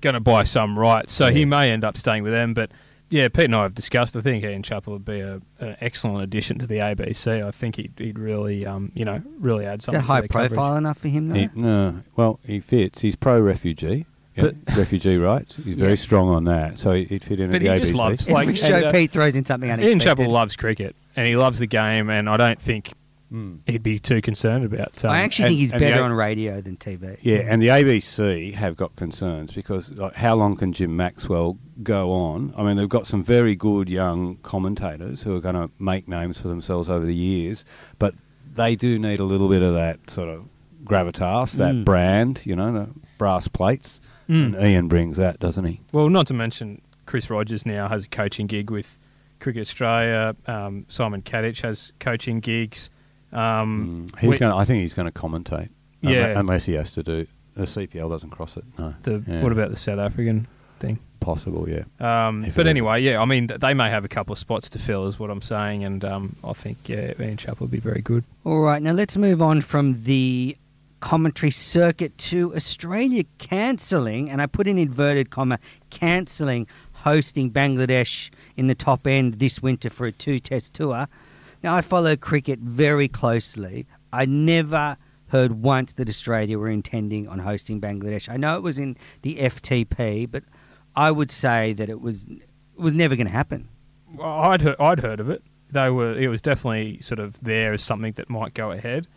going 0.01 0.13
to 0.13 0.19
buy 0.19 0.43
some 0.43 0.77
rights, 0.77 1.11
so 1.13 1.31
he 1.31 1.45
may 1.45 1.71
end 1.71 1.83
up 1.83 1.97
staying 1.97 2.23
with 2.23 2.31
them. 2.31 2.53
But 2.53 2.69
yeah, 3.09 3.27
Pete 3.27 3.45
and 3.45 3.55
I 3.55 3.63
have 3.63 3.73
discussed. 3.75 4.15
I 4.15 4.21
think 4.21 4.43
Ian 4.43 4.61
Chappell 4.63 4.93
would 4.93 5.05
be 5.05 5.19
a, 5.19 5.41
an 5.59 5.75
excellent 5.81 6.23
addition 6.23 6.57
to 6.59 6.67
the 6.67 6.75
ABC. 6.77 7.43
I 7.45 7.51
think 7.51 7.75
he'd, 7.77 7.93
he'd 7.97 8.19
really, 8.19 8.65
um, 8.65 8.91
you 8.95 9.05
know, 9.05 9.21
really 9.39 9.65
add 9.65 9.81
something. 9.81 10.01
Is 10.01 10.07
something. 10.07 10.07
that 10.07 10.13
high 10.13 10.21
to 10.21 10.27
their 10.27 10.49
profile 10.49 10.65
coverage. 10.75 10.77
enough 10.79 10.97
for 10.99 11.07
him 11.07 11.27
though? 11.29 11.35
He, 11.35 11.49
no, 11.55 11.95
well, 12.15 12.39
he 12.45 12.59
fits. 12.59 13.01
He's 13.01 13.15
pro 13.15 13.39
refugee. 13.39 14.05
Yeah, 14.35 14.49
refugee 14.77 15.17
rights. 15.17 15.55
He's 15.55 15.75
very 15.75 15.91
Yeah. 15.91 15.95
strong 15.95 16.27
on 16.29 16.43
that, 16.43 16.77
so 16.77 16.91
he- 16.93 17.05
he'd 17.05 17.23
fit 17.23 17.39
in 17.39 17.49
But 17.51 17.57
at 17.57 17.61
the 17.63 17.73
he 17.73 17.79
just 17.79 17.93
ABC. 17.93 17.97
loves, 17.97 18.21
Every 18.27 18.33
like, 18.47 18.57
show, 18.57 18.75
and, 18.75 18.85
uh, 18.85 18.91
Pete 18.91 19.11
throws 19.11 19.35
in 19.37 19.45
something 19.45 19.71
unexpected. 19.71 19.89
Ian 19.91 19.99
Chappell 20.01 20.29
loves 20.31 20.55
cricket 20.57 20.93
and 21.15 21.25
he 21.25 21.35
loves 21.37 21.59
the 21.59 21.67
game, 21.67 22.09
and 22.09 22.27
I 22.29 22.35
don't 22.37 22.59
think 22.59 22.91
Mm. 23.33 23.59
he'd 23.65 23.81
be 23.83 23.97
too 23.97 24.21
concerned 24.21 24.65
about. 24.65 25.03
Um, 25.03 25.11
I 25.11 25.19
actually 25.21 25.45
and- 25.45 25.49
think 25.51 25.59
he's 25.59 25.71
better 25.71 26.01
A- 26.01 26.03
on 26.05 26.11
radio 26.13 26.61
than 26.61 26.77
TV. 26.77 27.17
Yeah, 27.21 27.37
and 27.47 27.61
the 27.61 27.69
ABC 27.69 28.53
have 28.53 28.75
got 28.75 28.95
concerns 28.95 29.51
because 29.51 29.91
like, 29.93 30.15
how 30.15 30.35
long 30.35 30.55
can 30.55 30.73
Jim 30.73 30.95
Maxwell 30.95 31.57
go 31.81 32.11
on? 32.11 32.53
I 32.55 32.63
mean, 32.63 32.77
they've 32.77 32.87
got 32.87 33.07
some 33.07 33.23
very 33.23 33.55
good 33.55 33.89
young 33.89 34.37
commentators 34.43 35.23
who 35.23 35.35
are 35.35 35.39
going 35.41 35.55
to 35.55 35.71
make 35.79 36.07
names 36.07 36.39
for 36.39 36.47
themselves 36.49 36.87
over 36.87 37.05
the 37.05 37.15
years, 37.15 37.65
but 37.97 38.13
they 38.53 38.75
do 38.75 38.99
need 38.99 39.19
a 39.19 39.23
little 39.25 39.49
bit 39.49 39.61
of 39.63 39.73
that 39.73 40.09
sort 40.09 40.29
of 40.29 40.45
gravitas, 40.85 41.53
that 41.57 41.73
Mm. 41.73 41.83
brand, 41.85 42.41
you 42.45 42.55
know, 42.55 42.71
the 42.71 42.89
brass 43.17 43.47
plates. 43.47 43.99
Mm. 44.29 44.55
And 44.55 44.65
Ian 44.67 44.87
brings 44.87 45.17
that, 45.17 45.39
doesn't 45.39 45.65
he? 45.65 45.81
Well, 45.91 46.09
not 46.09 46.27
to 46.27 46.33
mention 46.33 46.81
Chris 47.05 47.29
Rogers 47.29 47.65
now 47.65 47.87
has 47.87 48.05
a 48.05 48.07
coaching 48.07 48.47
gig 48.47 48.69
with 48.69 48.97
Cricket 49.39 49.61
Australia. 49.61 50.35
Um, 50.47 50.85
Simon 50.87 51.21
Katich 51.21 51.61
has 51.63 51.91
coaching 51.99 52.39
gigs. 52.39 52.89
Um, 53.33 54.09
Mm. 54.11 54.19
He's 54.19 54.29
we- 54.29 54.37
going. 54.37 54.53
I 54.53 54.65
think 54.65 54.81
he's 54.81 54.93
going 54.93 55.11
to 55.11 55.11
commentate. 55.11 55.69
Yeah. 56.01 56.39
unless 56.39 56.65
he 56.65 56.73
has 56.73 56.91
to 56.91 57.01
do. 57.03 57.25
The 57.55 57.63
CPL 57.65 58.09
doesn't 58.09 58.29
cross 58.29 58.57
it. 58.57 58.63
No. 58.77 58.93
the, 59.03 59.23
Yeah. 59.27 59.41
What 59.41 59.51
about 59.51 59.71
the 59.71 59.75
South 59.75 59.97
African 59.99 60.47
thing? 60.79 60.99
possible? 61.21 61.67
Yeah. 61.67 61.85
Um, 61.99 62.45
but 62.55 62.67
anyway, 62.67 63.01
yeah, 63.01 63.19
I 63.19 63.25
mean, 63.25 63.47
th- 63.47 63.59
they 63.59 63.73
may 63.73 63.89
have 63.89 64.05
a 64.05 64.07
couple 64.07 64.33
of 64.33 64.37
spots 64.37 64.69
to 64.69 64.77
fill, 64.79 65.07
is 65.07 65.17
what 65.17 65.31
I'm 65.31 65.41
saying, 65.41 65.83
and 65.83 66.05
um, 66.05 66.35
I 66.43 66.53
think 66.53 66.77
yeah, 66.87 67.13
Ian 67.19 67.37
Chappell 67.37 67.65
would 67.65 67.71
be 67.71 67.79
very 67.79 68.01
good. 68.01 68.23
All 68.43 68.59
right, 68.59 68.79
now 68.79 68.91
let's 68.91 69.17
move 69.17 69.41
on 69.41 69.61
from 69.61 70.03
the 70.03 70.55
commentary 70.99 71.49
circuit 71.49 72.15
to 72.19 72.53
Australia 72.55 73.23
cancelling, 73.39 74.29
and 74.29 74.39
I 74.39 74.45
put 74.45 74.67
in 74.67 74.77
inverted 74.77 75.31
comma, 75.31 75.57
cancelling 75.89 76.67
hosting 76.91 77.49
Bangladesh 77.49 78.29
in 78.55 78.67
the 78.67 78.75
top 78.75 79.07
end 79.07 79.35
this 79.35 79.63
winter 79.63 79.89
for 79.89 80.05
a 80.05 80.11
two 80.11 80.39
test 80.39 80.75
tour. 80.75 81.07
Now, 81.65 81.73
I 81.73 81.81
follow 81.81 82.15
cricket 82.15 82.59
very 82.59 83.07
closely. 83.07 83.87
I 84.13 84.25
never 84.27 84.97
heard 85.29 85.63
once 85.63 85.93
that 85.93 86.07
Australia 86.07 86.59
were 86.59 86.69
intending 86.69 87.27
on 87.27 87.39
hosting 87.39 87.81
Bangladesh. 87.81 88.29
I 88.29 88.37
know 88.37 88.55
it 88.55 88.61
was 88.61 88.77
in 88.77 88.95
the 89.23 89.37
FTP, 89.37 90.29
but 90.29 90.43
I 90.95 91.09
would 91.09 91.31
say 91.31 91.73
that 91.73 91.89
it 91.89 92.01
was 92.01 92.25
it 92.25 92.47
was 92.77 92.93
never 92.93 93.15
going 93.15 93.25
to 93.25 93.33
happen. 93.33 93.67
Well, 94.13 94.29
I'd 94.29 94.61
heard, 94.61 94.75
I'd 94.79 94.99
heard 94.99 95.19
of 95.19 95.31
it. 95.31 95.41
They 95.71 95.89
were 95.89 96.15
it 96.15 96.27
was 96.27 96.39
definitely 96.39 97.01
sort 97.01 97.17
of 97.17 97.35
there 97.41 97.73
as 97.73 97.81
something 97.81 98.13
that 98.13 98.29
might 98.29 98.53
go 98.53 98.69
ahead. 98.69 99.07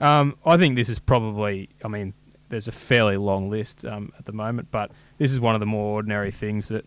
Um, 0.00 0.36
I 0.46 0.56
think 0.56 0.76
this 0.76 0.88
is 0.88 1.00
probably. 1.00 1.70
I 1.84 1.88
mean, 1.88 2.14
there's 2.50 2.68
a 2.68 2.72
fairly 2.72 3.16
long 3.16 3.50
list 3.50 3.84
um, 3.84 4.12
at 4.16 4.26
the 4.26 4.32
moment, 4.32 4.68
but 4.70 4.92
this 5.18 5.32
is 5.32 5.40
one 5.40 5.56
of 5.56 5.60
the 5.60 5.66
more 5.66 5.94
ordinary 5.94 6.30
things 6.30 6.68
that 6.68 6.86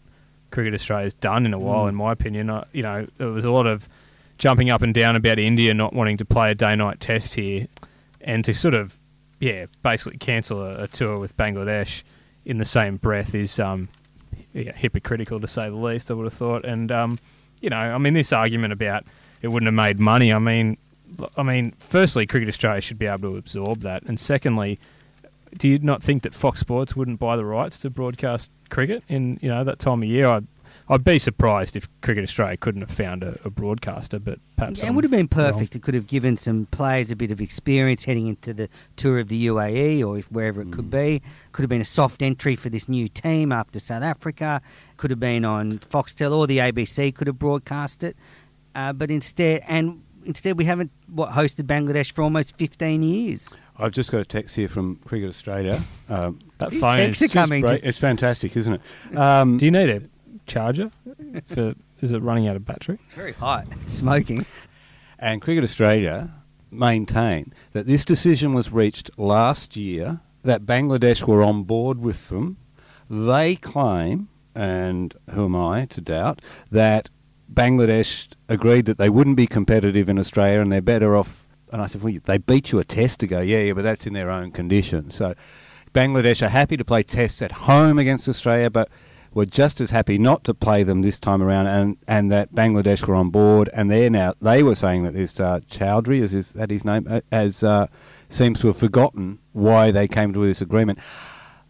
Cricket 0.52 0.74
Australia's 0.74 1.14
done 1.14 1.46
in 1.46 1.54
a 1.54 1.60
while, 1.60 1.88
Mm. 1.88 1.90
in 1.90 1.96
my 1.96 2.14
opinion. 2.14 2.50
Uh, 2.50 2.64
you 2.72 2.84
know, 2.84 3.06
there 3.18 3.28
was 3.28 3.44
a 3.44 3.52
lot 3.52 3.68
of 3.68 3.90
jumping 4.39 4.71
up 4.71 4.82
and 4.82 4.93
down 4.93 5.15
about 5.15 5.38
India 5.38 5.73
not 5.73 5.93
wanting 5.93 6.17
to 6.17 6.25
play 6.25 6.49
a 6.49 6.56
day-night 6.56 6.99
test 6.99 7.36
here, 7.36 7.67
and 8.21 8.43
to 8.45 8.54
sort 8.56 8.73
of, 8.73 8.97
yeah, 9.39 9.67
basically 9.84 10.17
cancel 10.17 10.63
a, 10.63 10.86
a 10.86 10.88
tour 10.88 11.19
with 11.19 11.38
Bangladesh 11.38 12.02
in 12.45 12.58
the 12.58 12.65
same 12.65 12.97
breath 12.97 13.36
is 13.36 13.60
um, 13.60 13.89
yeah, 14.54 14.71
hypocritical 14.75 15.39
to 15.39 15.47
say 15.47 15.69
the 15.69 15.75
least. 15.75 16.10
I 16.10 16.15
would 16.15 16.23
have 16.23 16.34
thought, 16.34 16.65
and 16.65 16.91
um, 16.91 17.19
you 17.62 17.69
know, 17.69 17.78
I 17.78 17.97
mean, 17.99 18.13
this 18.13 18.34
argument 18.34 18.73
about 18.73 19.06
it 19.41 19.49
wouldn't 19.49 19.67
have 19.67 19.75
made 19.75 19.99
money. 19.99 20.34
I 20.34 20.39
mean, 20.39 20.78
I 21.38 21.43
mean, 21.43 21.73
firstly, 21.78 22.25
Cricket 22.25 22.49
Australia 22.49 22.82
should 22.82 22.97
be 22.97 23.06
able 23.06 23.32
to 23.32 23.38
absorb 23.38 23.82
that, 23.82 24.04
and 24.04 24.19
secondly, 24.19 24.80
do 25.58 25.67
you 25.67 25.80
not 25.80 26.02
think 26.02 26.23
that 26.23 26.34
Fox 26.34 26.60
Sports 26.62 26.95
wouldn't 26.95 27.19
buy 27.19 27.36
the 27.36 27.45
rights 27.45 27.80
to 27.80 27.89
broadcast 27.89 28.52
cricket 28.69 29.04
in 29.10 29.38
you 29.41 29.49
know 29.49 29.63
that 29.63 29.80
time 29.80 30.02
of 30.02 30.08
year? 30.08 30.28
I'd 30.28 30.47
I'd 30.91 31.04
be 31.04 31.19
surprised 31.19 31.75
if 31.75 31.88
Cricket 32.02 32.23
Australia 32.23 32.58
couldn't 32.58 32.82
have 32.82 32.89
found 32.89 33.23
a, 33.23 33.38
a 33.45 33.49
broadcaster, 33.52 34.17
but 34.17 34.39
perhaps 34.58 34.80
Yeah, 34.82 34.88
it 34.88 34.95
would 34.95 35.04
have 35.04 35.12
been 35.12 35.30
wrong. 35.32 35.52
perfect. 35.54 35.75
It 35.75 35.84
could 35.84 35.93
have 35.93 36.08
given 36.08 36.36
some 36.36 36.65
players 36.71 37.12
a 37.12 37.15
bit 37.15 37.30
of 37.30 37.39
experience 37.39 38.06
heading 38.06 38.25
into 38.25 38.56
the 38.56 38.69
tour 38.95 39.19
of 39.19 39.28
the 39.28 39.45
UAE 39.47 40.04
or 40.04 40.17
if 40.17 40.32
wherever 40.32 40.62
it 40.62 40.71
could 40.71 40.89
be. 40.89 41.21
Could 41.52 41.62
have 41.62 41.69
been 41.69 41.80
a 41.82 41.86
soft 41.86 42.23
entry 42.23 42.56
for 42.56 42.69
this 42.69 42.89
new 42.89 43.08
team 43.08 43.52
after 43.52 43.80
South 43.80 44.02
Africa. 44.02 44.62
Could 44.97 45.12
have 45.12 45.19
been 45.19 45.45
on 45.45 45.78
Foxtel 45.78 46.36
or 46.36 46.47
the 46.47 46.58
ABC. 46.58 47.13
Could 47.13 47.28
have 47.28 47.38
broadcast 47.38 48.04
it, 48.04 48.17
uh, 48.73 48.91
but 48.91 49.12
instead, 49.12 49.62
and 49.67 50.02
instead, 50.25 50.58
we 50.58 50.65
haven't 50.65 50.91
what 51.08 51.30
hosted 51.34 51.63
Bangladesh 51.67 52.12
for 52.13 52.23
almost 52.23 52.58
fifteen 52.58 53.04
years. 53.04 53.56
I've 53.78 53.91
just 53.91 54.12
got 54.12 54.21
a 54.21 54.25
text 54.25 54.56
here 54.58 54.67
from 54.67 54.97
Cricket 55.06 55.30
Australia. 55.30 55.80
Um, 56.10 56.39
That 56.58 56.71
These 56.71 56.82
phone 56.82 56.97
texts 56.97 57.21
is 57.21 57.30
are 57.30 57.34
coming. 57.34 57.62
great. 57.62 57.73
Just, 57.75 57.84
It's 57.86 57.97
fantastic, 57.97 58.58
isn't 58.58 58.73
it? 58.73 59.17
Um, 59.17 59.58
Do 59.58 59.63
you 59.65 59.71
need 59.71 59.89
a 59.89 60.02
charger? 60.50 60.92
For 61.46 61.76
is 62.02 62.12
it 62.12 62.22
running 62.22 62.48
out 62.48 62.56
of 62.56 62.66
battery? 62.66 63.00
very 63.14 63.34
hot. 63.34 63.68
It's 63.82 63.94
smoking. 63.94 64.46
And 65.18 65.42
Cricket 65.42 65.64
Australia 65.64 66.32
maintain 66.72 67.54
that 67.74 67.88
this 67.88 68.06
decision 68.06 68.54
was 68.54 68.72
reached 68.72 69.10
last 69.18 69.76
year, 69.76 70.22
that 70.44 70.66
Bangladesh 70.66 71.28
were 71.28 71.44
on 71.44 71.64
board 71.64 72.00
with 72.00 72.30
them. 72.30 72.58
They 73.10 73.56
claim, 73.56 74.30
and 74.56 75.14
who 75.32 75.46
am 75.46 75.56
I 75.56 75.86
to 75.86 76.02
doubt, 76.02 76.42
that 76.72 77.10
Bangladesh 77.54 78.30
agreed 78.48 78.86
that 78.86 78.98
they 78.98 79.10
wouldn't 79.10 79.36
be 79.36 79.48
competitive 79.48 80.08
in 80.10 80.20
Australia 80.20 80.62
and 80.62 80.72
they're 80.72 80.82
better 80.82 81.18
off. 81.18 81.48
And 81.72 81.82
I 81.82 81.88
said, 81.88 82.02
well, 82.02 82.14
they 82.26 82.38
beat 82.38 82.72
you 82.72 82.80
a 82.80 82.84
test 82.84 83.20
to 83.22 83.28
go, 83.28 83.42
yeah, 83.42 83.60
yeah, 83.60 83.74
but 83.74 83.84
that's 83.84 84.08
in 84.08 84.14
their 84.14 84.30
own 84.30 84.52
conditions. 84.52 85.16
So 85.16 85.34
Bangladesh 85.94 86.46
are 86.46 86.50
happy 86.50 86.78
to 86.78 86.86
play 86.86 87.04
tests 87.04 87.42
at 87.42 87.52
home 87.52 87.98
against 88.00 88.30
Australia, 88.30 88.70
but 88.70 88.90
were 89.34 89.46
just 89.46 89.80
as 89.80 89.92
happy 89.92 90.18
not 90.18 90.44
to 90.46 90.54
play 90.54 90.84
them 90.84 91.02
this 91.02 91.20
time 91.20 91.42
around, 91.42 91.68
and, 91.68 91.98
and 92.08 92.32
that 92.32 92.54
Bangladesh 92.54 93.06
were 93.06 93.15
on 93.15 93.30
board, 93.30 93.70
and 93.74 93.92
they're 93.92 94.10
now 94.10 94.34
they 94.42 94.63
were 94.63 94.76
saying 94.76 95.04
that 95.04 95.13
this 95.13 95.39
uh, 95.39 95.60
Chowdhury 95.70 96.22
is, 96.22 96.54
that 96.54 96.70
his 96.70 96.84
name 96.84 97.08
uh, 97.10 97.22
as 97.32 97.63
uh, 97.63 97.88
seems 98.28 98.60
to 98.62 98.68
have 98.68 98.78
forgotten 98.78 99.39
why 99.54 99.92
they 99.92 100.08
came 100.08 100.34
to 100.34 100.46
this 100.46 100.62
agreement. 100.62 101.00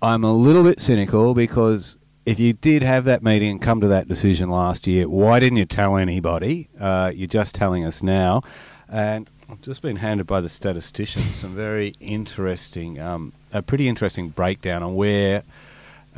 I'm 0.01 0.23
a 0.23 0.33
little 0.33 0.63
bit 0.63 0.79
cynical 0.79 1.33
because 1.33 1.97
if 2.25 2.39
you 2.39 2.53
did 2.53 2.83
have 2.83 3.05
that 3.05 3.23
meeting 3.23 3.51
and 3.51 3.61
come 3.61 3.81
to 3.81 3.87
that 3.89 4.07
decision 4.07 4.49
last 4.49 4.87
year, 4.87 5.09
why 5.09 5.39
didn't 5.39 5.57
you 5.57 5.65
tell 5.65 5.97
anybody? 5.97 6.69
Uh, 6.79 7.11
you're 7.13 7.27
just 7.27 7.55
telling 7.55 7.83
us 7.83 8.01
now, 8.03 8.41
and 8.87 9.29
I've 9.49 9.61
just 9.61 9.81
been 9.81 9.95
handed 9.95 10.27
by 10.27 10.41
the 10.41 10.49
statistician 10.49 11.21
some 11.21 11.55
very 11.55 11.93
interesting, 11.99 12.99
um, 12.99 13.33
a 13.51 13.61
pretty 13.61 13.87
interesting 13.87 14.29
breakdown 14.29 14.83
on 14.83 14.95
where 14.95 15.43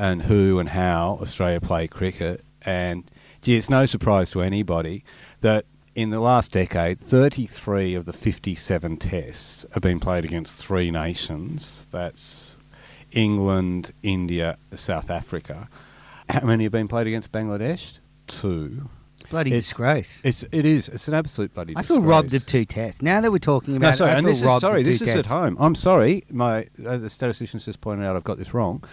and 0.01 0.23
who 0.23 0.57
and 0.57 0.69
how 0.69 1.19
Australia 1.21 1.61
play 1.61 1.87
cricket. 1.87 2.43
And 2.63 3.03
gee, 3.43 3.55
it's 3.55 3.69
no 3.69 3.85
surprise 3.85 4.31
to 4.31 4.41
anybody 4.41 5.03
that 5.41 5.65
in 5.93 6.09
the 6.09 6.19
last 6.19 6.51
decade, 6.51 6.99
33 6.99 7.93
of 7.93 8.05
the 8.05 8.13
57 8.13 8.97
tests 8.97 9.63
have 9.73 9.83
been 9.83 9.99
played 9.99 10.25
against 10.25 10.55
three 10.55 10.89
nations. 10.89 11.85
That's 11.91 12.57
England, 13.11 13.91
India, 14.01 14.57
South 14.73 15.11
Africa. 15.11 15.69
How 16.29 16.47
many 16.47 16.63
have 16.63 16.71
been 16.71 16.87
played 16.87 17.07
against 17.07 17.31
Bangladesh? 17.31 17.99
two. 18.27 18.89
Bloody 19.29 19.51
It's- 19.51 19.63
disgrace. 19.65 20.21
It's 20.23 20.43
it 20.51 20.65
is. 20.65 20.89
It's 20.89 21.07
an 21.07 21.13
absolute 21.13 21.53
bloody. 21.53 21.73
I 21.75 21.81
feel 21.83 21.97
disgrace. 21.97 22.09
robbed 22.09 22.33
of 22.33 22.45
two 22.45 22.65
tests. 22.65 23.01
Now 23.01 23.19
that 23.21 23.31
we're 23.31 23.37
talking 23.39 23.75
about 23.75 23.89
No, 23.89 23.95
sorry, 23.95 24.11
it, 24.11 24.13
I 24.13 24.19
feel 24.21 24.27
this 24.29 24.37
is 24.41 24.61
sorry. 24.61 24.83
This 24.83 25.01
is 25.01 25.15
at 25.15 25.25
home. 25.27 25.57
I'm 25.59 25.75
sorry. 25.75 26.23
My 26.31 26.67
uh, 26.85 26.97
the 26.97 27.09
statisticians 27.09 27.65
just 27.65 27.81
pointed 27.81 28.05
out 28.05 28.15
I've 28.15 28.23
got 28.23 28.37
this 28.37 28.53
wrong. 28.53 28.83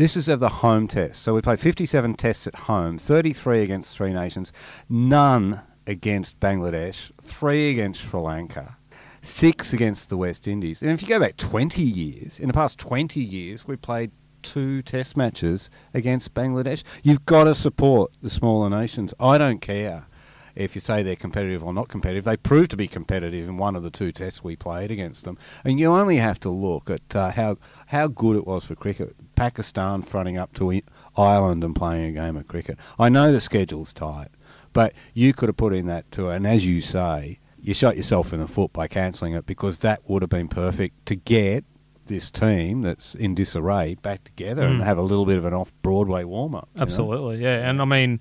This 0.00 0.16
is 0.16 0.28
of 0.28 0.40
the 0.40 0.48
home 0.48 0.88
test. 0.88 1.20
So 1.20 1.34
we 1.34 1.42
played 1.42 1.60
57 1.60 2.14
tests 2.14 2.46
at 2.46 2.60
home, 2.60 2.96
33 2.96 3.60
against 3.60 3.94
three 3.94 4.14
nations, 4.14 4.50
none 4.88 5.60
against 5.86 6.40
Bangladesh, 6.40 7.12
three 7.20 7.70
against 7.70 8.00
Sri 8.00 8.18
Lanka, 8.18 8.78
six 9.20 9.74
against 9.74 10.08
the 10.08 10.16
West 10.16 10.48
Indies. 10.48 10.80
And 10.80 10.92
if 10.92 11.02
you 11.02 11.08
go 11.08 11.20
back 11.20 11.36
20 11.36 11.82
years, 11.82 12.40
in 12.40 12.48
the 12.48 12.54
past 12.54 12.78
20 12.78 13.20
years, 13.20 13.66
we 13.66 13.76
played 13.76 14.10
two 14.40 14.80
test 14.80 15.18
matches 15.18 15.68
against 15.92 16.32
Bangladesh. 16.32 16.82
You've 17.02 17.26
got 17.26 17.44
to 17.44 17.54
support 17.54 18.10
the 18.22 18.30
smaller 18.30 18.70
nations. 18.70 19.12
I 19.20 19.36
don't 19.36 19.60
care 19.60 20.06
if 20.54 20.74
you 20.74 20.80
say 20.80 21.02
they're 21.02 21.16
competitive 21.16 21.62
or 21.64 21.72
not 21.72 21.88
competitive. 21.88 22.24
They 22.24 22.36
proved 22.36 22.70
to 22.72 22.76
be 22.76 22.88
competitive 22.88 23.48
in 23.48 23.56
one 23.56 23.76
of 23.76 23.82
the 23.82 23.90
two 23.90 24.12
tests 24.12 24.42
we 24.44 24.56
played 24.56 24.90
against 24.90 25.24
them. 25.24 25.38
And 25.64 25.78
you 25.80 25.86
only 25.88 26.16
have 26.16 26.40
to 26.40 26.50
look 26.50 26.90
at 26.90 27.14
uh, 27.16 27.30
how 27.32 27.58
how 27.88 28.08
good 28.08 28.36
it 28.36 28.46
was 28.46 28.64
for 28.64 28.74
cricket. 28.74 29.14
Pakistan 29.36 30.02
fronting 30.02 30.36
up 30.38 30.52
to 30.54 30.80
Ireland 31.16 31.64
and 31.64 31.74
playing 31.74 32.04
a 32.10 32.12
game 32.20 32.36
of 32.36 32.46
cricket. 32.48 32.78
I 32.98 33.08
know 33.08 33.32
the 33.32 33.40
schedule's 33.40 33.92
tight, 33.92 34.28
but 34.72 34.92
you 35.14 35.32
could 35.32 35.48
have 35.48 35.56
put 35.56 35.72
in 35.72 35.86
that 35.86 36.10
tour. 36.12 36.32
And 36.32 36.46
as 36.46 36.66
you 36.66 36.80
say, 36.80 37.38
you 37.62 37.74
shot 37.74 37.96
yourself 37.96 38.32
in 38.32 38.40
the 38.40 38.48
foot 38.48 38.72
by 38.72 38.88
cancelling 38.88 39.34
it 39.34 39.46
because 39.46 39.78
that 39.78 40.00
would 40.08 40.22
have 40.22 40.30
been 40.30 40.48
perfect 40.48 41.06
to 41.06 41.14
get 41.16 41.64
this 42.06 42.30
team 42.30 42.82
that's 42.82 43.14
in 43.14 43.34
disarray 43.34 43.94
back 44.02 44.24
together 44.24 44.64
and 44.64 44.80
Mm. 44.80 44.84
have 44.84 44.98
a 44.98 45.02
little 45.02 45.26
bit 45.26 45.38
of 45.38 45.44
an 45.44 45.54
off 45.54 45.72
Broadway 45.80 46.24
warm 46.24 46.54
up. 46.56 46.68
Absolutely, 46.78 47.36
yeah. 47.42 47.68
And 47.68 47.80
I 47.80 47.84
mean, 47.84 48.20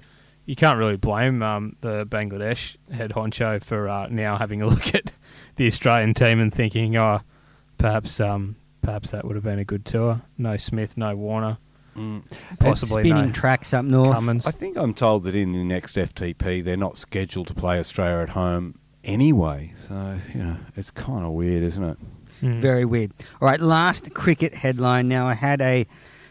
you 0.50 0.56
can't 0.56 0.80
really 0.80 0.98
blame 0.98 1.44
um, 1.44 1.76
the 1.82 2.06
Bangladesh 2.08 2.76
head 2.92 3.12
honcho 3.12 3.64
for 3.64 3.88
uh, 3.88 4.08
now 4.08 4.36
having 4.38 4.62
a 4.64 4.68
look 4.74 4.96
at 4.96 5.12
the 5.58 5.68
Australian 5.68 6.16
team 6.16 6.40
and 6.40 6.52
thinking, 6.52 6.98
oh, 6.98 7.22
perhaps 7.78 8.20
um, 8.20 8.56
perhaps 8.82 9.12
that 9.12 9.26
would 9.26 9.36
have 9.36 9.44
been 9.44 9.60
a 9.60 9.64
good 9.66 9.86
tour. 9.86 10.22
No 10.38 10.58
Smith, 10.58 10.98
no 10.98 11.16
Warner, 11.16 11.58
Mm. 11.96 12.24
possibly 12.60 13.04
spinning 13.04 13.28
no 13.28 13.32
tracks 13.32 13.74
up 13.74 13.84
north. 13.84 14.16
Cummins. 14.16 14.46
I 14.46 14.52
think 14.52 14.78
I'm 14.78 14.94
told 14.94 15.24
that 15.24 15.36
in 15.36 15.52
the 15.52 15.64
next 15.64 15.96
FTP 15.98 16.64
they're 16.64 16.78
not 16.78 16.98
scheduled 16.98 17.48
to 17.48 17.54
play 17.54 17.78
Australia 17.80 18.24
at 18.24 18.30
home 18.30 18.80
anyway. 19.04 19.74
So 19.76 20.18
you 20.34 20.44
know 20.44 20.58
it's 20.78 20.92
kind 20.92 21.26
of 21.26 21.32
weird, 21.34 21.62
isn't 21.64 21.84
it? 21.84 21.98
Mm. 22.42 22.60
Very 22.62 22.86
weird. 22.86 23.12
All 23.42 23.48
right, 23.48 23.60
last 23.60 24.14
cricket 24.14 24.54
headline. 24.56 25.10
Now, 25.10 25.28
I 25.28 25.34
had 25.34 25.62
a 25.62 25.86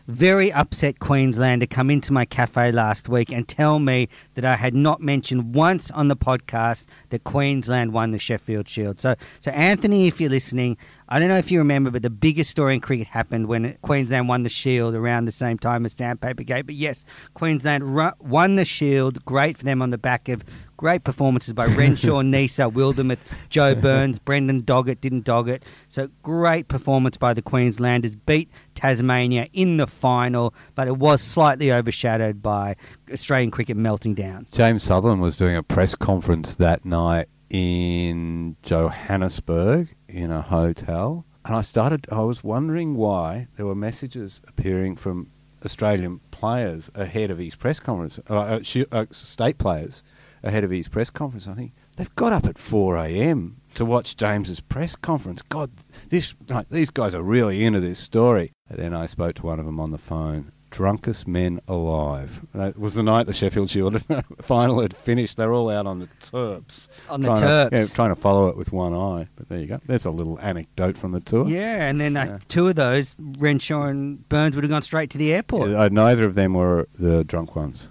very 0.08 0.50
upset 0.50 0.98
Queenslander 0.98 1.66
come 1.66 1.90
into 1.90 2.14
my 2.14 2.24
cafe 2.24 2.72
last 2.72 3.10
week 3.10 3.30
and 3.30 3.46
tell 3.46 3.78
me 3.78 4.08
that 4.34 4.44
I 4.44 4.56
had 4.56 4.74
not 4.74 5.02
mentioned 5.02 5.54
once 5.54 5.90
on 5.90 6.08
the 6.08 6.16
podcast 6.16 6.86
that 7.10 7.24
Queensland 7.24 7.92
won 7.92 8.12
the 8.12 8.18
Sheffield 8.18 8.66
Shield. 8.66 9.02
So, 9.02 9.16
so 9.38 9.50
Anthony, 9.50 10.06
if 10.06 10.18
you're 10.18 10.30
listening, 10.30 10.78
I 11.10 11.18
don't 11.18 11.28
know 11.28 11.36
if 11.36 11.50
you 11.50 11.58
remember, 11.58 11.90
but 11.90 12.00
the 12.00 12.10
biggest 12.10 12.50
story 12.50 12.72
in 12.72 12.80
cricket 12.80 13.08
happened 13.08 13.48
when 13.48 13.76
Queensland 13.82 14.30
won 14.30 14.44
the 14.44 14.48
Shield 14.48 14.94
around 14.94 15.26
the 15.26 15.32
same 15.32 15.58
time 15.58 15.84
as 15.84 15.92
Sandpaper 15.92 16.42
Gate. 16.42 16.64
But 16.64 16.74
yes, 16.74 17.04
Queensland 17.34 17.94
ru- 17.94 18.12
won 18.18 18.56
the 18.56 18.64
Shield. 18.64 19.22
Great 19.26 19.58
for 19.58 19.64
them 19.64 19.82
on 19.82 19.90
the 19.90 19.98
back 19.98 20.30
of 20.30 20.42
great 20.78 21.04
performances 21.04 21.52
by 21.52 21.66
Renshaw, 21.66 22.22
Neser, 22.22 22.72
Wildermuth, 22.72 23.18
Joe 23.50 23.74
Burns, 23.88 24.18
Brendan 24.18 24.62
Doggett 24.62 25.02
didn't 25.02 25.24
dog 25.24 25.50
it. 25.50 25.62
So 25.90 26.08
great 26.22 26.68
performance 26.68 27.18
by 27.18 27.34
the 27.34 27.42
Queenslanders. 27.42 28.16
Beat 28.16 28.48
Tasmania 28.74 29.48
in 29.52 29.76
the 29.76 29.86
final, 29.86 30.54
but 30.74 30.88
it 30.88 30.96
was 30.96 31.20
slightly 31.20 31.70
overshadowed 31.70 32.40
by 32.40 32.76
Australian 33.12 33.50
cricket 33.50 33.76
melting 33.76 34.14
down. 34.14 34.46
James 34.52 34.84
Sutherland 34.84 35.20
was 35.20 35.36
doing 35.36 35.56
a 35.56 35.62
press 35.62 35.94
conference 35.94 36.54
that 36.54 36.84
night 36.84 37.28
in 37.50 38.56
Johannesburg 38.62 39.94
in 40.08 40.30
a 40.30 40.42
hotel, 40.42 41.26
and 41.44 41.56
I 41.56 41.62
started. 41.62 42.06
I 42.12 42.20
was 42.20 42.44
wondering 42.44 42.94
why 42.94 43.48
there 43.56 43.66
were 43.66 43.74
messages 43.74 44.40
appearing 44.46 44.96
from 44.96 45.30
Australian 45.64 46.20
players 46.30 46.88
ahead 46.94 47.32
of 47.32 47.38
his 47.38 47.56
press 47.56 47.80
conference, 47.80 48.20
uh, 48.30 48.60
uh, 48.60 48.84
uh, 48.92 49.06
state 49.10 49.58
players 49.58 50.04
ahead 50.42 50.64
of 50.64 50.70
his 50.70 50.88
press 50.88 51.10
conference. 51.10 51.46
I 51.48 51.54
think 51.54 51.72
they've 51.96 52.14
got 52.16 52.32
up 52.32 52.46
at 52.46 52.58
four 52.58 52.96
a.m. 52.96 53.60
to 53.74 53.84
watch 53.84 54.16
James's 54.16 54.60
press 54.60 54.96
conference. 54.96 55.42
God, 55.42 55.70
this 56.08 56.34
like, 56.48 56.68
these 56.68 56.90
guys 56.90 57.14
are 57.14 57.22
really 57.22 57.64
into 57.64 57.80
this 57.80 57.98
story. 57.98 58.52
And 58.68 58.78
then 58.78 58.94
I 58.94 59.06
spoke 59.06 59.34
to 59.36 59.46
one 59.46 59.58
of 59.58 59.66
them 59.66 59.80
on 59.80 59.90
the 59.90 59.98
phone. 59.98 60.52
Drunkest 60.70 61.26
men 61.26 61.60
alive. 61.66 62.44
That 62.52 62.78
was 62.78 62.92
the 62.92 63.02
night 63.02 63.26
the 63.26 63.32
Sheffield 63.32 63.70
Shield 63.70 64.02
final 64.42 64.82
had 64.82 64.94
finished. 64.94 65.38
They're 65.38 65.54
all 65.54 65.70
out 65.70 65.86
on 65.86 65.98
the 66.00 66.08
Terps. 66.22 66.88
On 67.08 67.22
the. 67.22 67.34
To, 67.34 67.68
yeah, 67.72 67.86
trying 67.86 68.10
to 68.10 68.14
follow 68.20 68.48
it 68.48 68.56
with 68.58 68.70
one 68.70 68.92
eye. 68.92 69.28
But 69.34 69.48
there 69.48 69.58
you 69.60 69.66
go. 69.66 69.80
There's 69.86 70.04
a 70.04 70.10
little 70.10 70.38
anecdote 70.40 70.98
from 70.98 71.12
the 71.12 71.20
tour. 71.20 71.46
Yeah, 71.48 71.88
and 71.88 71.98
then 71.98 72.18
uh, 72.18 72.24
Yeah. 72.26 72.38
two 72.48 72.68
of 72.68 72.74
those, 72.74 73.16
Renshaw 73.18 73.84
and 73.84 74.28
Burns, 74.28 74.54
would 74.56 74.62
have 74.64 74.70
gone 74.70 74.82
straight 74.82 75.08
to 75.12 75.18
the 75.18 75.32
airport. 75.32 75.70
Uh, 75.70 75.88
neither 75.88 76.26
of 76.26 76.34
them 76.34 76.52
were 76.52 76.86
the 76.98 77.24
drunk 77.24 77.56
ones. 77.56 77.88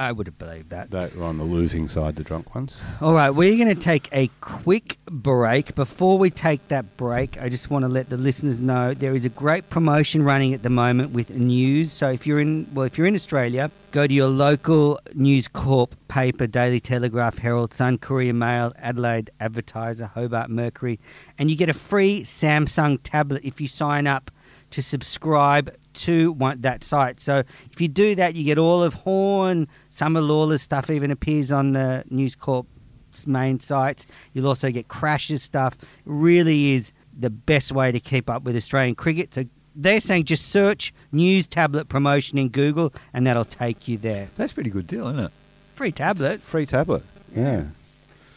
I 0.00 0.12
would 0.12 0.26
have 0.26 0.38
believed 0.38 0.70
that. 0.70 0.90
They 0.90 1.10
were 1.14 1.26
on 1.26 1.36
the 1.36 1.44
losing 1.44 1.86
side, 1.86 2.16
the 2.16 2.24
drunk 2.24 2.54
ones. 2.54 2.74
All 3.02 3.12
right, 3.12 3.28
we're 3.28 3.54
going 3.62 3.68
to 3.68 3.74
take 3.74 4.08
a 4.12 4.30
quick 4.40 4.96
break. 5.04 5.74
Before 5.74 6.16
we 6.16 6.30
take 6.30 6.66
that 6.68 6.96
break, 6.96 7.38
I 7.38 7.50
just 7.50 7.68
want 7.68 7.84
to 7.84 7.88
let 7.90 8.08
the 8.08 8.16
listeners 8.16 8.60
know 8.60 8.94
there 8.94 9.14
is 9.14 9.26
a 9.26 9.28
great 9.28 9.68
promotion 9.68 10.22
running 10.22 10.54
at 10.54 10.62
the 10.62 10.70
moment 10.70 11.12
with 11.12 11.28
news. 11.28 11.92
So 11.92 12.08
if 12.08 12.26
you're 12.26 12.40
in, 12.40 12.66
well, 12.72 12.86
if 12.86 12.96
you're 12.96 13.06
in 13.06 13.14
Australia, 13.14 13.70
go 13.90 14.06
to 14.06 14.14
your 14.14 14.28
local 14.28 14.98
News 15.12 15.48
Corp 15.48 15.94
paper, 16.08 16.46
Daily 16.46 16.80
Telegraph, 16.80 17.36
Herald 17.36 17.74
Sun, 17.74 17.98
Courier 17.98 18.32
Mail, 18.32 18.72
Adelaide 18.78 19.28
Advertiser, 19.38 20.06
Hobart 20.06 20.48
Mercury, 20.48 20.98
and 21.38 21.50
you 21.50 21.56
get 21.56 21.68
a 21.68 21.74
free 21.74 22.22
Samsung 22.22 22.98
tablet 23.02 23.42
if 23.44 23.60
you 23.60 23.68
sign 23.68 24.06
up 24.06 24.30
to 24.70 24.82
subscribe 24.82 25.74
to 25.94 26.32
one, 26.32 26.60
that 26.62 26.84
site. 26.84 27.20
So 27.20 27.42
if 27.70 27.80
you 27.80 27.88
do 27.88 28.14
that, 28.14 28.34
you 28.34 28.44
get 28.44 28.58
all 28.58 28.82
of 28.82 28.94
Horne, 28.94 29.68
some 29.88 30.16
of 30.16 30.24
Lalor's 30.24 30.62
stuff 30.62 30.90
even 30.90 31.10
appears 31.10 31.50
on 31.52 31.72
the 31.72 32.04
News 32.10 32.34
Corp's 32.34 33.26
main 33.26 33.60
sites. 33.60 34.06
You'll 34.32 34.48
also 34.48 34.70
get 34.70 34.88
Crash's 34.88 35.42
stuff. 35.42 35.74
It 35.74 35.88
really 36.04 36.72
is 36.72 36.92
the 37.16 37.30
best 37.30 37.72
way 37.72 37.92
to 37.92 38.00
keep 38.00 38.30
up 38.30 38.42
with 38.42 38.56
Australian 38.56 38.94
cricket. 38.94 39.34
So 39.34 39.44
they're 39.74 40.00
saying 40.00 40.24
just 40.24 40.48
search 40.48 40.92
news 41.12 41.46
tablet 41.46 41.88
promotion 41.88 42.38
in 42.38 42.48
Google 42.48 42.92
and 43.12 43.26
that'll 43.26 43.44
take 43.44 43.88
you 43.88 43.98
there. 43.98 44.28
That's 44.36 44.52
a 44.52 44.54
pretty 44.54 44.70
good 44.70 44.86
deal, 44.86 45.08
isn't 45.08 45.24
it? 45.24 45.32
Free 45.74 45.92
tablet. 45.92 46.40
Free 46.42 46.66
tablet. 46.66 47.02
Yeah. 47.34 47.64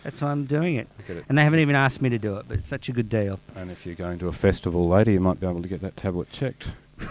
That's 0.04 0.20
why 0.20 0.32
I'm 0.32 0.46
doing 0.46 0.76
it. 0.76 0.88
It. 1.08 1.26
And 1.30 1.38
they 1.38 1.44
haven't 1.44 1.60
even 1.60 1.76
asked 1.76 2.02
me 2.02 2.10
to 2.10 2.20
do 2.20 2.36
it, 2.38 2.46
but 2.48 2.58
it's 2.58 2.68
such 2.68 2.90
a 2.90 2.92
good 2.92 3.10
deal. 3.10 3.40
And 3.56 3.72
if 3.72 3.86
you're 3.86 3.96
going 3.96 4.20
to 4.20 4.28
a 4.28 4.34
festival 4.34 4.88
later, 4.88 5.12
you 5.12 5.22
might 5.22 5.40
be 5.40 5.48
able 5.48 5.62
to 5.62 5.68
get 5.68 5.82
that 5.82 5.96
tablet 5.96 6.32
checked. 6.32 6.68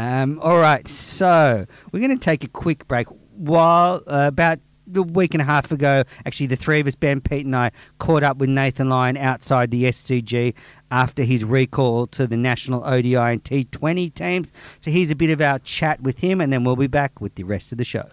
Um, 0.00 0.40
all 0.40 0.56
right, 0.56 0.88
so 0.88 1.66
we're 1.92 2.00
going 2.00 2.18
to 2.18 2.24
take 2.24 2.42
a 2.42 2.48
quick 2.48 2.88
break. 2.88 3.06
While 3.36 4.02
uh, 4.06 4.28
about 4.28 4.58
a 4.94 5.02
week 5.02 5.34
and 5.34 5.42
a 5.42 5.44
half 5.44 5.70
ago, 5.70 6.04
actually, 6.24 6.46
the 6.46 6.56
three 6.56 6.80
of 6.80 6.86
us, 6.86 6.94
Ben, 6.94 7.20
Pete, 7.20 7.44
and 7.44 7.54
I, 7.54 7.70
caught 7.98 8.22
up 8.22 8.38
with 8.38 8.48
Nathan 8.48 8.88
Lyon 8.88 9.18
outside 9.18 9.70
the 9.70 9.84
SCG 9.84 10.54
after 10.90 11.22
his 11.22 11.44
recall 11.44 12.06
to 12.06 12.26
the 12.26 12.38
national 12.38 12.82
ODI 12.82 13.14
and 13.14 13.44
T20 13.44 14.14
teams. 14.14 14.54
So 14.78 14.90
here's 14.90 15.10
a 15.10 15.14
bit 15.14 15.28
of 15.28 15.42
our 15.42 15.58
chat 15.58 16.00
with 16.00 16.20
him, 16.20 16.40
and 16.40 16.50
then 16.50 16.64
we'll 16.64 16.76
be 16.76 16.86
back 16.86 17.20
with 17.20 17.34
the 17.34 17.44
rest 17.44 17.70
of 17.70 17.76
the 17.76 17.84
show. 17.84 18.08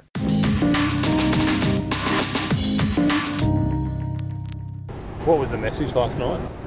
What 5.23 5.39
was 5.39 5.51
the 5.51 5.57
message 5.57 5.95
last 5.95 6.19
night? 6.19 6.66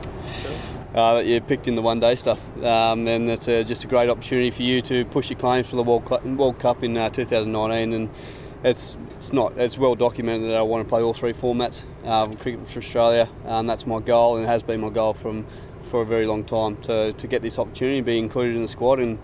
Uh, 0.95 1.15
that 1.15 1.27
you 1.27 1.41
picked 1.41 1.69
in 1.69 1.75
the 1.75 1.83
one 1.83 2.01
day 2.01 2.15
stuff. 2.15 2.41
Um, 2.65 3.07
and 3.07 3.29
it's 3.31 3.49
uh 3.49 3.63
just 3.63 3.85
a 3.85 3.87
great 3.87 4.11
opportunity 4.11 4.51
for 4.51 4.63
you 4.63 4.83
to 4.83 5.05
push 5.07 5.31
your 5.31 5.39
claims 5.39 5.69
for 5.69 5.77
the 5.77 5.83
World, 5.83 6.09
Cl- 6.09 6.23
World 6.23 6.59
Cup 6.59 6.83
in 6.83 6.97
uh, 6.97 7.11
2019. 7.11 7.93
And 7.93 8.11
it's 8.63 8.97
it's 9.17 9.33
not 9.33 9.57
it's 9.57 9.79
well 9.79 9.95
documented 9.95 10.51
that 10.51 10.57
I 10.57 10.63
want 10.63 10.85
to 10.85 10.89
play 10.89 11.03
all 11.03 11.15
three 11.15 11.33
formats 11.33 11.85
uh, 12.05 12.27
cricket 12.29 12.69
for 12.69 12.79
Australia. 12.79 13.29
Um, 13.47 13.67
that's 13.67 13.87
my 13.87 14.01
goal 14.01 14.37
and 14.37 14.47
has 14.47 14.63
been 14.63 14.81
my 14.81 14.91
goal 14.91 15.15
from 15.15 15.47
for 15.83 16.03
a 16.03 16.07
very 16.07 16.27
long 16.27 16.45
time 16.45 16.77
to, 16.83 17.13
to 17.13 17.27
get 17.27 17.43
this 17.43 17.59
opportunity, 17.59 18.01
be 18.01 18.19
included 18.19 18.55
in 18.55 18.63
the 18.63 18.69
squad 18.69 19.01
and 19.01 19.19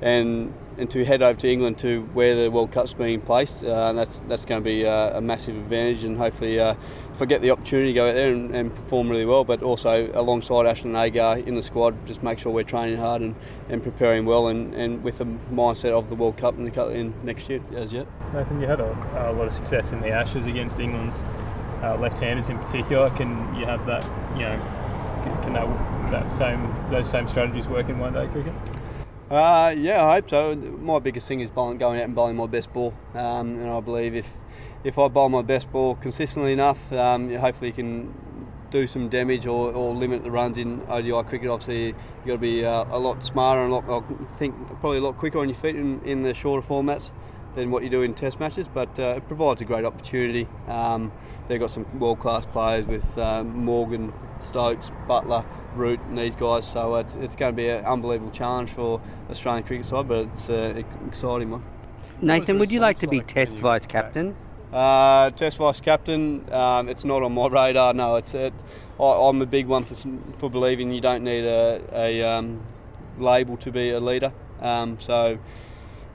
and 0.00 0.52
and 0.78 0.90
to 0.90 1.04
head 1.04 1.22
over 1.22 1.38
to 1.40 1.50
England 1.50 1.76
to 1.78 2.02
where 2.14 2.36
the 2.36 2.50
World 2.50 2.70
Cup's 2.70 2.94
being 2.94 3.20
placed. 3.20 3.64
Uh, 3.64 3.92
that's 3.92 4.20
that's 4.28 4.44
going 4.44 4.62
to 4.62 4.64
be 4.64 4.86
uh, 4.86 5.18
a 5.18 5.20
massive 5.20 5.56
advantage, 5.56 6.04
and 6.04 6.16
hopefully, 6.16 6.58
uh, 6.60 6.74
if 7.18 7.22
I 7.22 7.26
get 7.26 7.42
the 7.42 7.50
opportunity 7.50 7.88
to 7.88 7.94
go 7.94 8.08
out 8.08 8.14
there 8.14 8.32
and, 8.32 8.54
and 8.54 8.72
perform 8.72 9.08
really 9.08 9.24
well, 9.24 9.42
but 9.42 9.60
also 9.60 10.08
alongside 10.14 10.66
Ashton 10.66 10.94
and 10.94 11.04
Agar 11.04 11.38
in 11.38 11.56
the 11.56 11.62
squad, 11.62 12.06
just 12.06 12.22
make 12.22 12.38
sure 12.38 12.52
we're 12.52 12.62
training 12.62 12.96
hard 12.96 13.22
and, 13.22 13.34
and 13.68 13.82
preparing 13.82 14.24
well, 14.24 14.46
and, 14.46 14.72
and 14.72 15.02
with 15.02 15.18
the 15.18 15.24
mindset 15.50 15.90
of 15.90 16.10
the 16.10 16.14
World 16.14 16.36
Cup 16.36 16.56
in, 16.58 16.64
the, 16.64 16.70
cou- 16.70 16.90
in 16.90 17.12
next 17.24 17.48
year 17.48 17.60
as 17.74 17.92
yet. 17.92 18.06
Nathan, 18.32 18.60
you 18.60 18.68
had 18.68 18.78
a, 18.78 18.92
a 19.16 19.32
lot 19.32 19.48
of 19.48 19.52
success 19.52 19.90
in 19.90 20.00
the 20.00 20.10
Ashes 20.10 20.46
against 20.46 20.78
England's 20.78 21.16
uh, 21.82 21.96
left-handers 21.98 22.50
in 22.50 22.58
particular. 22.58 23.10
Can 23.10 23.30
you 23.56 23.66
have 23.66 23.84
that? 23.86 24.04
You 24.36 24.44
know, 24.44 24.56
can, 25.24 25.42
can 25.42 25.52
that, 25.54 26.12
that 26.12 26.32
same 26.32 26.72
those 26.92 27.10
same 27.10 27.26
strategies 27.26 27.66
work 27.66 27.88
in 27.88 27.98
one-day 27.98 28.28
cricket? 28.28 28.54
Uh, 29.30 29.74
yeah, 29.76 30.02
I 30.06 30.14
hope 30.14 30.30
so. 30.30 30.54
My 30.54 31.00
biggest 31.00 31.28
thing 31.28 31.40
is 31.40 31.50
bowling, 31.50 31.76
going 31.76 31.98
out 32.00 32.06
and 32.06 32.14
bowling 32.14 32.36
my 32.36 32.46
best 32.46 32.72
ball, 32.72 32.94
um, 33.14 33.58
and 33.58 33.68
I 33.68 33.80
believe 33.80 34.14
if 34.14 34.38
if 34.84 34.98
I 34.98 35.08
bowl 35.08 35.28
my 35.28 35.42
best 35.42 35.70
ball 35.70 35.96
consistently 35.96 36.54
enough, 36.54 36.90
um, 36.94 37.34
hopefully 37.34 37.68
you 37.68 37.74
can 37.74 38.14
do 38.70 38.86
some 38.86 39.10
damage 39.10 39.46
or, 39.46 39.72
or 39.72 39.94
limit 39.94 40.22
the 40.22 40.30
runs 40.30 40.56
in 40.56 40.80
ODI 40.88 41.28
cricket. 41.28 41.50
Obviously, 41.50 41.88
you've 41.88 42.26
got 42.26 42.32
to 42.32 42.38
be 42.38 42.64
uh, 42.64 42.86
a 42.90 42.98
lot 42.98 43.22
smarter 43.22 43.62
and 43.62 43.72
a 43.72 43.76
lot, 43.76 44.02
I 44.02 44.38
think 44.38 44.54
probably 44.80 44.98
a 44.98 45.02
lot 45.02 45.18
quicker 45.18 45.38
on 45.38 45.48
your 45.48 45.56
feet 45.56 45.76
in, 45.76 46.00
in 46.04 46.22
the 46.22 46.32
shorter 46.32 46.66
formats 46.66 47.12
than 47.58 47.70
what 47.70 47.82
you 47.82 47.90
do 47.90 48.02
in 48.02 48.14
test 48.14 48.40
matches, 48.40 48.68
but 48.68 48.98
uh, 48.98 49.14
it 49.16 49.26
provides 49.26 49.60
a 49.60 49.64
great 49.64 49.84
opportunity. 49.84 50.46
Um, 50.68 51.12
they've 51.48 51.60
got 51.60 51.70
some 51.70 51.86
world 51.98 52.20
class 52.20 52.46
players 52.46 52.86
with 52.86 53.18
um, 53.18 53.64
Morgan, 53.64 54.12
Stokes, 54.38 54.90
Buttler, 55.08 55.44
Root, 55.74 56.00
and 56.08 56.16
these 56.16 56.36
guys, 56.36 56.66
so 56.66 56.94
it's, 56.96 57.16
it's 57.16 57.36
going 57.36 57.52
to 57.52 57.56
be 57.56 57.68
an 57.68 57.84
unbelievable 57.84 58.30
challenge 58.30 58.70
for 58.70 59.00
Australian 59.28 59.64
cricket 59.64 59.84
side, 59.84 60.08
but 60.08 60.26
it's 60.26 60.48
an 60.48 60.84
exciting 61.06 61.50
one. 61.50 61.64
Nathan, 62.20 62.58
would 62.58 62.72
you 62.72 62.80
like 62.80 62.98
to 63.00 63.08
be 63.08 63.20
Test 63.20 63.58
vice 63.58 63.86
captain? 63.86 64.36
Uh, 64.72 65.30
test 65.30 65.56
vice 65.56 65.80
captain, 65.80 66.44
um, 66.52 66.90
it's 66.90 67.04
not 67.04 67.22
on 67.22 67.32
my 67.32 67.48
radar. 67.48 67.94
No, 67.94 68.16
it's 68.16 68.34
it, 68.34 68.52
I, 69.00 69.28
am 69.28 69.40
a 69.40 69.46
big 69.46 69.66
one 69.66 69.84
for, 69.84 69.94
for 70.38 70.50
believing 70.50 70.92
you 70.92 71.00
don't 71.00 71.24
need 71.24 71.44
a, 71.44 71.80
a 71.92 72.22
um, 72.22 72.62
label 73.18 73.56
to 73.58 73.72
be 73.72 73.90
a 73.90 74.00
leader. 74.00 74.30
Um, 74.60 74.98
so 74.98 75.38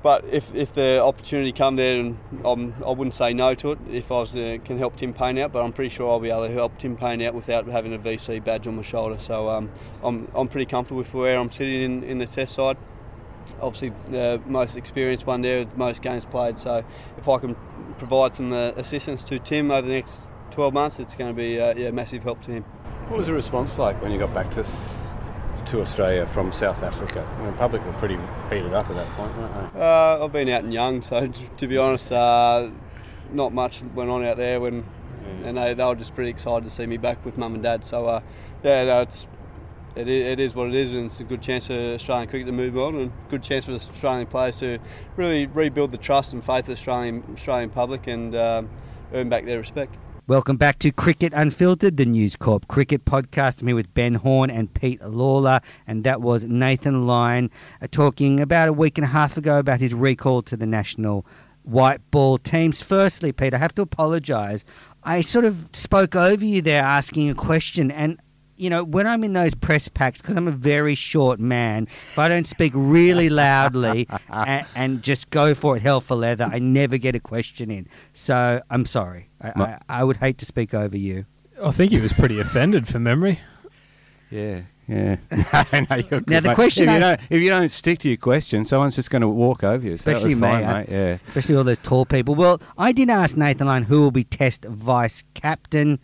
but 0.04 0.26
if, 0.26 0.54
if 0.54 0.74
the 0.74 1.02
opportunity 1.02 1.54
come 1.54 1.78
there, 1.78 1.98
and 1.98 2.18
I'm, 2.44 2.76
I 2.86 2.92
would 2.92 3.06
not 3.06 3.14
say 3.14 3.34
no 3.34 3.56
to 3.56 3.72
it 3.72 3.80
if 3.90 4.12
I 4.12 4.16
was 4.16 4.36
uh, 4.36 4.58
can 4.66 4.78
help 4.78 4.98
Tim 4.98 5.14
Paine 5.14 5.38
out. 5.38 5.54
But 5.54 5.64
I'm 5.64 5.72
pretty 5.72 5.90
sure 5.90 6.12
I'll 6.12 6.20
be 6.20 6.30
able 6.30 6.46
to 6.46 6.54
help 6.54 6.78
Tim 6.78 6.98
Paine 6.98 7.22
out 7.22 7.34
without 7.34 7.66
having 7.68 7.94
a 7.94 7.98
VC 7.98 8.44
badge 8.44 8.68
on 8.68 8.76
my 8.76 8.82
shoulder. 8.82 9.18
So 9.18 9.50
um, 9.50 9.72
I'm, 10.04 10.28
I'm 10.36 10.50
pretty 10.50 10.66
comfortable 10.66 10.98
with 10.98 11.14
where 11.14 11.40
I'm 11.40 11.50
sitting 11.50 11.82
in, 11.82 12.04
in 12.04 12.18
the 12.18 12.28
test 12.28 12.54
side. 12.54 12.76
Obviously, 13.62 13.94
the 14.10 14.42
most 14.46 14.76
experienced 14.76 15.26
one 15.26 15.42
there 15.42 15.60
with 15.60 15.78
most 15.78 16.02
games 16.02 16.26
played. 16.26 16.60
So 16.60 16.84
if 17.18 17.30
I 17.30 17.38
can 17.40 17.56
provide 17.98 18.36
some 18.36 18.52
uh, 18.52 18.72
assistance 18.76 19.24
to 19.26 19.40
Tim 19.40 19.72
over 19.72 19.88
the 19.88 19.94
next 19.94 20.28
12 20.52 20.74
months, 20.74 21.00
it's 21.00 21.16
going 21.16 21.34
to 21.34 21.36
be 21.36 21.62
uh, 21.62 21.76
yeah 21.76 21.92
massive 21.92 22.24
help 22.24 22.42
to 22.44 22.52
him. 22.52 22.64
What 23.08 23.20
was 23.20 23.28
the 23.28 23.34
response 23.34 23.78
like 23.78 24.02
when 24.02 24.12
you 24.12 24.20
got 24.20 24.34
back 24.34 24.52
to 24.52 24.66
to 25.74 25.82
Australia 25.82 26.28
from 26.28 26.54
South 26.54 26.84
Africa. 26.84 27.28
The 27.44 27.52
public 27.54 27.84
were 27.84 27.94
pretty 27.94 28.20
heated 28.52 28.74
up 28.74 28.88
at 28.92 28.96
that 28.96 29.08
point, 29.08 29.36
weren't 29.36 29.74
they? 29.74 29.82
Uh, 29.82 30.24
I've 30.24 30.32
been 30.32 30.48
out 30.50 30.64
and 30.64 30.72
young, 30.72 31.02
so 31.02 31.28
to 31.58 31.68
be 31.68 31.80
honest, 31.80 32.12
uh, 32.12 32.70
not 33.32 33.54
much 33.54 33.82
went 33.96 34.12
on 34.12 34.24
out 34.24 34.38
there 34.38 34.60
when, 34.62 34.86
yeah. 35.24 35.48
and 35.48 35.58
they, 35.58 35.74
they 35.74 35.84
were 35.84 35.96
just 35.96 36.14
pretty 36.14 36.30
excited 36.30 36.64
to 36.66 36.70
see 36.70 36.86
me 36.86 36.98
back 36.98 37.26
with 37.26 37.40
mum 37.40 37.56
and 37.56 37.64
dad. 37.64 37.84
So 37.84 38.06
uh, 38.06 38.22
yeah, 38.64 38.84
no, 38.84 39.02
it's 39.02 39.26
it 39.96 40.08
is, 40.08 40.32
it 40.34 40.40
is 40.40 40.54
what 40.54 40.68
it 40.68 40.76
is, 40.76 40.92
and 40.92 41.08
it's 41.08 41.20
a 41.22 41.24
good 41.24 41.42
chance 41.42 41.66
for 41.66 41.74
Australian 41.74 42.30
cricket 42.30 42.46
to 42.46 42.52
move 42.52 42.78
on, 42.78 42.96
and 42.96 43.12
good 43.32 43.42
chance 43.42 43.66
for 43.66 43.72
the 43.72 43.78
Australian 43.78 44.28
players 44.28 44.60
to 44.60 44.78
really 45.16 45.48
rebuild 45.48 45.92
the 45.92 45.98
trust 45.98 46.34
and 46.34 46.44
faith 46.44 46.60
of 46.60 46.66
the 46.68 46.74
Australian 46.74 47.24
Australian 47.34 47.72
public 47.72 48.06
and 48.06 48.36
um, 48.36 48.70
earn 49.12 49.28
back 49.28 49.46
their 49.46 49.58
respect. 49.58 49.98
Welcome 50.26 50.56
back 50.56 50.80
to 50.80 50.90
Cricket 50.90 51.34
Unfiltered, 51.36 51.98
the 51.98 52.06
News 52.06 52.38
Corp 52.38 52.70
cricket 52.70 53.04
podcast. 53.04 53.60
I'm 53.60 53.68
here 53.68 53.76
with 53.76 53.94
Ben 53.94 54.14
Horne 54.14 54.50
and 54.50 54.74
Pete 54.74 55.02
Lalor, 55.02 55.62
and 55.86 56.06
that 56.06 56.22
was 56.22 56.46
Nathan 56.46 57.06
Lyon 57.06 57.52
uh, 57.82 57.88
talking 57.92 58.40
about 58.40 58.70
a 58.70 58.74
week 58.74 58.98
and 58.98 59.04
a 59.04 59.10
half 59.10 59.36
ago 59.36 59.60
about 59.60 59.82
his 59.82 59.94
recall 59.94 60.42
to 60.44 60.56
the 60.56 60.66
national 60.66 61.26
white 61.64 62.10
ball 62.10 62.38
teams. 62.38 62.82
Firstly, 62.82 63.34
Pete, 63.34 63.54
I 63.54 63.58
have 63.58 63.76
to 63.76 63.82
apologise. 63.82 64.64
I 65.04 65.20
sort 65.20 65.44
of 65.44 65.68
spoke 65.74 66.16
over 66.16 66.46
you 66.46 66.62
there 66.62 66.84
asking 66.84 67.30
a 67.30 67.36
question, 67.36 67.92
and 67.92 68.18
you 68.56 68.70
know, 68.70 68.84
when 68.84 69.08
I'm 69.08 69.24
in 69.24 69.34
those 69.34 69.56
press 69.56 69.88
packs, 69.88 70.22
because 70.22 70.36
I'm 70.36 70.48
a 70.48 70.52
very 70.52 70.96
short 70.96 71.40
man, 71.40 71.88
if 72.12 72.20
I 72.20 72.28
don't 72.28 72.48
speak 72.48 72.72
really 72.76 73.30
loudly 73.30 74.08
and, 74.30 74.66
and, 74.76 75.04
just 75.04 75.30
go 75.30 75.54
for 75.54 75.76
it 75.76 75.82
hell 75.82 76.02
for 76.02 76.16
leather, 76.16 76.50
I 76.52 76.60
never 76.60 76.98
get 76.98 77.16
a 77.16 77.20
question 77.20 77.72
in. 77.72 77.88
So 78.14 78.62
I'm 78.70 78.86
sorry. 78.86 79.30
I, 79.42 79.52
I, 79.56 79.80
I 79.90 80.04
would 80.04 80.18
hate 80.18 80.38
to 80.40 80.46
speak 80.46 80.74
over 80.74 80.98
you. 80.98 81.26
I 81.64 81.72
think 81.72 81.92
he 81.92 82.00
was 82.00 82.14
pretty 82.14 82.40
offended 82.40 82.88
for 82.88 83.00
memory. 83.00 83.40
Yeah, 84.30 84.62
yeah. 84.88 85.18
no, 85.32 86.22
now 86.28 86.40
the 86.40 86.52
question, 86.56 86.90
if 86.90 86.94
you, 86.94 87.00
don't, 87.00 87.22
if 87.30 87.42
you 87.42 87.50
don't 87.50 87.72
stick 87.72 88.00
to 88.00 88.08
your 88.10 88.18
question, 88.18 88.66
someone's 88.66 88.96
just 88.96 89.10
going 89.10 89.22
to 89.22 89.28
walk 89.28 89.64
over 89.64 89.86
you. 89.86 89.94
Especially 89.94 90.36
me, 90.36 90.42
fine, 90.42 90.66
mate. 90.66 90.88
Yeah. 90.90 91.18
Especially 91.28 91.56
all 91.56 91.64
those 91.64 91.80
tall 91.80 92.06
people. 92.06 92.36
Well, 92.36 92.62
I 92.78 92.92
did 92.92 93.10
ask 93.10 93.38
Nathan 93.38 93.68
Lyon 93.68 93.84
who 93.84 94.02
will 94.02 94.12
be 94.12 94.24
Test 94.24 94.66
vice 94.66 95.24
captain. 95.34 96.00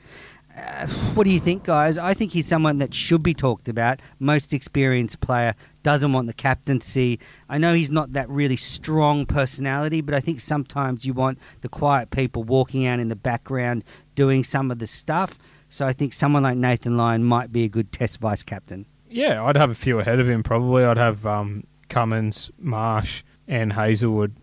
What 1.14 1.26
do 1.26 1.32
you 1.32 1.40
think, 1.40 1.64
guys? 1.64 1.98
I 1.98 2.14
think 2.14 2.32
he's 2.32 2.48
someone 2.48 2.78
that 2.78 2.94
should 2.94 3.24
be 3.24 3.34
talked 3.34 3.68
about. 3.68 4.00
Most 4.20 4.54
experienced 4.54 5.20
player 5.20 5.54
doesn't 5.84 6.14
want 6.14 6.28
the 6.28 6.34
captaincy. 6.34 7.20
I 7.50 7.58
know 7.58 7.74
he's 7.74 7.90
not 7.90 8.14
that 8.14 8.30
really 8.30 8.56
strong 8.56 9.26
personality, 9.26 10.02
but 10.02 10.16
I 10.16 10.22
think 10.22 10.40
sometimes 10.40 11.06
you 11.06 11.14
want 11.14 11.40
the 11.62 11.70
quiet 11.70 12.12
people 12.12 12.44
walking 12.44 12.86
out 12.86 13.00
in 13.00 13.10
the 13.10 13.16
background 13.16 13.84
doing 14.16 14.44
some 14.44 14.72
of 14.72 14.80
the 14.80 14.88
stuff. 14.88 15.38
So 15.68 15.86
I 15.86 15.94
think 15.94 16.14
someone 16.14 16.44
like 16.44 16.58
Nathan 16.58 16.96
Lyon 16.96 17.24
might 17.24 17.52
be 17.52 17.64
a 17.64 17.70
good 17.70 17.92
Test 17.92 18.20
vice 18.20 18.44
captain. 18.44 18.86
Yeah, 19.10 19.44
I'd 19.44 19.58
have 19.58 19.72
a 19.72 19.76
few 19.76 20.00
ahead 20.00 20.20
of 20.20 20.30
him 20.30 20.44
probably. 20.44 20.84
I'd 20.84 20.98
have 20.98 21.26
um, 21.26 21.66
Cummins, 21.90 22.52
Marsh, 22.58 23.24
and 23.48 23.74
Hazlewood 23.74 24.36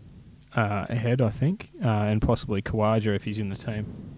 uh, 0.55 0.85
ahead, 0.89 1.21
I 1.21 1.29
think, 1.29 1.71
uh, 1.83 1.87
and 1.87 2.21
possibly 2.21 2.61
Khawaja 2.61 3.15
if 3.15 3.23
he's 3.23 3.39
in 3.39 3.49
the 3.49 3.55
team. 3.55 4.16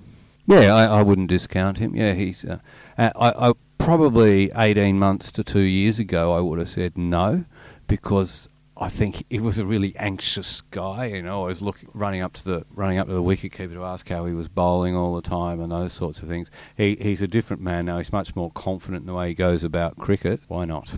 Yeah, 0.50 0.74
I, 0.74 0.86
I 0.86 1.02
wouldn't 1.04 1.30
discount 1.30 1.78
him. 1.78 1.96
Yeah, 1.96 2.14
he's. 2.14 2.44
Uh, 2.44 2.58
uh, 2.98 3.12
I, 3.16 3.50
I 3.50 3.54
probably 3.78 4.52
eighteen 4.56 4.98
months 4.98 5.32
to 5.34 5.44
two 5.44 5.60
years 5.60 6.00
ago, 6.00 6.34
I 6.34 6.40
would 6.40 6.58
have 6.58 6.70
said 6.70 6.98
no, 6.98 7.46
because 7.88 8.50
I 8.76 8.90
think 8.90 9.26
he 9.30 9.40
was 9.40 9.60
a 9.60 9.66
really 9.66 9.96
anxious 9.98 10.62
guy. 10.72 11.06
You 11.06 11.22
know, 11.22 11.44
I 11.44 11.48
was 11.50 11.62
looking, 11.62 11.90
running 11.94 12.22
up 12.22 12.34
to 12.34 12.44
the 12.44 12.66
running 12.74 12.98
up 12.98 13.06
to 13.06 13.14
the 13.14 13.22
wicketkeeper 13.22 13.74
to 13.74 13.84
ask 13.84 14.10
how 14.10 14.26
he 14.26 14.34
was 14.34 14.48
bowling 14.48 14.96
all 14.96 15.14
the 15.14 15.22
time 15.22 15.62
and 15.62 15.72
those 15.72 15.94
sorts 15.94 16.20
of 16.24 16.28
things. 16.28 16.50
He 16.76 16.96
he's 16.96 17.22
a 17.22 17.28
different 17.28 17.62
man 17.62 17.86
now. 17.86 18.00
He's 18.00 18.12
much 18.12 18.36
more 18.36 18.50
confident 18.50 19.04
in 19.04 19.08
the 19.08 19.14
way 19.14 19.28
he 19.28 19.34
goes 19.36 19.64
about 19.64 20.00
cricket. 20.00 20.42
Why 20.48 20.66
not? 20.66 20.96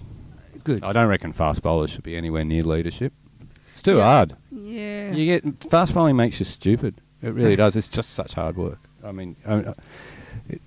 Good. 0.64 0.82
I 0.82 0.94
don't 0.94 1.10
reckon 1.10 1.34
fast 1.34 1.62
bowlers 1.62 1.90
should 1.90 2.04
be 2.04 2.16
anywhere 2.16 2.46
near 2.46 2.64
leadership. 2.64 3.12
It's 3.74 3.82
too 3.82 3.98
yeah. 3.98 4.04
hard. 4.04 4.38
Yeah. 4.50 5.12
You 5.12 5.26
get 5.26 5.70
fast 5.70 5.94
bowling 5.94 6.16
makes 6.16 6.40
you 6.40 6.46
stupid. 6.46 7.02
It 7.22 7.34
really 7.34 7.56
does. 7.58 7.76
It's 7.76 7.90
just 7.90 8.12
such 8.12 8.36
hard 8.36 8.56
work. 8.56 8.80
I 9.04 9.12
mean, 9.12 9.36
I 9.48 9.74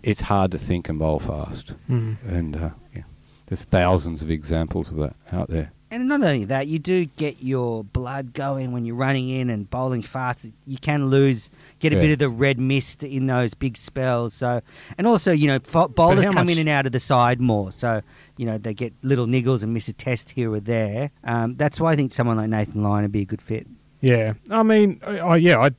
it's 0.02 0.22
hard 0.22 0.50
to 0.52 0.58
think 0.58 0.88
and 0.88 0.98
bowl 0.98 1.18
fast, 1.18 1.74
mm. 1.88 2.16
and 2.26 2.56
uh, 2.56 2.70
yeah, 2.94 3.02
there's 3.46 3.64
thousands 3.64 4.22
of 4.22 4.30
examples 4.30 4.90
of 4.90 4.96
that 4.96 5.14
out 5.32 5.48
there. 5.48 5.72
And 5.90 6.08
not 6.08 6.22
only 6.24 6.44
that, 6.46 6.66
you 6.66 6.80
do 6.80 7.04
get 7.04 7.40
your 7.40 7.84
blood 7.84 8.32
going 8.32 8.72
when 8.72 8.84
you're 8.84 8.96
running 8.96 9.28
in 9.28 9.48
and 9.48 9.70
bowling 9.70 10.02
fast. 10.02 10.44
You 10.66 10.76
can 10.78 11.06
lose, 11.06 11.50
get 11.78 11.92
a 11.92 11.96
yeah. 11.96 12.02
bit 12.02 12.10
of 12.10 12.18
the 12.18 12.28
red 12.28 12.58
mist 12.58 13.04
in 13.04 13.28
those 13.28 13.54
big 13.54 13.76
spells. 13.76 14.34
So, 14.34 14.60
and 14.98 15.06
also, 15.06 15.30
you 15.30 15.46
know, 15.46 15.60
bowlers 15.60 16.26
come 16.34 16.48
in 16.48 16.58
and 16.58 16.68
out 16.68 16.86
of 16.86 16.90
the 16.90 16.98
side 16.98 17.40
more. 17.40 17.70
So, 17.70 18.02
you 18.36 18.44
know, 18.44 18.58
they 18.58 18.74
get 18.74 18.92
little 19.02 19.26
niggles 19.26 19.62
and 19.62 19.72
miss 19.72 19.86
a 19.86 19.92
test 19.92 20.30
here 20.30 20.52
or 20.52 20.58
there. 20.58 21.12
Um, 21.22 21.54
that's 21.54 21.78
why 21.78 21.92
I 21.92 21.96
think 21.96 22.12
someone 22.12 22.38
like 22.38 22.50
Nathan 22.50 22.82
Lyon 22.82 23.02
would 23.02 23.12
be 23.12 23.22
a 23.22 23.26
good 23.26 23.42
fit. 23.42 23.68
Yeah, 24.00 24.34
I 24.50 24.64
mean, 24.64 25.00
I, 25.06 25.36
yeah, 25.36 25.60
I 25.60 25.70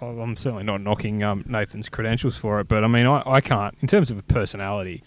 I'm 0.00 0.36
certainly 0.36 0.64
not 0.64 0.80
knocking 0.80 1.22
um, 1.22 1.44
Nathan's 1.46 1.88
credentials 1.88 2.36
for 2.36 2.60
it, 2.60 2.68
but 2.68 2.84
I 2.84 2.86
mean, 2.88 3.06
I, 3.06 3.22
I 3.26 3.40
can't, 3.40 3.76
in 3.80 3.88
terms 3.88 4.10
of 4.10 4.18
a 4.18 4.22
personality, 4.22 5.02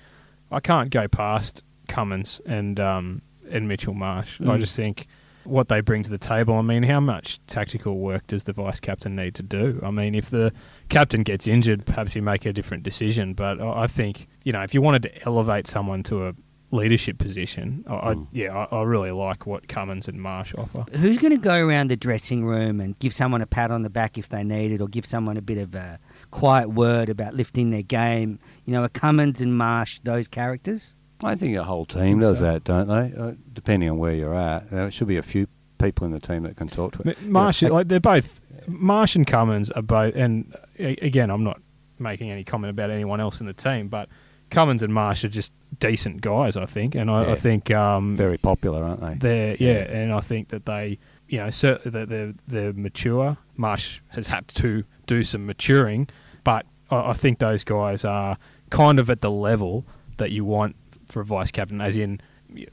I 0.52 0.60
can't 0.60 0.90
go 0.90 1.08
past 1.08 1.64
Cummins 1.88 2.42
and 2.46 2.80
um, 2.80 3.22
and 3.50 3.68
Mitchell 3.68 3.94
Marsh. 3.94 4.40
Mm. 4.40 4.50
I 4.50 4.58
just 4.58 4.76
think 4.76 5.08
what 5.44 5.68
they 5.68 5.82
bring 5.82 6.04
to 6.04 6.10
the 6.10 6.18
table. 6.18 6.56
I 6.56 6.62
mean, 6.62 6.84
how 6.84 7.00
much 7.00 7.40
tactical 7.48 7.98
work 7.98 8.28
does 8.28 8.44
the 8.44 8.54
vice 8.54 8.80
captain 8.80 9.16
need 9.16 9.36
to 9.36 9.44
do? 9.44 9.80
I 9.84 9.92
mean, 9.92 10.14
if 10.14 10.30
the 10.30 10.54
captain 10.90 11.24
gets 11.24 11.48
injured, 11.48 11.86
perhaps 11.86 12.16
you 12.16 12.22
make 12.22 12.46
a 12.46 12.54
different 12.54 12.84
decision. 12.84 13.34
But 13.34 13.60
I 13.60 13.88
think 13.88 14.28
you 14.44 14.54
know, 14.54 14.62
if 14.62 14.74
you 14.74 14.82
wanted 14.82 15.04
to 15.04 15.24
elevate 15.26 15.68
someone 15.68 16.04
to 16.04 16.28
a 16.28 16.34
leadership 16.72 17.18
position. 17.18 17.84
I, 17.88 17.94
I, 17.94 18.14
hmm. 18.14 18.24
yeah, 18.32 18.68
I, 18.72 18.78
I, 18.78 18.84
really 18.84 19.12
like 19.12 19.46
what 19.46 19.68
Cummins 19.68 20.08
and 20.08 20.22
Marsh 20.22 20.54
offer. 20.56 20.86
Who's 20.96 21.18
going 21.18 21.32
to 21.32 21.40
go 21.40 21.66
around 21.66 21.90
the 21.90 21.98
dressing 21.98 22.46
room 22.46 22.80
and 22.80 22.98
give 23.00 23.14
someone 23.14 23.42
a 23.42 23.48
pat 23.48 23.72
on 23.72 23.84
the 23.84 23.90
back 23.90 24.18
if 24.18 24.30
they 24.30 24.44
need 24.44 24.72
it, 24.72 24.82
or 24.82 24.88
give 24.88 25.06
someone 25.06 25.38
a 25.38 25.42
bit 25.42 25.58
of 25.58 25.74
a 25.76 26.00
quiet 26.32 26.70
word 26.70 27.10
about 27.10 27.34
lifting 27.34 27.72
their 27.72 27.82
game? 27.82 28.40
You 28.66 28.74
know, 28.74 28.84
are 28.84 28.90
Cummins 28.90 29.42
and 29.42 29.58
Marsh 29.58 30.00
those 30.04 30.28
characters? 30.28 30.96
I 31.22 31.36
think 31.36 31.58
a 31.58 31.64
whole 31.64 31.86
team 31.86 32.20
does 32.20 32.40
so. 32.40 32.46
that, 32.46 32.64
don't 32.64 32.88
they? 32.88 33.18
Uh, 33.18 33.34
depending 33.52 33.90
on 33.90 33.98
where 33.98 34.14
you're 34.14 34.36
at, 34.36 34.70
there 34.70 34.90
should 34.90 35.08
be 35.08 35.18
a 35.18 35.24
few 35.24 35.48
people 35.78 36.06
in 36.06 36.12
the 36.12 36.20
team 36.20 36.44
that 36.44 36.56
can 36.56 36.68
talk 36.68 36.94
to 36.94 37.10
it. 37.10 37.22
Marsh, 37.24 37.62
yeah. 37.62 37.70
like 37.70 37.88
they're 37.88 38.00
both 38.00 38.42
Marsh 38.68 39.16
and 39.16 39.26
Cummins 39.26 39.72
are 39.72 39.82
both, 39.82 40.16
and 40.16 40.56
again, 40.78 41.30
I'm 41.30 41.44
not 41.44 41.62
making 41.98 42.32
any 42.32 42.44
comment 42.44 42.70
about 42.72 42.90
anyone 42.90 43.20
else 43.20 43.42
in 43.42 43.48
the 43.48 43.54
team, 43.54 43.88
but 43.88 44.10
Cummins 44.50 44.84
and 44.84 44.94
Marsh 44.94 45.24
are 45.24 45.30
just 45.30 45.52
decent 45.80 46.22
guys, 46.22 46.58
I 46.58 46.66
think, 46.66 46.96
and 46.96 47.10
I, 47.10 47.26
yeah. 47.26 47.32
I 47.32 47.36
think 47.36 47.72
um, 47.72 48.16
very 48.16 48.38
popular, 48.38 48.84
aren't 48.84 49.02
they? 49.02 49.16
They're 49.16 49.56
yeah, 49.60 49.80
yeah, 49.80 49.98
and 49.98 50.14
I 50.14 50.20
think 50.22 50.50
that 50.50 50.66
they, 50.66 50.98
you 51.28 51.40
know, 51.40 51.50
certainly 51.50 52.06
they're, 52.06 52.34
they're 52.48 52.74
mature. 52.74 53.38
Marsh 53.56 54.02
has 54.10 54.28
had 54.28 54.48
to 54.50 54.84
do 55.06 55.24
some 55.24 55.46
maturing, 55.46 56.10
but 56.44 56.66
I, 56.90 57.10
I 57.10 57.14
think 57.14 57.40
those 57.40 57.64
guys 57.64 58.04
are 58.04 58.38
kind 58.70 59.00
of 59.00 59.10
at 59.10 59.22
the 59.22 59.32
level 59.32 59.86
that 60.18 60.32
you 60.32 60.46
want 60.46 60.76
for 61.06 61.22
a 61.22 61.26
vice 61.26 61.52
captain, 61.52 61.82
as 61.82 61.96
in 61.96 62.22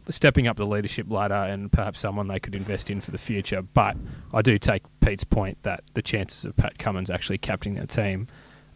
stepping 0.09 0.47
up 0.47 0.57
the 0.57 0.67
leadership 0.67 1.11
ladder 1.11 1.35
and 1.35 1.71
perhaps 1.71 2.01
someone 2.01 2.29
they 2.29 2.41
could 2.41 2.55
invest 2.55 2.91
in 2.91 3.01
for 3.01 3.11
the 3.11 3.19
future. 3.19 3.63
But 3.63 3.97
I 4.33 4.43
do 4.43 4.59
take 4.59 4.83
Pete's 5.01 5.25
point 5.25 5.63
that 5.63 5.85
the 5.95 6.03
chances 6.03 6.45
of 6.45 6.57
Pat 6.57 6.79
Cummins 6.79 7.11
actually 7.11 7.39
captaining 7.39 7.81
the 7.81 7.87
team 7.87 8.27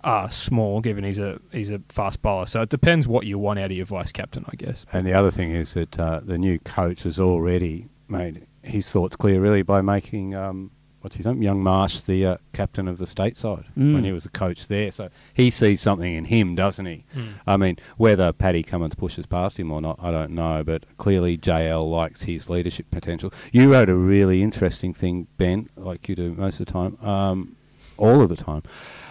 are 0.05 0.31
small, 0.31 0.81
given 0.81 1.05
he's 1.05 1.19
a 1.19 1.41
he's 1.53 1.71
a 1.71 1.79
fast 1.81 2.23
bowler. 2.23 2.47
So 2.47 2.63
it 2.63 2.69
depends 2.69 3.07
what 3.07 3.27
you 3.27 3.39
want 3.39 3.59
out 3.59 3.67
of 3.71 3.77
your 3.77 3.87
vice 3.87 4.13
captain, 4.13 4.45
I 4.49 4.57
guess. 4.57 4.87
And 4.93 5.07
the 5.07 5.13
other 5.13 5.31
thing 5.31 5.51
is 5.51 5.75
that 5.75 5.99
uh, 5.99 6.21
the 6.23 6.39
new 6.39 6.59
coach 6.61 7.03
has 7.05 7.19
already 7.21 7.89
made 8.09 8.47
his 8.63 8.91
thoughts 8.91 9.17
clear, 9.17 9.41
really, 9.41 9.63
by 9.63 9.81
making 9.81 10.35
um, 10.35 10.71
what's 11.01 11.17
his 11.17 11.25
name, 11.27 11.43
Young 11.43 11.63
Marsh, 11.63 12.03
the 12.03 12.27
uh, 12.27 12.37
captain 12.53 12.87
of 12.89 12.99
the 12.99 13.07
stateside 13.07 13.65
Mm. 13.79 13.95
when 13.95 14.05
he 14.05 14.13
was 14.13 14.27
a 14.27 14.29
coach 14.29 14.69
there. 14.69 14.91
So 14.91 15.09
he 15.33 15.49
sees 15.51 15.81
something 15.81 16.13
in 16.13 16.27
him, 16.27 16.55
doesn't 16.55 16.85
he? 16.85 17.05
I 17.47 17.57
mean, 17.57 17.79
whether 17.97 18.33
Paddy 18.33 18.63
Cummins 18.63 18.95
pushes 18.97 19.25
past 19.27 19.59
him 19.59 19.71
or 19.73 19.81
not, 19.81 19.99
I 20.03 20.11
don't 20.11 20.33
know. 20.33 20.63
But 20.65 20.85
clearly, 20.99 21.39
JL 21.39 21.83
likes 21.91 22.23
his 22.25 22.51
leadership 22.51 22.91
potential. 22.91 23.33
You 23.53 23.73
wrote 23.73 23.89
a 23.89 23.95
really 23.95 24.43
interesting 24.43 24.93
thing, 24.93 25.27
Ben, 25.39 25.71
like 25.77 26.09
you 26.09 26.15
do 26.15 26.33
most 26.35 26.61
of 26.61 26.67
the 26.67 26.73
time, 26.73 26.99
um, 27.07 27.57
all 27.97 28.21
of 28.21 28.29
the 28.29 28.37
time. 28.37 28.63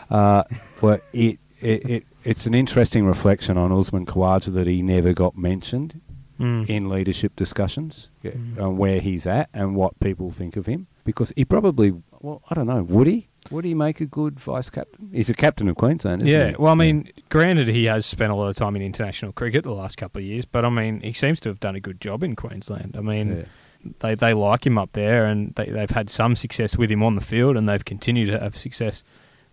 Uh, 0.09 0.43
where 0.79 1.01
it, 1.13 1.39
it, 1.61 1.89
it 1.89 2.03
it's 2.23 2.45
an 2.45 2.53
interesting 2.53 3.05
reflection 3.05 3.57
on 3.57 3.71
Usman 3.71 4.05
Khawaja 4.05 4.53
that 4.53 4.67
he 4.67 4.81
never 4.81 5.13
got 5.13 5.37
mentioned 5.37 6.01
Mm. 6.39 6.69
in 6.69 6.87
leadership 6.87 7.35
discussions 7.35 8.07
yeah, 8.23 8.31
Mm. 8.31 8.61
on 8.61 8.77
where 8.77 9.01
he's 9.01 9.27
at 9.27 9.49
and 9.53 9.75
what 9.75 9.99
people 9.99 10.31
think 10.31 10.55
of 10.55 10.67
him. 10.67 10.87
Because 11.03 11.33
he 11.35 11.43
probably, 11.43 11.93
well, 12.21 12.41
I 12.49 12.53
don't 12.55 12.65
know, 12.67 12.81
would 12.83 13.07
he? 13.07 13.27
Would 13.51 13.65
he 13.65 13.73
make 13.73 13.99
a 13.99 14.05
good 14.05 14.39
vice 14.39 14.69
captain? 14.69 15.09
He's 15.11 15.29
a 15.29 15.33
captain 15.33 15.67
of 15.67 15.75
Queensland, 15.75 16.21
isn't 16.21 16.31
Yeah, 16.33 16.49
he? 16.51 16.55
well, 16.57 16.71
I 16.71 16.75
mean, 16.75 17.09
granted, 17.27 17.67
he 17.67 17.83
has 17.87 18.05
spent 18.05 18.31
a 18.31 18.35
lot 18.35 18.47
of 18.47 18.55
time 18.55 18.77
in 18.77 18.81
international 18.81 19.33
cricket 19.33 19.63
the 19.65 19.73
last 19.73 19.97
couple 19.97 20.21
of 20.21 20.25
years, 20.25 20.45
but 20.45 20.63
I 20.63 20.69
mean, 20.69 21.01
he 21.01 21.11
seems 21.11 21.41
to 21.41 21.49
have 21.49 21.59
done 21.59 21.75
a 21.75 21.81
good 21.81 21.99
job 21.99 22.23
in 22.23 22.37
Queensland. 22.37 22.95
I 22.97 23.01
mean, 23.01 23.39
Yeah. 23.83 23.91
they 23.99 24.15
they 24.15 24.33
like 24.33 24.65
him 24.65 24.77
up 24.77 24.93
there, 24.93 25.25
and 25.25 25.53
they, 25.55 25.65
they've 25.65 25.89
had 25.89 26.09
some 26.09 26.37
success 26.37 26.77
with 26.77 26.89
him 26.89 27.03
on 27.03 27.15
the 27.15 27.21
field, 27.21 27.57
and 27.57 27.67
they've 27.67 27.83
continued 27.83 28.27
to 28.27 28.39
have 28.39 28.55
success 28.57 29.03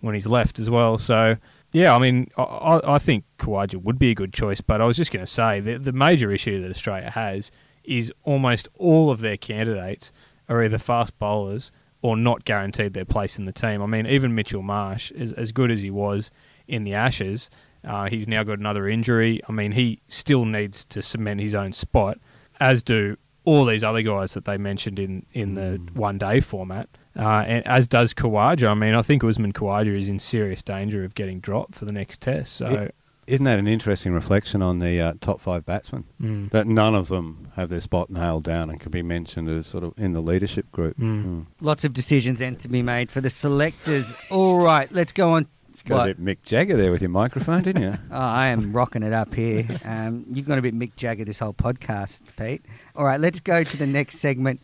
when 0.00 0.14
he's 0.14 0.26
left 0.26 0.58
as 0.58 0.68
well. 0.70 0.98
So, 0.98 1.36
yeah, 1.72 1.94
I 1.94 1.98
mean, 1.98 2.30
I, 2.36 2.80
I 2.84 2.98
think 2.98 3.24
Khawaja 3.38 3.82
would 3.82 3.98
be 3.98 4.10
a 4.10 4.14
good 4.14 4.32
choice, 4.32 4.60
but 4.60 4.80
I 4.80 4.84
was 4.84 4.96
just 4.96 5.12
going 5.12 5.24
to 5.24 5.30
say 5.30 5.60
the 5.60 5.78
the 5.78 5.92
major 5.92 6.30
issue 6.32 6.60
that 6.60 6.70
Australia 6.70 7.10
has 7.10 7.50
is 7.84 8.12
almost 8.24 8.68
all 8.74 9.10
of 9.10 9.20
their 9.20 9.36
candidates 9.36 10.12
are 10.48 10.62
either 10.62 10.78
fast 10.78 11.18
bowlers 11.18 11.72
or 12.02 12.16
not 12.16 12.44
guaranteed 12.44 12.92
their 12.92 13.04
place 13.04 13.38
in 13.38 13.46
the 13.46 13.52
team. 13.52 13.82
I 13.82 13.86
mean, 13.86 14.06
even 14.06 14.34
Mitchell 14.34 14.62
Marsh, 14.62 15.10
as, 15.12 15.32
as 15.32 15.52
good 15.52 15.70
as 15.70 15.80
he 15.80 15.90
was 15.90 16.30
in 16.68 16.84
the 16.84 16.94
Ashes, 16.94 17.50
uh, 17.84 18.08
he's 18.08 18.28
now 18.28 18.42
got 18.42 18.58
another 18.58 18.88
injury. 18.88 19.40
I 19.48 19.52
mean, 19.52 19.72
he 19.72 20.00
still 20.08 20.44
needs 20.44 20.84
to 20.86 21.02
cement 21.02 21.40
his 21.40 21.54
own 21.54 21.72
spot, 21.72 22.18
as 22.60 22.82
do 22.82 23.16
all 23.44 23.64
these 23.64 23.84
other 23.84 24.02
guys 24.02 24.34
that 24.34 24.44
they 24.44 24.58
mentioned 24.58 24.98
in, 24.98 25.24
in 25.32 25.54
the 25.54 25.80
one 25.94 26.18
day 26.18 26.40
format. 26.40 26.88
Uh, 27.16 27.44
and 27.46 27.66
as 27.66 27.86
does 27.86 28.12
Khawaja. 28.14 28.68
I 28.68 28.74
mean, 28.74 28.94
I 28.94 29.02
think 29.02 29.24
Usman 29.24 29.52
Khawaja 29.52 29.96
is 29.98 30.08
in 30.08 30.18
serious 30.18 30.62
danger 30.62 31.02
of 31.04 31.14
getting 31.14 31.40
dropped 31.40 31.74
for 31.74 31.84
the 31.84 31.92
next 31.92 32.20
test. 32.20 32.52
So, 32.54 32.68
Yeah. 32.70 32.88
Isn't 33.26 33.44
that 33.44 33.58
an 33.58 33.66
interesting 33.66 34.12
reflection 34.12 34.62
on 34.62 34.78
the 34.78 35.00
uh, 35.00 35.14
top 35.20 35.40
five 35.40 35.66
batsmen? 35.66 36.04
mm. 36.22 36.48
That 36.50 36.68
none 36.68 36.94
of 36.94 37.08
them 37.08 37.48
have 37.56 37.70
their 37.70 37.80
spot 37.80 38.08
nailed 38.08 38.44
down 38.44 38.70
and 38.70 38.78
can 38.78 38.92
be 38.92 39.02
mentioned 39.02 39.48
as 39.48 39.66
sort 39.66 39.82
of 39.82 39.94
in 39.96 40.12
the 40.12 40.20
leadership 40.20 40.70
group. 40.70 40.96
Mm. 40.96 41.24
Mm. 41.24 41.46
Lots 41.60 41.84
of 41.84 41.92
decisions 41.92 42.38
then 42.38 42.54
to 42.58 42.68
be 42.68 42.82
made 42.82 43.10
for 43.10 43.20
the 43.20 43.28
selectors. 43.30 44.12
All 44.30 44.60
right, 44.60 44.88
let's 44.92 45.10
go 45.12 45.30
on. 45.32 45.48
Got 45.86 45.94
What? 45.96 46.10
a 46.10 46.14
bit 46.14 46.24
Mick 46.24 46.42
Jagger 46.44 46.76
there 46.76 46.90
with 46.92 47.02
your 47.02 47.10
microphone, 47.10 47.62
didn't 47.64 47.82
you? 47.82 47.98
Oh, 48.12 48.16
I 48.16 48.46
am 48.46 48.72
rocking 48.72 49.02
it 49.02 49.12
up 49.12 49.34
here. 49.34 49.66
Um, 49.84 50.24
you've 50.32 50.46
got 50.46 50.58
a 50.58 50.62
bit 50.62 50.74
Mick 50.78 50.94
Jagger 50.96 51.24
this 51.24 51.38
whole 51.40 51.52
podcast, 51.52 52.22
Pete. 52.38 52.64
All 52.94 53.04
right, 53.04 53.20
let's 53.20 53.40
go 53.40 53.62
to 53.64 53.76
the 53.76 53.86
next 53.88 54.18
segment. 54.20 54.60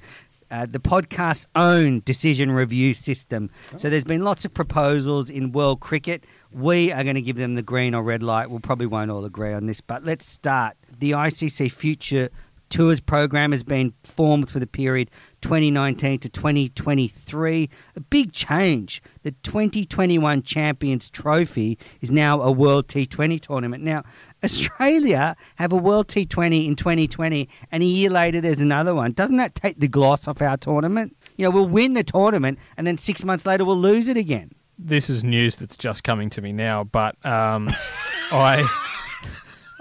Uh, 0.53 0.67
the 0.67 0.79
podcast's 0.79 1.47
own 1.57 2.03
decision 2.05 2.53
review 2.53 2.93
system. 2.93 3.51
So 3.77 3.89
there's 3.89 4.05
been 4.05 4.23
lots 4.23 4.45
of 4.45 4.53
proposals 4.53 5.31
in 5.31 5.51
world 5.51 5.81
cricket. 5.81 6.27
We 6.53 6.93
are 6.93 7.03
going 7.03 7.15
to 7.15 7.23
give 7.23 7.37
them 7.37 7.55
the 7.55 7.63
green 7.63 7.95
or 7.95 8.03
red 8.03 8.23
light. 8.23 8.51
We'll 8.51 8.61
probably 8.61 8.87
won't 8.87 9.11
all 9.11 9.25
agree 9.25 9.55
on 9.55 9.65
this, 9.65 9.81
but 9.81 10.05
let's 10.05 10.27
start. 10.27 10.77
The 10.99 11.13
ICC 11.13 11.73
Future 11.73 12.29
Tours 12.73 13.01
program 13.01 13.53
has 13.53 13.62
been 13.62 13.93
formed 14.03 14.49
for 14.49 14.59
the 14.59 14.66
period 14.66 15.11
2019 15.43 16.20
to 16.20 16.29
2023. 16.31 17.68
A 17.95 18.01
big 18.01 18.33
change. 18.33 19.03
The 19.25 19.33
2021 19.33 20.43
Champions 20.43 21.11
Trophy 21.11 21.79
is 22.01 22.11
now 22.11 22.41
a 22.41 22.51
World 22.51 22.89
T20 22.89 23.43
tournament. 23.43 23.85
Now, 23.85 24.05
Australia 24.43 25.37
have 25.57 25.70
a 25.70 25.77
World 25.77 26.09
T20 26.09 26.66
in 26.66 26.75
2020, 26.75 27.47
and 27.70 27.83
a 27.83 27.87
year 27.87 28.09
later 28.09 28.41
there's 28.41 28.59
another 28.59 28.95
one. 28.95 29.12
Doesn't 29.12 29.37
that 29.37 29.55
take 29.55 29.79
the 29.79 29.87
gloss 29.87 30.27
off 30.27 30.41
our 30.41 30.57
tournament? 30.57 31.14
You 31.37 31.45
know, 31.45 31.51
we'll 31.51 31.68
win 31.68 31.93
the 31.93 32.03
tournament, 32.03 32.59
and 32.79 32.87
then 32.87 32.97
six 32.97 33.23
months 33.23 33.45
later 33.45 33.66
we'll 33.66 33.77
lose 33.77 34.09
it 34.09 34.16
again. 34.16 34.51
this 34.79 35.11
is 35.11 35.23
news 35.23 35.57
that's 35.57 35.77
just 35.77 36.05
coming 36.05 36.31
to 36.31 36.41
me 36.41 36.53
now, 36.53 36.85
but 36.85 37.23
um, 37.27 37.68
I 38.33 38.66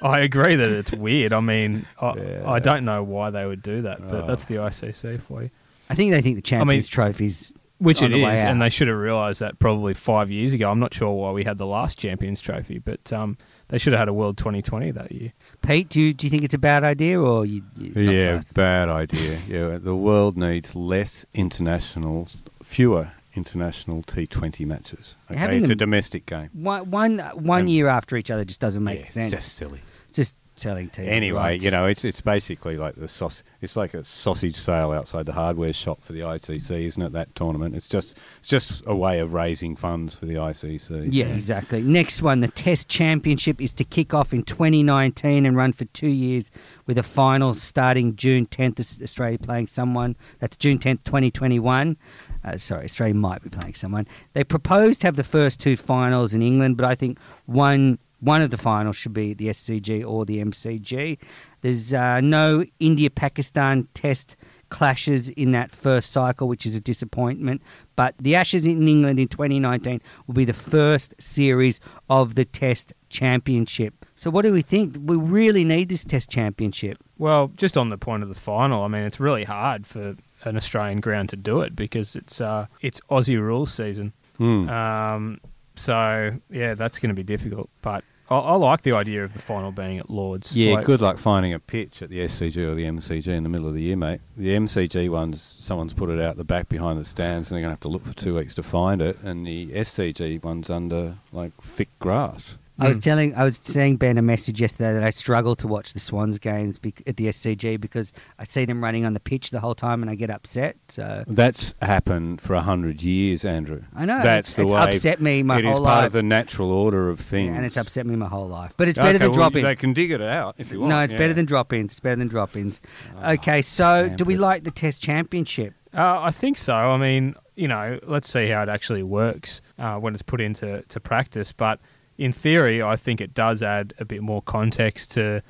I 0.02 0.20
agree 0.20 0.56
that 0.56 0.70
it's 0.70 0.92
weird. 0.92 1.32
I 1.34 1.40
mean, 1.42 1.86
I, 2.02 2.14
Yeah. 2.16 2.44
I 2.50 2.60
don't 2.60 2.86
know 2.86 3.04
why 3.04 3.30
they 3.30 3.46
would 3.46 3.62
do 3.62 3.82
that, 3.84 4.02
but 4.10 4.24
Oh. 4.24 4.28
that's 4.28 4.46
the 4.46 4.56
ICC 4.56 5.18
for 5.20 5.44
you. 5.44 5.50
I 5.90 5.96
think 5.96 6.12
they 6.12 6.22
think 6.22 6.38
the 6.38 6.42
Champions 6.42 6.88
Trophy's 6.88 7.54
Which 7.78 8.02
on 8.02 8.12
it 8.12 8.18
the 8.18 8.24
way 8.24 8.34
is, 8.34 8.42
out. 8.44 8.52
and 8.52 8.62
they 8.62 8.70
should 8.70 8.88
have 8.88 8.98
realised 8.98 9.40
that 9.42 9.60
probably 9.60 9.94
five 9.94 10.32
years 10.32 10.54
ago. 10.54 10.70
I'm 10.72 10.80
not 10.80 10.94
sure 10.94 11.12
why 11.12 11.32
we 11.32 11.44
had 11.44 11.58
the 11.58 11.66
last 11.66 11.98
Champions 12.00 12.40
Trophy, 12.42 12.80
but 12.80 13.12
um, 13.12 13.38
they 13.70 13.78
should 13.78 13.92
have 13.94 14.00
had 14.00 14.08
a 14.08 14.14
World 14.14 14.38
2020 14.38 14.92
that 14.92 15.12
year. 15.12 15.34
Pete, 15.62 15.90
do 15.90 16.00
you, 16.00 16.14
do 16.14 16.26
you 16.28 16.32
think 16.32 16.44
it's 16.44 16.54
a 16.54 16.58
bad 16.60 16.84
idea 16.84 17.20
or 17.20 17.46
you? 17.46 17.62
you 17.76 17.92
Yeah, 18.02 18.38
fussed? 18.38 18.56
bad 18.56 18.88
idea. 18.90 19.40
Yeah, 19.48 19.78
the 19.78 19.96
world 19.96 20.38
needs 20.38 20.76
less 20.76 21.26
international, 21.34 22.28
fewer 22.64 23.12
international 23.36 24.04
T20 24.04 24.66
matches. 24.66 25.16
Okay, 25.30 25.40
Having 25.40 25.62
it's 25.64 25.70
a 25.72 25.76
domestic 25.76 26.26
game. 26.26 26.50
One, 26.54 26.92
one, 26.92 27.20
one 27.34 27.62
And- 27.62 27.70
year 27.70 27.88
after 27.88 28.16
each 28.18 28.30
other 28.32 28.44
just 28.46 28.60
doesn't 28.62 28.84
make 28.84 29.00
Yeah, 29.00 29.08
sense. 29.08 29.34
It's 29.34 29.44
just 29.46 29.56
silly. 29.58 29.82
Just 30.12 30.36
selling 30.56 30.90
TV 30.90 31.08
Anyway, 31.08 31.58
you 31.60 31.72
know, 31.72 31.86
it's 31.86 32.06
it's 32.06 32.22
basically 32.22 32.78
like 32.78 32.96
the 32.96 33.08
saus- 33.08 33.42
It's 33.62 33.76
like 33.76 33.94
a 33.94 34.04
sausage 34.04 34.56
sale 34.56 34.92
outside 34.92 35.26
the 35.26 35.34
hardware 35.34 35.74
shop 35.74 36.02
for 36.04 36.14
the 36.14 36.20
ICC, 36.20 36.86
isn't 36.86 37.02
it? 37.02 37.12
That 37.14 37.34
tournament. 37.36 37.76
It's 37.76 37.88
just 37.88 38.18
it's 38.38 38.48
just 38.48 38.84
a 38.86 38.96
way 38.96 39.20
of 39.20 39.34
raising 39.34 39.76
funds 39.76 40.14
for 40.14 40.26
the 40.26 40.36
ICC. 40.36 41.10
Yeah, 41.12 41.28
exactly. 41.28 41.82
Next 41.82 42.22
one, 42.22 42.42
the 42.42 42.48
Test 42.48 42.88
Championship 42.88 43.60
is 43.60 43.74
to 43.74 43.84
kick 43.84 44.14
off 44.14 44.34
in 44.34 44.44
2019 44.44 45.46
and 45.46 45.56
run 45.58 45.74
for 45.74 45.86
two 45.86 46.08
years 46.10 46.52
with 46.86 46.98
a 46.98 47.04
final 47.04 47.54
starting 47.54 48.16
June 48.16 48.46
10th. 48.46 49.02
Australia 49.02 49.40
playing 49.40 49.68
someone. 49.68 50.16
That's 50.40 50.58
June 50.58 50.78
10th, 50.78 51.04
2021. 51.04 51.98
Uh, 52.44 52.58
sorry, 52.58 52.86
Australia 52.86 53.16
might 53.16 53.44
be 53.44 53.50
playing 53.50 53.76
someone. 53.76 54.08
They 54.34 54.44
proposed 54.44 55.02
to 55.02 55.08
have 55.08 55.16
the 55.16 55.24
first 55.24 55.60
two 55.60 55.78
finals 55.78 56.34
in 56.34 56.42
England, 56.42 56.78
but 56.78 56.86
I 56.86 56.96
think 56.96 57.20
one 57.46 58.00
one 58.22 58.42
of 58.42 58.50
the 58.52 58.58
finals 58.58 58.96
should 58.96 59.14
be 59.14 59.34
the 59.34 59.48
SCG 59.48 60.08
or 60.08 60.26
the 60.26 60.44
MCG. 60.44 61.18
There's 61.62 61.94
uh, 61.94 62.22
no 62.22 62.64
India 62.80 63.10
Pakistan 63.10 63.88
Test 63.94 64.36
clashes 64.70 65.30
in 65.30 65.52
that 65.52 65.70
first 65.70 66.12
cycle, 66.12 66.48
which 66.48 66.66
is 66.66 66.76
a 66.76 66.80
disappointment. 66.80 67.62
But 67.96 68.16
the 68.18 68.36
Ashes 68.36 68.66
in 68.66 68.88
England 68.88 69.20
in 69.20 69.28
2019 69.28 70.02
will 70.26 70.34
be 70.34 70.46
the 70.46 70.54
first 70.54 71.14
series 71.20 71.80
of 72.10 72.36
the 72.36 72.46
Test 72.46 72.94
Championship. 73.10 74.06
So, 74.16 74.30
what 74.32 74.44
do 74.44 74.54
we 74.54 74.62
think? 74.62 74.98
We 75.00 75.18
really 75.18 75.64
need 75.64 75.90
this 75.90 76.06
Test 76.06 76.30
Championship. 76.30 76.98
Well, 77.18 77.52
just 77.56 77.78
on 77.78 77.90
the 77.90 77.98
point 77.98 78.24
of 78.24 78.30
the 78.30 78.36
final, 78.36 78.84
I 78.84 78.88
mean, 78.88 79.04
it's 79.04 79.20
really 79.20 79.44
hard 79.44 79.86
for 79.86 80.16
an 80.44 80.58
Australian 80.58 81.02
ground 81.02 81.30
to 81.30 81.36
do 81.36 81.62
it 81.62 81.76
because 81.76 82.16
it's 82.16 82.40
uh, 82.42 82.68
it's 82.82 83.02
Aussie 83.10 83.40
rules 83.40 83.74
season. 83.74 84.14
Hmm. 84.38 84.70
Um, 84.70 85.40
so 85.76 86.40
yeah, 86.50 86.74
that's 86.76 87.00
going 87.00 87.10
to 87.10 87.16
be 87.16 87.24
difficult. 87.24 87.70
But 87.82 88.04
I, 88.32 88.38
I 88.40 88.56
like 88.56 88.82
the 88.82 88.94
idea 88.94 89.24
of 89.24 89.34
the 89.34 89.40
final 89.40 89.72
being 89.72 90.00
at 90.00 90.10
Lords. 90.10 90.56
Yeah, 90.56 90.76
Like- 90.76 90.86
good 90.86 91.02
luck 91.02 91.18
finding 91.18 91.54
a 91.54 91.60
pitch 91.60 92.02
at 92.02 92.10
the 92.10 92.20
SCG 92.22 92.58
or 92.58 92.74
the 92.76 92.86
MCG 92.86 93.28
in 93.28 93.44
the 93.44 93.50
middle 93.50 93.68
of 93.68 93.74
the 93.74 93.82
year, 93.82 93.98
mate. 93.98 94.22
The 94.38 94.56
MCG 94.56 95.10
ones, 95.10 95.56
someone's 95.60 95.94
put 95.94 96.10
it 96.10 96.20
out 96.22 96.38
the 96.38 96.44
back 96.44 96.70
behind 96.70 97.00
the 97.00 97.06
stands, 97.06 97.52
and 97.52 97.56
they're 97.58 97.64
going 97.64 97.70
to 97.70 97.74
have 97.74 97.80
to 97.82 97.90
look 97.90 98.06
for 98.06 98.14
two 98.14 98.36
weeks 98.36 98.54
to 98.56 98.64
find 98.64 99.02
it. 99.02 99.18
And 99.22 99.46
the 99.46 99.68
SCG 99.74 100.42
one's 100.44 100.70
under 100.70 101.18
like 101.32 101.52
thick 101.62 101.90
grass. 102.00 102.58
I 102.82 102.88
was 102.88 102.98
Mm. 102.98 103.04
telling, 103.04 103.36
I 103.36 103.44
was 103.44 103.60
saying 103.62 103.98
Ben 103.98 104.18
a 104.18 104.22
message 104.22 104.60
yesterday 104.60 104.94
that 104.94 105.04
I 105.04 105.12
struggle 105.12 105.56
to 105.58 105.68
watch 105.68 105.94
the 105.94 106.00
Swans 106.00 106.40
games 106.40 106.80
bec- 106.80 107.04
at 107.06 107.18
the 107.18 107.28
SCG 107.28 107.78
because 107.80 108.12
I 108.40 108.44
see 108.46 108.66
them 108.66 108.84
running 108.84 109.06
on 109.06 109.14
the 109.14 109.20
pitch 109.20 109.52
the 109.52 109.60
whole 109.60 109.76
time 109.76 110.02
and 110.02 110.10
I 110.10 110.16
get 110.16 110.30
upset. 110.30 110.78
So 110.90 111.24
That's 111.28 111.76
happened 111.82 112.42
for 112.42 112.56
a 112.56 112.62
hundred 112.62 113.02
years, 113.04 113.46
Andrew. 113.46 113.84
I 113.96 114.06
know 114.06 114.22
That's 114.24 114.50
it's, 114.50 114.56
the 114.56 114.62
it's 114.64 114.74
way. 114.74 114.80
upset 114.96 115.22
me 115.22 115.44
my 115.44 115.60
it 115.60 115.66
whole 115.66 115.74
is 115.76 115.80
part 115.80 115.98
life, 116.00 116.06
of 116.08 116.14
the 116.14 116.24
natural 116.24 116.72
order 116.72 117.10
of 117.10 117.20
things, 117.20 117.50
Yeah, 117.52 117.58
and 117.58 117.66
it's 117.66 117.78
upset 117.78 118.06
me 118.06 118.16
my 118.16 118.28
whole 118.28 118.48
life. 118.48 118.74
But 118.78 118.88
it's 118.88 118.98
better 118.98 119.10
Okay, 119.10 119.18
than 119.20 119.30
well, 119.32 119.38
drop-in. 119.40 119.64
They 119.64 119.76
can 119.76 119.94
dig 119.94 120.12
it 120.12 120.22
out 120.22 120.56
if 120.58 120.72
you 120.72 120.80
want. 120.80 120.90
No, 120.90 121.00
it's 121.02 121.14
yeah. 121.14 121.20
better 121.20 121.34
than 121.34 121.46
drop-ins. 121.46 121.92
It's 121.92 122.00
better 122.00 122.16
than 122.18 122.28
drop-ins. 122.30 122.82
Ah, 123.18 123.34
okay, 123.34 123.62
so 123.62 124.10
do 124.10 124.24
we 124.26 124.36
like 124.36 124.64
the 124.64 124.72
Test 124.72 125.02
Championship? 125.02 125.74
Uh, 125.96 126.22
I 126.22 126.32
think 126.32 126.58
so. 126.58 126.74
I 126.74 126.98
mean, 126.98 127.36
you 127.56 127.68
know, 127.68 128.00
let's 128.08 128.32
see 128.32 128.48
how 128.48 128.64
it 128.64 128.70
actually 128.70 129.04
works 129.04 129.62
uh, 129.78 129.98
when 129.98 130.14
it's 130.14 130.24
put 130.24 130.40
into 130.42 130.84
to 130.88 131.00
practice. 131.00 131.52
But 131.52 131.80
in 132.22 132.32
theory, 132.32 132.84
I 132.84 132.98
think 132.98 133.20
it 133.20 133.34
does 133.34 133.64
add 133.64 133.96
a 133.98 134.06
bit 134.06 134.22
more 134.22 134.44
context 134.44 135.12
to 135.14 135.42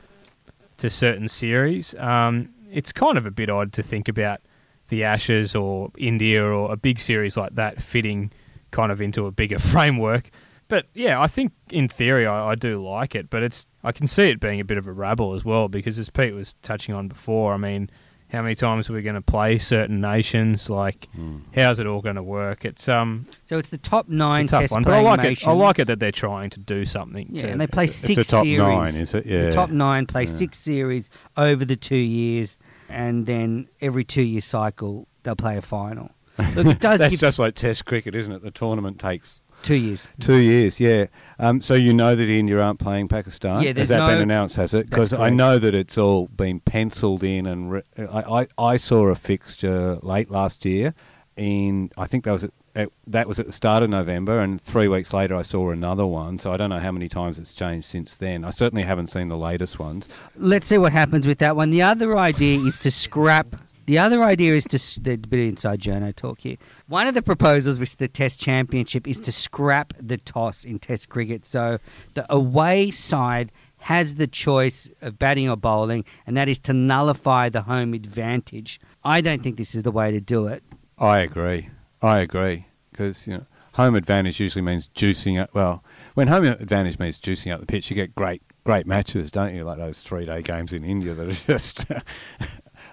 to 0.78 0.90
certain 0.90 1.28
series. 1.28 1.94
Um, 1.96 2.54
it's 2.72 2.94
kind 2.94 3.18
of 3.18 3.26
a 3.26 3.32
bit 3.32 3.50
odd 3.50 3.74
to 3.74 3.84
think 3.84 4.08
about 4.08 4.40
the 4.88 5.04
Ashes 5.04 5.54
or 5.54 5.92
India 5.98 6.42
or 6.42 6.72
a 6.72 6.78
big 6.78 6.98
series 6.98 7.36
like 7.36 7.56
that 7.56 7.82
fitting 7.82 8.32
kind 8.72 8.90
of 8.90 9.02
into 9.02 9.26
a 9.26 9.32
bigger 9.32 9.60
framework. 9.74 10.32
But 10.70 10.86
yeah, 10.94 11.20
I 11.20 11.28
think 11.28 11.52
in 11.72 11.90
theory 11.90 12.26
I, 12.26 12.52
I 12.52 12.56
do 12.56 12.82
like 12.82 13.16
it, 13.16 13.30
but 13.30 13.44
it's 13.44 13.68
I 13.84 13.92
can 13.92 14.08
see 14.08 14.30
it 14.30 14.40
being 14.40 14.62
a 14.62 14.66
bit 14.66 14.78
of 14.78 14.88
a 14.88 14.94
rabble 14.94 15.34
as 15.34 15.44
well 15.44 15.68
because 15.68 16.00
as 16.00 16.10
Pete 16.10 16.34
was 16.34 16.54
touching 16.62 16.96
on 16.96 17.10
before, 17.10 17.54
I 17.54 17.58
mean, 17.58 17.90
how 18.32 18.42
many 18.42 18.56
times 18.56 18.90
are 18.90 18.94
we 18.94 19.02
going 19.02 19.16
to 19.16 19.22
play 19.22 19.58
certain 19.58 20.00
nations? 20.00 20.70
Like, 20.70 21.10
how's 21.54 21.80
it 21.80 21.86
all 21.88 22.02
going 22.02 22.16
to 22.16 22.24
work? 22.24 22.64
It's 22.64 22.88
um, 22.88 23.26
So 23.46 23.58
it's 23.58 23.70
the 23.70 23.78
top 23.78 24.08
nine 24.08 24.46
it's 24.46 24.54
a 24.54 24.56
tough 24.56 24.62
test 24.62 24.72
one, 24.74 24.84
but 24.84 24.94
I 24.94 25.02
like 25.02 25.20
nations. 25.20 25.44
it. 25.44 25.50
I 25.50 25.52
like 25.54 25.80
it 25.80 25.86
that 25.88 26.00
they're 26.00 26.12
trying 26.14 26.50
to 26.52 26.60
do 26.60 26.86
something. 26.86 27.28
Yeah, 27.32 27.42
to, 27.42 27.50
and 27.50 27.62
they 27.62 27.68
play 27.68 27.86
It's 27.86 27.96
six 27.96 28.16
the 28.16 28.24
top 28.24 28.46
series. 28.46 28.58
nine, 28.60 28.96
is 28.96 29.14
it? 29.14 29.26
Yeah. 29.26 29.42
The 29.44 29.52
top 29.52 29.70
nine 29.70 30.06
play 30.06 30.24
Yeah. 30.24 30.36
six 30.36 30.58
series 30.60 31.10
over 31.36 31.66
the 31.66 31.76
two 31.76 31.96
years, 31.96 32.58
and 32.88 33.26
then 33.26 33.68
every 33.82 34.04
two-year 34.06 34.42
cycle 34.42 35.08
they'll 35.24 35.36
play 35.36 35.58
a 35.58 35.62
final. 35.62 36.12
Look, 36.56 36.66
it 36.66 36.80
does 36.80 37.00
That's 37.00 37.12
give 37.12 37.20
just 37.20 37.38
like 37.40 37.56
Test 37.56 37.86
cricket, 37.86 38.16
isn't 38.16 38.32
it? 38.32 38.42
The 38.42 38.52
tournament 38.52 38.98
takes 39.00 39.41
two 39.62 39.76
years. 39.76 40.08
two 40.20 40.38
years. 40.38 40.80
Yeah. 40.80 41.08
Um, 41.40 41.62
so 41.62 41.74
you 41.74 41.94
know 41.94 42.16
that 42.16 42.30
India 42.30 42.60
aren't 42.60 42.80
playing 42.80 43.08
Pakistan. 43.08 43.62
Yeah, 43.62 43.74
there's 43.74 43.90
has 43.90 44.00
that 44.00 44.08
been 44.08 44.22
announced? 44.22 44.56
Has 44.58 44.74
it? 44.74 44.90
Because 44.90 45.14
I 45.14 45.30
know 45.30 45.58
that 45.58 45.74
it's 45.74 45.98
all 45.98 46.28
been 46.28 46.60
penciled 46.60 47.24
in, 47.24 47.46
and 47.46 47.72
re- 47.72 47.84
I, 47.98 48.42
I 48.42 48.48
I 48.58 48.78
saw 48.78 49.08
a 49.08 49.16
fixture 49.16 49.96
late 50.04 50.30
last 50.30 50.66
year. 50.66 50.94
In 51.38 51.90
I 51.98 52.06
think 52.06 52.26
that 52.26 52.32
was 52.32 52.44
at, 52.44 52.52
at, 52.76 52.90
that 53.08 53.28
was 53.28 53.40
at 53.40 53.48
the 53.48 53.54
start 53.54 53.82
of 53.82 53.90
November, 53.90 54.40
and 54.40 54.62
three 54.62 54.88
weeks 54.88 55.14
later 55.14 55.36
I 55.36 55.42
saw 55.42 55.72
another 55.72 56.06
one. 56.06 56.38
So 56.40 56.52
I 56.52 56.58
don't 56.58 56.70
know 56.70 56.80
how 56.80 56.92
many 56.92 57.10
times 57.10 57.40
it's 57.40 57.54
changed 57.54 57.88
since 57.88 58.18
then. 58.18 58.44
I 58.46 58.52
certainly 58.52 58.84
haven't 58.84 59.08
seen 59.08 59.30
the 59.30 59.38
latest 59.38 59.80
ones. 59.80 60.08
Let's 60.36 60.68
see 60.68 60.78
what 60.78 60.92
happens 60.92 61.26
with 61.26 61.40
that 61.40 61.56
one. 61.56 61.72
The 61.72 61.82
other 61.82 62.18
idea 62.18 62.60
is 62.60 62.78
to 62.78 62.92
scrap. 62.92 63.56
The 63.88 63.98
other 63.98 64.24
idea 64.24 64.54
is 64.54 64.64
to 64.66 65.02
the 65.02 65.18
bit 65.18 65.40
of 65.40 65.50
inside 65.50 65.80
journo 65.80 66.16
talk 66.16 66.42
here. 66.42 66.58
One 66.92 67.08
of 67.08 67.14
the 67.14 67.22
proposals 67.22 67.80
with 67.80 67.96
the 68.00 68.10
Test 68.10 68.38
Championship 68.38 69.08
is 69.08 69.18
to 69.22 69.32
scrap 69.32 69.94
the 69.98 70.18
toss 70.18 70.66
in 70.66 70.78
Test 70.78 71.08
cricket, 71.08 71.46
so 71.46 71.80
the 72.16 72.26
away 72.30 72.92
side 72.92 73.54
has 73.78 74.16
the 74.16 74.28
choice 74.28 74.90
of 75.02 75.18
batting 75.18 75.50
or 75.50 75.56
bowling, 75.56 76.04
and 76.28 76.36
that 76.36 76.50
is 76.50 76.60
to 76.60 76.74
nullify 76.74 77.48
the 77.48 77.62
home 77.62 77.94
advantage. 77.94 78.82
I 79.06 79.22
don't 79.22 79.42
think 79.42 79.56
this 79.56 79.74
is 79.74 79.84
the 79.84 79.92
way 79.92 80.12
to 80.12 80.20
do 80.20 80.48
it. 80.48 80.64
I 80.98 81.20
agree. 81.20 81.70
I 82.02 82.20
agree 82.20 82.66
because 82.92 83.26
you 83.26 83.38
know 83.38 83.46
home 83.76 83.96
advantage 83.96 84.42
usually 84.42 84.62
means 84.62 84.90
juicing 84.94 85.42
up. 85.42 85.52
Well, 85.54 85.86
when 86.16 86.28
home 86.28 86.44
advantage 86.44 87.00
means 87.00 87.18
juicing 87.18 87.54
up 87.54 87.62
the 87.62 87.66
pitch, 87.66 87.90
you 87.90 87.96
get 87.96 88.16
great 88.16 88.42
great 88.66 88.86
matches, 88.86 89.32
don't 89.32 89.56
you? 89.56 89.64
Like 89.64 89.78
those 89.78 90.02
three 90.02 90.26
day 90.26 90.42
games 90.42 90.74
in 90.74 90.84
India 90.84 91.14
that 91.14 91.30
are 91.30 91.32
just 91.48 91.86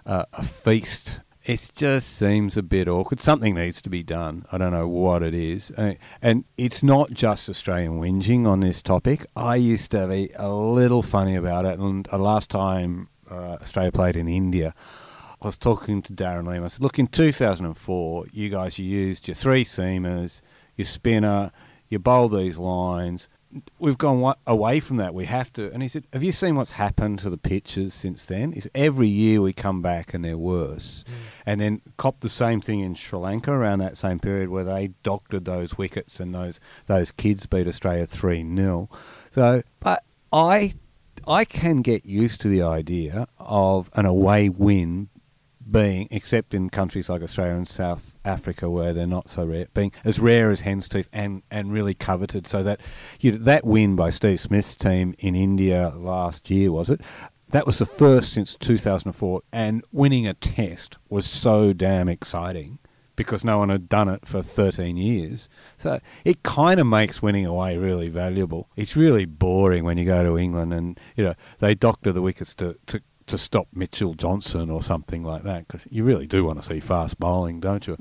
uh, 0.07 0.24
a 0.32 0.44
feast. 0.44 1.18
It 1.49 1.70
just 1.74 2.11
seems 2.11 2.59
a 2.59 2.62
bit 2.62 2.88
awkward. 2.88 3.20
Something 3.20 3.55
needs 3.55 3.80
to 3.80 3.88
be 3.88 4.03
done. 4.03 4.44
I 4.53 4.59
don't 4.59 4.70
know 4.70 4.86
what 4.86 5.22
it 5.22 5.32
is, 5.32 5.72
Uh, 5.78 5.94
and 6.20 6.44
it's 6.59 6.82
not 6.82 7.12
just 7.12 7.49
Australian 7.49 7.99
whinging 7.99 8.46
on 8.46 8.61
this 8.61 8.82
topic. 8.82 9.24
I 9.34 9.57
used 9.57 9.90
to 9.92 10.07
be 10.07 10.30
a 10.36 10.53
little 10.53 11.01
funny 11.01 11.36
about 11.36 11.64
it, 11.64 11.78
and 11.78 12.07
uh, 12.12 12.18
last 12.18 12.51
time 12.51 13.09
uh, 13.30 13.57
Australia 13.62 13.90
played 13.90 14.14
in 14.14 14.28
India. 14.28 14.74
I 15.40 15.46
was 15.46 15.57
talking 15.57 16.03
to 16.03 16.12
Darren 16.12 16.46
Lee. 16.46 16.59
I 16.59 16.68
said, 16.68 16.82
"Look, 16.82 16.99
in 16.99 17.07
2004, 17.07 18.26
you 18.30 18.51
guys 18.51 18.78
you 18.78 18.84
used 18.84 19.26
your 19.26 19.34
three 19.34 19.64
seamers, 19.64 20.42
your 20.76 20.84
spinner, 20.84 21.51
you 21.88 21.99
bowled 21.99 22.32
these 22.32 22.59
lines. 22.59 23.26
We've 23.78 23.96
gone 23.96 24.20
wa- 24.20 24.34
away 24.46 24.78
from 24.80 24.99
that. 24.99 25.14
We 25.14 25.24
have 25.24 25.53
to." 25.55 25.72
And 25.72 25.82
he 25.82 25.88
said, 25.88 26.05
"Have 26.12 26.22
you 26.22 26.32
seen 26.32 26.57
what's 26.57 26.72
happened 26.72 27.18
to 27.20 27.30
the 27.30 27.38
pitches 27.38 27.94
since 27.94 28.24
then? 28.24 28.53
Is 28.53 28.68
every 28.74 29.09
year 29.09 29.40
we 29.40 29.53
come 29.53 29.80
back 29.80 30.12
and 30.12 30.24
they're 30.24 30.38
worse." 30.38 31.05
Hmm. 31.07 31.14
And 31.46 31.61
then 31.61 31.80
cop 31.96 32.20
the 32.20 32.28
same 32.28 32.61
thing 32.61 32.80
in 32.80 32.94
Sri 32.94 33.18
Lanka 33.18 33.51
around 33.51 33.78
that 33.78 33.96
same 33.96 34.18
period 34.18 34.51
where 34.51 34.64
they 34.64 34.88
doctored 35.03 35.44
those 35.44 35.78
wickets 35.78 36.20
and 36.20 36.34
those 36.34 36.61
those 36.86 37.11
kids 37.11 37.46
beat 37.46 37.66
Australia 37.66 38.07
three 38.07 38.42
0 38.42 38.90
So, 39.30 39.62
but 39.80 40.05
I 40.32 40.74
I 41.26 41.44
can 41.44 41.82
get 41.82 42.07
used 42.07 42.40
to 42.42 42.49
the 42.49 42.62
idea 42.62 43.26
of 43.38 43.90
an 43.94 44.07
away 44.07 44.49
win 44.49 45.09
being, 45.70 46.08
except 46.10 46.54
in 46.54 46.70
countries 46.70 47.08
like 47.08 47.22
Australia 47.22 47.54
and 47.54 47.68
South 47.68 48.14
Africa 48.24 48.70
where 48.70 48.92
they're 48.92 49.06
not 49.06 49.28
so 49.28 49.44
rare, 49.44 49.66
being 49.74 49.92
as 50.04 50.18
rare 50.18 50.50
as 50.50 50.60
hen's 50.60 50.88
teeth 50.88 51.08
and, 51.12 51.42
and 51.50 51.72
really 51.72 51.94
coveted. 51.94 52.46
So 52.46 52.62
that 52.62 52.80
you 53.20 53.32
know, 53.32 53.38
that 53.38 53.64
win 53.64 53.96
by 53.96 54.10
Steve 54.10 54.40
Smith's 54.40 54.74
team 54.74 55.14
in 55.18 55.34
India 55.34 55.92
last 55.96 56.50
year 56.50 56.72
was 56.72 56.88
it? 56.88 57.00
That 57.50 57.66
was 57.66 57.78
the 57.78 57.86
first 57.86 58.32
since 58.32 58.56
2004, 58.56 59.40
and 59.52 59.82
winning 59.90 60.26
a 60.26 60.34
test 60.34 60.98
was 61.08 61.26
so 61.26 61.72
damn 61.72 62.08
exciting 62.08 62.78
because 63.18 63.44
no 63.44 63.58
one 63.58 63.68
had 63.68 63.88
done 63.88 64.08
it 64.08 64.24
for 64.24 64.40
13 64.42 64.96
years. 64.96 65.48
So 65.76 65.98
it 66.24 66.44
kind 66.44 66.78
of 66.78 66.86
makes 66.86 67.20
winning 67.20 67.44
away 67.44 67.76
really 67.76 68.08
valuable. 68.08 68.68
It's 68.76 68.94
really 68.94 69.24
boring 69.24 69.82
when 69.82 69.98
you 69.98 70.04
go 70.04 70.22
to 70.22 70.38
England 70.38 70.72
and 70.72 71.00
you 71.16 71.24
know 71.24 71.34
they 71.58 71.74
doctor 71.74 72.12
the 72.12 72.22
wickets 72.22 72.54
to 72.54 72.76
to, 72.86 73.02
to 73.29 73.39
stop 73.39 73.68
Mitchell 73.74 74.14
Johnson 74.14 74.70
or 74.70 74.83
something 74.83 75.22
like 75.22 75.43
that 75.45 75.66
because 75.66 75.87
you 75.91 76.05
really 76.05 76.26
do 76.26 76.45
want 76.45 76.61
to 76.62 76.66
see 76.68 76.81
fast 76.81 77.18
bowling, 77.18 77.61
don't 77.61 77.87
you? 77.87 77.97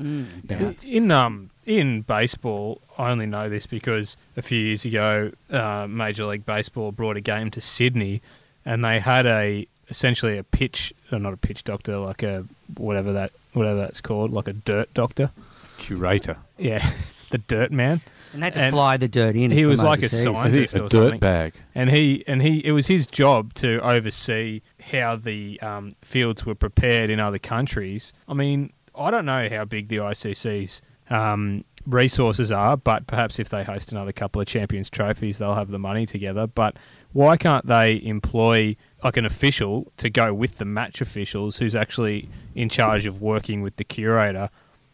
Yeah. 0.50 0.72
In 0.88 1.12
um 1.12 1.50
in 1.66 2.02
baseball, 2.02 2.82
I 2.98 3.10
only 3.12 3.26
know 3.26 3.50
this 3.50 3.66
because 3.66 4.18
a 4.36 4.42
few 4.42 4.60
years 4.60 4.86
ago, 4.86 5.32
uh, 5.52 5.86
Major 5.90 6.26
League 6.26 6.46
Baseball 6.46 6.92
brought 6.92 7.18
a 7.18 7.22
game 7.22 7.52
to 7.52 7.62
Sydney, 7.62 8.22
and 8.66 8.84
they 8.84 9.00
had 9.00 9.26
a 9.26 9.68
essentially 9.90 10.38
a 10.38 10.44
pitch, 10.44 10.94
or 11.12 11.20
not 11.20 11.34
a 11.34 11.38
pitch 11.38 11.64
doctor, 11.64 11.98
like 11.98 12.24
a 12.24 12.46
whatever 12.76 13.12
that 13.14 13.32
whatever 13.54 13.80
that's 13.80 14.02
called, 14.02 14.32
like 14.32 14.48
a 14.48 14.54
dirt 14.54 14.94
doctor. 14.94 15.32
Curator. 15.78 16.38
Yeah, 16.58 16.86
the 17.30 17.38
dirt 17.38 17.72
man. 17.72 18.02
And 18.34 18.42
they 18.44 18.48
had 18.48 18.54
to 18.56 18.60
And 18.62 18.74
fly 18.76 18.98
the 18.98 19.08
dirt 19.08 19.36
in. 19.38 19.52
he 19.52 19.66
was 19.66 19.82
like 19.82 20.04
a 20.04 20.10
scientist. 20.10 20.74
Is 20.74 20.80
or 20.80 20.86
a 20.86 20.90
dirt 20.90 21.02
something. 21.04 21.20
bag? 21.20 21.54
and 21.74 21.90
he 21.90 22.24
and 22.28 22.42
he 22.42 22.60
it 22.66 22.72
was 22.74 22.88
his 22.88 23.08
job 23.08 23.54
to 23.56 23.80
oversee 23.82 24.62
how 24.92 25.16
the 25.16 25.60
um, 25.62 25.94
fields 26.02 26.46
were 26.46 26.56
prepared 26.56 27.10
in 27.10 27.20
other 27.20 27.40
countries. 27.40 28.14
I 28.28 28.34
mean, 28.34 28.72
I 28.96 29.12
don't 29.12 29.26
know 29.26 29.48
how 29.50 29.66
big 29.66 29.90
the 29.90 29.98
ICC's 29.98 30.82
um, 31.10 31.64
resources 31.86 32.52
are, 32.52 32.78
but 32.78 33.08
perhaps 33.08 33.40
if 33.40 33.50
they 33.50 33.64
host 33.64 33.92
another 33.92 34.12
couple 34.12 34.42
of 34.42 34.48
Champions 34.48 34.90
trophies, 34.90 35.38
they'll 35.38 35.56
have 35.56 35.70
the 35.70 35.80
money 35.80 36.06
together. 36.06 36.48
But 36.48 36.78
why 37.14 37.38
can't 37.38 37.66
they 37.66 38.02
employ 38.04 38.76
like 39.04 39.18
an 39.18 39.26
official 39.26 39.92
to 39.98 40.10
go 40.10 40.34
with 40.34 40.58
the 40.58 40.66
match 40.66 41.02
officials 41.02 41.58
who's 41.58 41.76
actually 41.76 42.30
in 42.56 42.70
charge 42.70 43.06
of 43.06 43.22
working 43.22 43.62
with 43.62 43.78
the 43.78 43.84
curator 43.84 44.50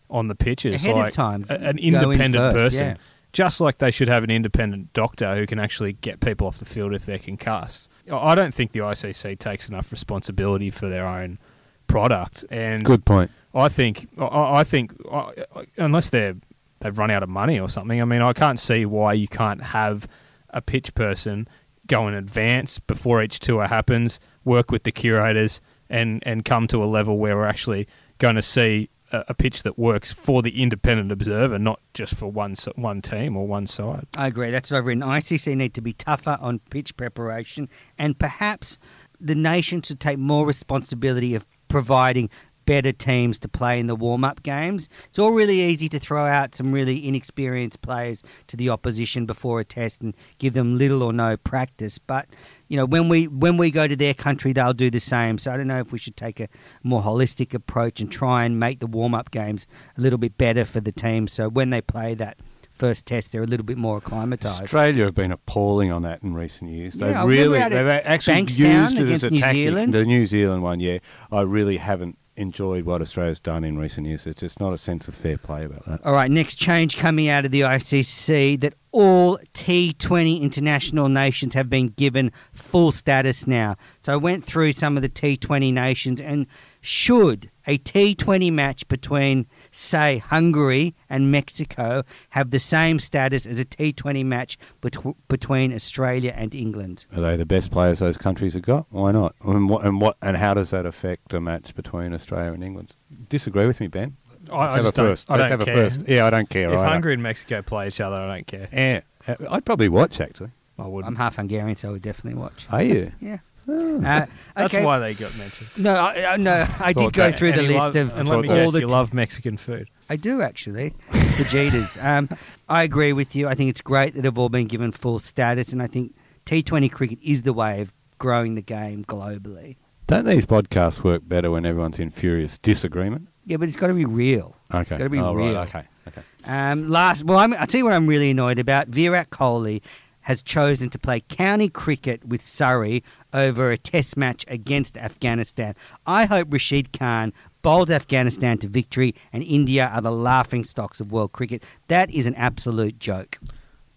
on 0.10 0.28
the 0.28 0.36
pitches, 0.36 0.76
Ahead 0.76 0.92
of 0.92 0.98
like 0.98 1.14
time, 1.14 1.46
a- 1.50 1.54
an 1.54 1.78
in 1.80 1.96
independent 1.96 2.54
first, 2.54 2.76
person 2.76 2.86
yeah. 2.86 2.96
just 3.32 3.60
like 3.60 3.80
they 3.80 3.90
should 3.90 4.08
have 4.08 4.24
an 4.24 4.30
independent 4.30 4.94
doctor 4.94 5.36
who 5.36 5.48
can 5.48 5.58
actually 5.60 5.94
get 5.94 6.20
people 6.20 6.46
off 6.46 6.60
the 6.60 6.66
field 6.66 6.94
if 6.94 7.06
they're 7.06 7.18
concussed. 7.18 7.90
I 8.12 8.36
don't 8.36 8.54
think 8.54 8.72
the 8.72 8.80
ICC 8.80 9.40
takes 9.40 9.70
enough 9.70 9.92
responsibility 9.92 10.70
for 10.70 10.90
their 10.90 11.08
own 11.08 11.40
product, 11.88 12.46
and 12.50 12.84
Good 12.84 13.06
point. 13.06 13.32
I 13.54 13.70
think 13.70 14.08
I, 14.18 14.60
I 14.60 14.64
think 14.64 14.94
I, 15.12 15.32
I- 15.56 15.66
unless 15.78 16.10
they're 16.10 16.36
they've 16.80 16.98
run 16.98 17.12
out 17.12 17.24
of 17.24 17.30
money 17.30 17.60
or 17.60 17.70
something. 17.70 18.02
I 18.02 18.06
mean, 18.06 18.22
I 18.22 18.34
can't 18.34 18.60
see 18.60 18.86
why 18.86 19.14
you 19.14 19.28
can't 19.28 19.62
have 19.62 20.08
a 20.50 20.62
pitch 20.62 20.94
person 20.96 21.48
go 21.88 22.08
in 22.08 22.14
advance 22.14 22.80
before 22.80 23.22
each 23.24 23.40
tour 23.40 23.68
happens, 23.68 24.20
work 24.44 24.72
with 24.72 24.84
the 24.84 24.92
curators, 24.92 25.62
and 25.90 26.22
and 26.26 26.44
come 26.46 26.68
to 26.68 26.84
a 26.84 26.86
level 26.86 27.18
where 27.18 27.36
we're 27.38 27.46
actually 27.48 27.88
going 28.20 28.36
to 28.36 28.42
see 28.42 28.90
a, 29.14 29.34
pitch 29.34 29.64
that 29.64 29.78
works 29.78 30.12
for 30.12 30.42
the 30.42 30.62
independent 30.62 31.12
observer, 31.12 31.60
not 31.60 31.80
just 31.94 32.16
for 32.16 32.28
one 32.28 32.56
one 32.76 33.02
team 33.02 33.38
or 33.38 33.48
one 33.48 33.68
side. 33.68 34.08
I 34.16 34.28
agree. 34.28 34.52
That's 34.52 34.72
what 34.72 34.78
I've 34.78 34.86
written. 34.86 35.04
ICC 35.04 35.56
need 35.56 35.74
to 35.76 35.82
be 35.82 35.94
tougher 35.94 36.38
on 36.42 36.60
pitch 36.70 36.98
preparation, 36.98 37.70
and 37.98 38.18
perhaps 38.18 38.78
the 39.20 39.36
nation 39.36 39.82
should 39.82 40.00
take 40.00 40.20
more 40.20 40.46
responsibility 40.46 41.36
of 41.36 41.46
providing 41.68 42.30
better 42.66 42.92
teams 42.92 43.40
to 43.40 43.48
play 43.48 43.80
in 43.80 43.88
the 43.88 43.96
warm-up 43.96 44.44
games. 44.44 44.90
It's 45.10 45.20
all 45.20 45.32
really 45.32 45.62
easy 45.62 45.90
to 45.90 46.00
throw 46.00 46.26
out 46.26 46.56
some 46.56 46.72
really 46.72 47.08
inexperienced 47.08 47.82
players 47.82 48.24
to 48.48 48.58
the 48.58 48.70
opposition 48.70 49.26
before 49.26 49.60
a 49.60 49.66
test 49.66 50.02
and 50.02 50.16
give 50.38 50.54
them 50.54 50.78
little 50.78 51.04
or 51.04 51.14
no 51.14 51.38
practice. 51.38 51.98
But 51.98 52.28
you 52.68 52.78
know, 52.78 52.86
when 52.86 53.10
we 53.10 53.28
when 53.28 53.58
we 53.58 53.72
go 53.72 53.88
to 53.88 53.96
their 53.96 54.14
country, 54.14 54.54
they'll 54.54 54.74
do 54.74 54.90
the 54.90 55.00
same. 55.00 55.38
So 55.38 55.52
I 55.52 55.58
don't 55.58 55.68
know 55.68 55.80
if 55.80 55.92
we 55.92 56.00
should 56.00 56.18
take 56.18 56.40
a 56.40 56.48
more 56.84 57.02
holistic 57.02 57.54
approach 57.54 58.00
and 58.00 58.12
try 58.12 58.46
and 58.46 58.60
make 58.60 58.80
the 58.80 58.88
warm-up 58.88 59.32
games 59.32 59.68
a 59.98 60.02
little 60.02 60.20
bit 60.20 60.38
better 60.38 60.66
for 60.66 60.80
the 60.80 60.92
team. 60.92 61.28
So 61.28 61.50
when 61.50 61.70
they 61.70 61.82
play 61.82 62.16
that 62.16 62.38
first 62.72 63.06
test, 63.06 63.32
they're 63.32 63.44
a 63.44 63.48
little 63.48 63.66
bit 63.66 63.78
more 63.78 63.98
acclimatized. 63.98 64.64
Australia 64.64 65.06
have 65.06 65.14
been 65.14 65.32
appalling 65.32 65.92
on 65.92 66.02
that 66.02 66.24
in 66.24 66.34
recent 66.34 66.72
years. 66.72 66.96
They've 66.96 67.10
remember 67.10 67.28
really, 67.28 67.60
they've 67.60 67.88
actually 67.88 68.34
Bankstown 68.34 68.82
used 68.84 68.98
it 68.98 69.10
as 69.10 69.24
against 69.24 69.26
a 69.26 69.30
New 69.30 69.40
tactic. 69.40 69.56
Zealand. 69.56 69.94
The 69.94 70.06
New 70.06 70.26
Zealand 70.26 70.64
one, 70.64 70.80
yeah. 70.80 70.98
I 71.32 71.42
really 71.42 71.78
haven't 71.78 72.18
enjoyed 72.36 72.86
what 72.86 73.02
Australia's 73.02 73.40
done 73.40 73.64
in 73.64 73.78
recent 73.78 74.08
years. 74.08 74.24
There's 74.24 74.38
just 74.38 74.60
not 74.60 74.74
a 74.74 74.78
sense 74.78 75.08
of 75.08 75.16
fair 75.16 75.38
play 75.38 75.66
about 75.66 75.86
that. 75.86 76.06
All 76.06 76.14
right, 76.14 76.32
next 76.32 76.56
change 76.56 76.98
coming 76.98 77.28
out 77.28 77.46
of 77.46 77.52
the 77.52 77.62
ICC 77.62 78.60
that 78.62 78.74
all 78.92 79.38
T20 79.54 80.42
international 80.42 81.10
nations 81.10 81.54
have 81.54 81.70
been 81.70 81.90
given 81.90 82.32
full 82.52 82.92
status 82.92 83.48
now. 83.48 83.76
So 84.02 84.14
I 84.14 84.18
went 84.18 84.46
through 84.46 84.74
some 84.74 84.96
of 84.96 85.04
the 85.04 85.10
T20 85.10 85.74
nations 85.74 86.20
and 86.20 86.48
should 86.82 87.50
a 87.66 87.78
T20 87.78 88.52
match 88.52 88.88
between, 88.88 89.48
say, 89.76 90.20
Hungary 90.20 90.96
and 91.10 91.32
Mexico 91.32 92.04
have 92.30 92.52
the 92.52 92.60
same 92.60 93.00
status 93.00 93.46
as 93.46 93.60
a 93.60 93.66
T20 93.66 94.24
match 94.26 94.58
bet- 94.82 94.96
between 95.28 95.74
Australia 95.74 96.34
and 96.36 96.54
England? 96.56 97.06
Are 97.16 97.22
they 97.22 97.36
the 97.36 97.46
best 97.46 97.72
players 97.72 98.00
those 98.00 98.18
countries 98.18 98.54
have 98.54 98.64
got? 98.64 98.86
Why 98.90 99.12
not? 99.12 99.36
And 99.44 99.70
what 99.70 99.84
and 99.86 100.00
what 100.00 100.18
and 100.22 100.38
how 100.38 100.54
does 100.54 100.70
that 100.70 100.86
affect 100.86 101.34
a 101.34 101.42
match 101.42 101.76
between 101.76 102.14
Australia 102.14 102.54
and 102.54 102.64
England? 102.64 102.96
Disagree 103.30 103.66
with 103.68 103.80
me, 103.80 103.88
Ben. 103.88 104.16
I, 104.52 104.56
I 104.56 104.62
Let's 104.64 104.76
have 104.76 104.84
just 104.84 104.88
a 104.98 105.02
don't, 105.02 105.10
first. 105.12 105.32
I 105.32 105.36
Let's 105.38 105.50
don't 105.50 105.60
have 105.60 105.66
care. 105.68 105.74
a 105.74 105.90
first. 105.90 106.08
Yeah, 106.08 106.26
I 106.26 106.30
don't 106.30 106.50
care. 106.50 106.68
If 106.70 106.74
either. 106.78 106.86
Hungary 106.86 107.14
and 107.14 107.24
Mexico 107.24 107.62
play 107.62 107.88
each 107.88 108.02
other, 108.02 108.18
I 108.18 108.36
don't 108.36 108.48
care. 108.48 108.68
Yeah, 108.74 109.02
Uh, 109.28 109.36
I'd 109.50 109.66
probably 109.66 109.90
watch 109.90 110.20
actually. 110.20 110.52
I 110.78 110.88
wouldn't. 110.88 111.08
I'm 111.08 111.16
half 111.16 111.36
Hungarian, 111.38 111.76
so 111.78 111.90
I 111.90 111.92
would 111.92 112.02
definitely 112.02 112.40
watch. 112.40 112.68
Are 112.72 112.84
you? 112.84 113.12
Yeah. 113.22 113.38
Oh. 113.68 113.98
Uh, 113.98 114.26
That's 114.56 114.74
okay. 114.74 114.86
why 114.86 115.00
they 115.00 115.14
got 115.14 115.36
mentioned. 115.38 115.70
No, 115.78 115.94
I, 115.94 116.34
I- 116.34 116.38
no, 116.38 116.66
I 116.80 116.94
did 116.94 117.14
go 117.14 117.30
that- 117.30 117.38
through 117.38 117.54
the 117.54 117.60
and 117.60 117.68
you 117.68 117.74
list 117.74 117.80
love, 117.80 117.96
of 117.96 118.18
and 118.18 118.30
let 118.30 118.42
me 118.42 118.48
that- 118.48 118.56
guess, 118.56 118.66
all 118.66 118.72
the 118.72 118.80
you 118.82 118.88
love 118.88 119.14
Mexican 119.14 119.58
food. 119.58 119.90
I 120.10 120.16
do 120.16 120.42
actually. 120.42 120.94
The 121.12 121.46
Jeters. 121.46 122.04
Um, 122.04 122.30
I 122.70 122.84
agree 122.84 123.14
with 123.14 123.36
you. 123.36 123.48
I 123.48 123.56
think 123.56 123.70
it's 123.70 123.82
great 123.82 124.14
that 124.14 124.22
they've 124.22 124.38
all 124.38 124.50
been 124.50 124.68
given 124.68 124.92
full 124.92 125.20
status, 125.20 125.72
and 125.74 125.82
I 125.82 125.88
think 125.88 126.14
T20 126.46 126.92
cricket 126.92 127.20
is 127.24 127.44
the 127.44 127.54
way 127.54 127.82
of 127.82 127.94
growing 128.20 128.56
the 128.56 128.62
game 128.62 129.06
globally. 129.06 129.78
Don't 130.08 130.26
these 130.26 130.46
podcasts 130.46 131.04
work 131.04 131.22
better 131.26 131.50
when 131.50 131.66
everyone's 131.66 131.98
in 132.00 132.10
furious 132.12 132.58
disagreement? 132.58 133.30
Yeah, 133.46 133.58
but 133.58 133.68
it's 133.68 133.78
got 133.78 133.88
to 133.88 133.94
be 133.94 134.06
real. 134.06 134.56
Okay. 134.74 134.98
Gotta 134.98 135.10
be 135.10 135.20
oh, 135.20 135.34
right, 135.34 135.48
real. 135.48 135.58
Okay. 135.60 135.84
Okay. 136.08 136.22
Um, 136.46 136.90
last, 136.90 137.24
well, 137.24 137.40
I'm, 137.40 137.54
I'll 137.54 137.68
tell 137.68 137.80
you 137.80 137.86
what 137.86 137.94
I'm 137.94 138.08
really 138.08 138.32
annoyed 138.32 138.60
about. 138.60 138.90
Virat 138.90 139.30
Kohli 139.30 139.82
has 140.22 140.42
chosen 140.42 140.90
to 140.90 141.00
play 141.00 141.22
county 141.22 141.70
cricket 141.70 142.26
with 142.26 142.46
Surrey 142.46 143.04
over 143.34 143.72
a 143.72 143.78
test 143.78 144.16
match 144.18 144.46
against 144.48 144.98
Afghanistan. 144.98 145.76
I 146.06 146.26
hope 146.26 146.52
Rashid 146.52 146.92
Khan 146.98 147.34
bowled 147.62 147.90
Afghanistan 147.92 148.58
to 148.60 148.68
victory 148.68 149.16
and 149.32 149.44
India 149.44 149.90
are 149.94 150.02
the 150.02 150.12
laughing 150.12 150.64
stocks 150.64 151.00
of 151.00 151.12
world 151.12 151.32
cricket. 151.32 151.64
That 151.88 152.10
is 152.12 152.26
an 152.26 152.36
absolute 152.36 153.00
joke. 153.00 153.40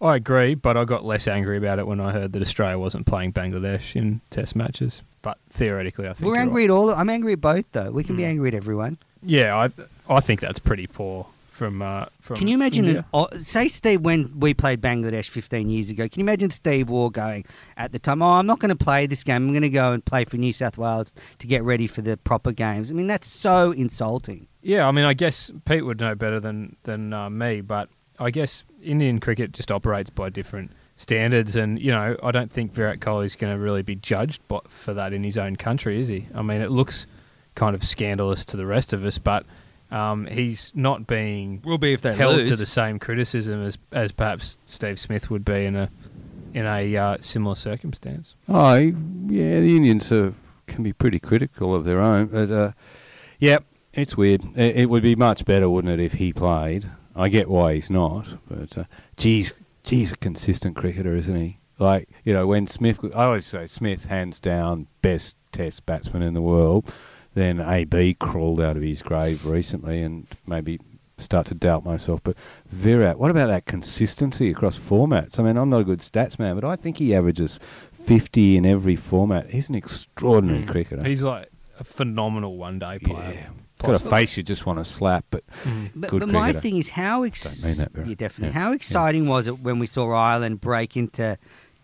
I 0.01 0.15
agree, 0.15 0.53
but 0.53 0.77
I 0.77 0.85
got 0.85 1.03
less 1.05 1.27
angry 1.27 1.57
about 1.57 1.79
it 1.79 1.87
when 1.87 1.99
I 1.99 2.11
heard 2.11 2.31
that 2.33 2.41
Australia 2.41 2.77
wasn't 2.77 3.05
playing 3.07 3.33
Bangladesh 3.33 3.95
in 3.95 4.21
Test 4.29 4.55
matches. 4.55 5.01
But 5.23 5.37
theoretically, 5.49 6.07
I 6.07 6.13
think 6.13 6.29
We're 6.31 6.37
angry 6.39 6.63
right. 6.63 6.69
at 6.69 6.73
all. 6.73 6.89
I'm 6.91 7.09
angry 7.09 7.33
at 7.33 7.41
both, 7.41 7.65
though. 7.71 7.91
We 7.91 8.03
can 8.03 8.15
be 8.15 8.23
Mm. 8.23 8.27
angry 8.29 8.47
at 8.49 8.53
everyone. 8.53 8.97
Yeah, 9.23 9.57
I 9.57 9.69
I 10.13 10.19
think 10.21 10.39
that's 10.39 10.59
pretty 10.59 10.85
poor 10.87 11.25
from 11.57 11.81
uh, 11.81 12.05
from. 12.21 12.37
Can 12.37 12.47
you 12.47 12.53
imagine, 12.53 12.85
an, 12.85 13.05
oh, 13.13 13.27
say, 13.39 13.67
Steve, 13.67 14.01
when 14.01 14.39
we 14.39 14.53
played 14.53 14.79
Bangladesh 14.79 15.27
15 15.27 15.67
years 15.67 15.89
ago, 15.89 16.07
can 16.07 16.19
you 16.19 16.23
imagine 16.23 16.51
Steve 16.51 16.89
Waugh 16.89 17.09
going 17.09 17.45
at 17.75 17.91
the 17.91 17.99
time, 17.99 18.21
oh, 18.21 18.33
I'm 18.33 18.45
not 18.45 18.59
going 18.59 18.69
to 18.69 18.83
play 18.83 19.07
this 19.07 19.23
game. 19.23 19.47
I'm 19.47 19.51
going 19.51 19.63
to 19.63 19.69
go 19.69 19.91
and 19.91 20.05
play 20.05 20.23
for 20.23 20.37
New 20.37 20.53
South 20.53 20.77
Wales 20.77 21.13
to 21.39 21.47
get 21.47 21.63
ready 21.63 21.87
for 21.87 22.01
the 22.01 22.15
proper 22.15 22.51
games. 22.51 22.91
I 22.91 22.93
mean, 22.93 23.07
that's 23.07 23.27
so 23.27 23.71
insulting. 23.71 24.47
Yeah, 24.61 24.87
I 24.87 24.91
mean, 24.91 25.05
I 25.05 25.13
guess 25.13 25.51
Pete 25.65 25.85
would 25.85 25.99
know 25.99 26.13
better 26.15 26.39
than 26.39 26.75
than 26.83 27.11
uh, 27.11 27.29
me, 27.29 27.61
but 27.61 27.89
I 28.19 28.29
guess 28.29 28.63
Indian 28.81 29.19
cricket 29.19 29.51
just 29.51 29.71
operates 29.71 30.09
by 30.09 30.29
different 30.29 30.71
standards, 30.95 31.55
and 31.55 31.79
you 31.79 31.91
know, 31.91 32.15
I 32.21 32.31
don't 32.31 32.51
think 32.51 32.71
Virat 32.71 32.99
Kohli's 32.99 33.35
going 33.35 33.53
to 33.53 33.59
really 33.59 33.81
be 33.81 33.95
judged 33.95 34.41
for 34.69 34.93
that 34.93 35.11
in 35.11 35.23
his 35.23 35.37
own 35.37 35.55
country, 35.55 35.99
is 35.99 36.07
he? 36.07 36.27
I 36.35 36.43
mean, 36.43 36.61
it 36.61 36.69
looks 36.69 37.07
kind 37.55 37.75
of 37.75 37.83
scandalous 37.83 38.45
to 38.45 38.57
the 38.57 38.67
rest 38.67 38.93
of 38.93 39.03
us, 39.03 39.17
but 39.17 39.45
um, 39.91 40.25
he's 40.27 40.71
not 40.75 41.07
being 41.07 41.61
Will 41.63 41.77
be 41.77 41.93
if 41.93 42.01
they 42.01 42.15
held 42.15 42.45
to 42.47 42.55
the 42.55 42.65
same 42.65 42.99
criticism 42.99 43.63
as 43.63 43.77
as 43.91 44.11
perhaps 44.11 44.57
Steve 44.65 44.99
Smith 44.99 45.29
would 45.29 45.45
be 45.45 45.65
in 45.65 45.75
a 45.75 45.89
in 46.53 46.65
a 46.65 46.97
uh, 46.97 47.17
similar 47.19 47.55
circumstance. 47.55 48.35
Oh, 48.49 48.75
yeah, 48.75 49.59
the 49.59 49.75
Indians 49.75 50.11
are, 50.11 50.33
can 50.65 50.83
be 50.83 50.93
pretty 50.93 51.19
critical 51.19 51.75
of 51.75 51.85
their 51.85 52.01
own, 52.01 52.27
but 52.27 52.49
uh, 52.49 52.71
yeah, 53.39 53.59
it's 53.93 54.17
weird. 54.17 54.43
It, 54.55 54.75
it 54.75 54.85
would 54.89 55.03
be 55.03 55.15
much 55.15 55.45
better, 55.45 55.69
wouldn't 55.69 55.99
it, 55.99 56.03
if 56.03 56.13
he 56.13 56.33
played? 56.33 56.89
I 57.15 57.29
get 57.29 57.49
why 57.49 57.75
he's 57.75 57.89
not, 57.89 58.27
but 58.49 58.77
uh, 58.77 58.83
geez, 59.17 59.53
geez, 59.83 60.11
a 60.11 60.17
consistent 60.17 60.75
cricketer, 60.75 61.15
isn't 61.15 61.35
he? 61.35 61.57
Like 61.79 62.09
you 62.23 62.33
know, 62.33 62.47
when 62.47 62.67
Smith, 62.67 63.03
I 63.15 63.25
always 63.25 63.45
say 63.45 63.67
Smith, 63.67 64.05
hands 64.05 64.39
down, 64.39 64.87
best 65.01 65.35
Test 65.51 65.85
batsman 65.85 66.21
in 66.21 66.33
the 66.33 66.41
world. 66.41 66.93
Then 67.37 67.59
AB 67.61 68.15
crawled 68.15 68.59
out 68.59 68.77
of 68.77 68.81
his 68.81 69.03
grave 69.03 69.45
recently, 69.45 70.01
and 70.01 70.25
maybe 70.47 70.79
start 71.19 71.45
to 71.47 71.53
doubt 71.53 71.85
myself. 71.85 72.19
But 72.23 72.35
Virat, 72.71 73.19
what 73.19 73.29
about 73.29 73.45
that 73.47 73.65
consistency 73.65 74.49
across 74.49 74.79
formats? 74.79 75.39
I 75.39 75.43
mean, 75.43 75.55
I'm 75.55 75.69
not 75.69 75.81
a 75.81 75.83
good 75.83 75.99
stats 75.99 76.39
man, 76.39 76.55
but 76.55 76.63
I 76.63 76.75
think 76.75 76.97
he 76.97 77.13
averages 77.13 77.59
50 78.05 78.57
in 78.57 78.65
every 78.65 78.95
format. 78.95 79.51
He's 79.51 79.69
an 79.69 79.75
extraordinary 79.75 80.63
Mm. 80.63 80.67
cricketer. 80.67 81.03
He's 81.03 81.21
like 81.21 81.49
a 81.79 81.83
phenomenal 81.83 82.57
one 82.57 82.79
day 82.79 82.97
player. 82.99 83.33
yeah. 83.35 83.47
Got 83.83 83.93
a 83.93 83.99
face 83.99 84.35
you 84.37 84.41
just 84.41 84.65
want 84.65 84.79
to 84.79 84.85
slap, 84.85 85.25
but 85.29 85.43
Mm. 85.63 85.91
But, 85.95 86.09
Good 86.09 86.19
but 86.21 86.29
my 86.29 86.51
thing 86.53 86.77
is, 86.77 86.89
how 86.89 87.21
ex- 87.21 87.43
Don't 87.61 87.69
mean 87.69 87.77
that, 87.77 88.07
yeah, 88.09 88.15
definitely. 88.15 88.55
Yeah. 88.55 88.59
How 88.63 88.69
Yeah. 88.69 88.75
exciting 88.75 89.27
was 89.27 89.45
it 89.47 89.59
when 89.59 89.77
we 89.77 89.85
saw 89.85 90.09
Ireland 90.11 90.59
break 90.61 90.97
into 90.97 91.37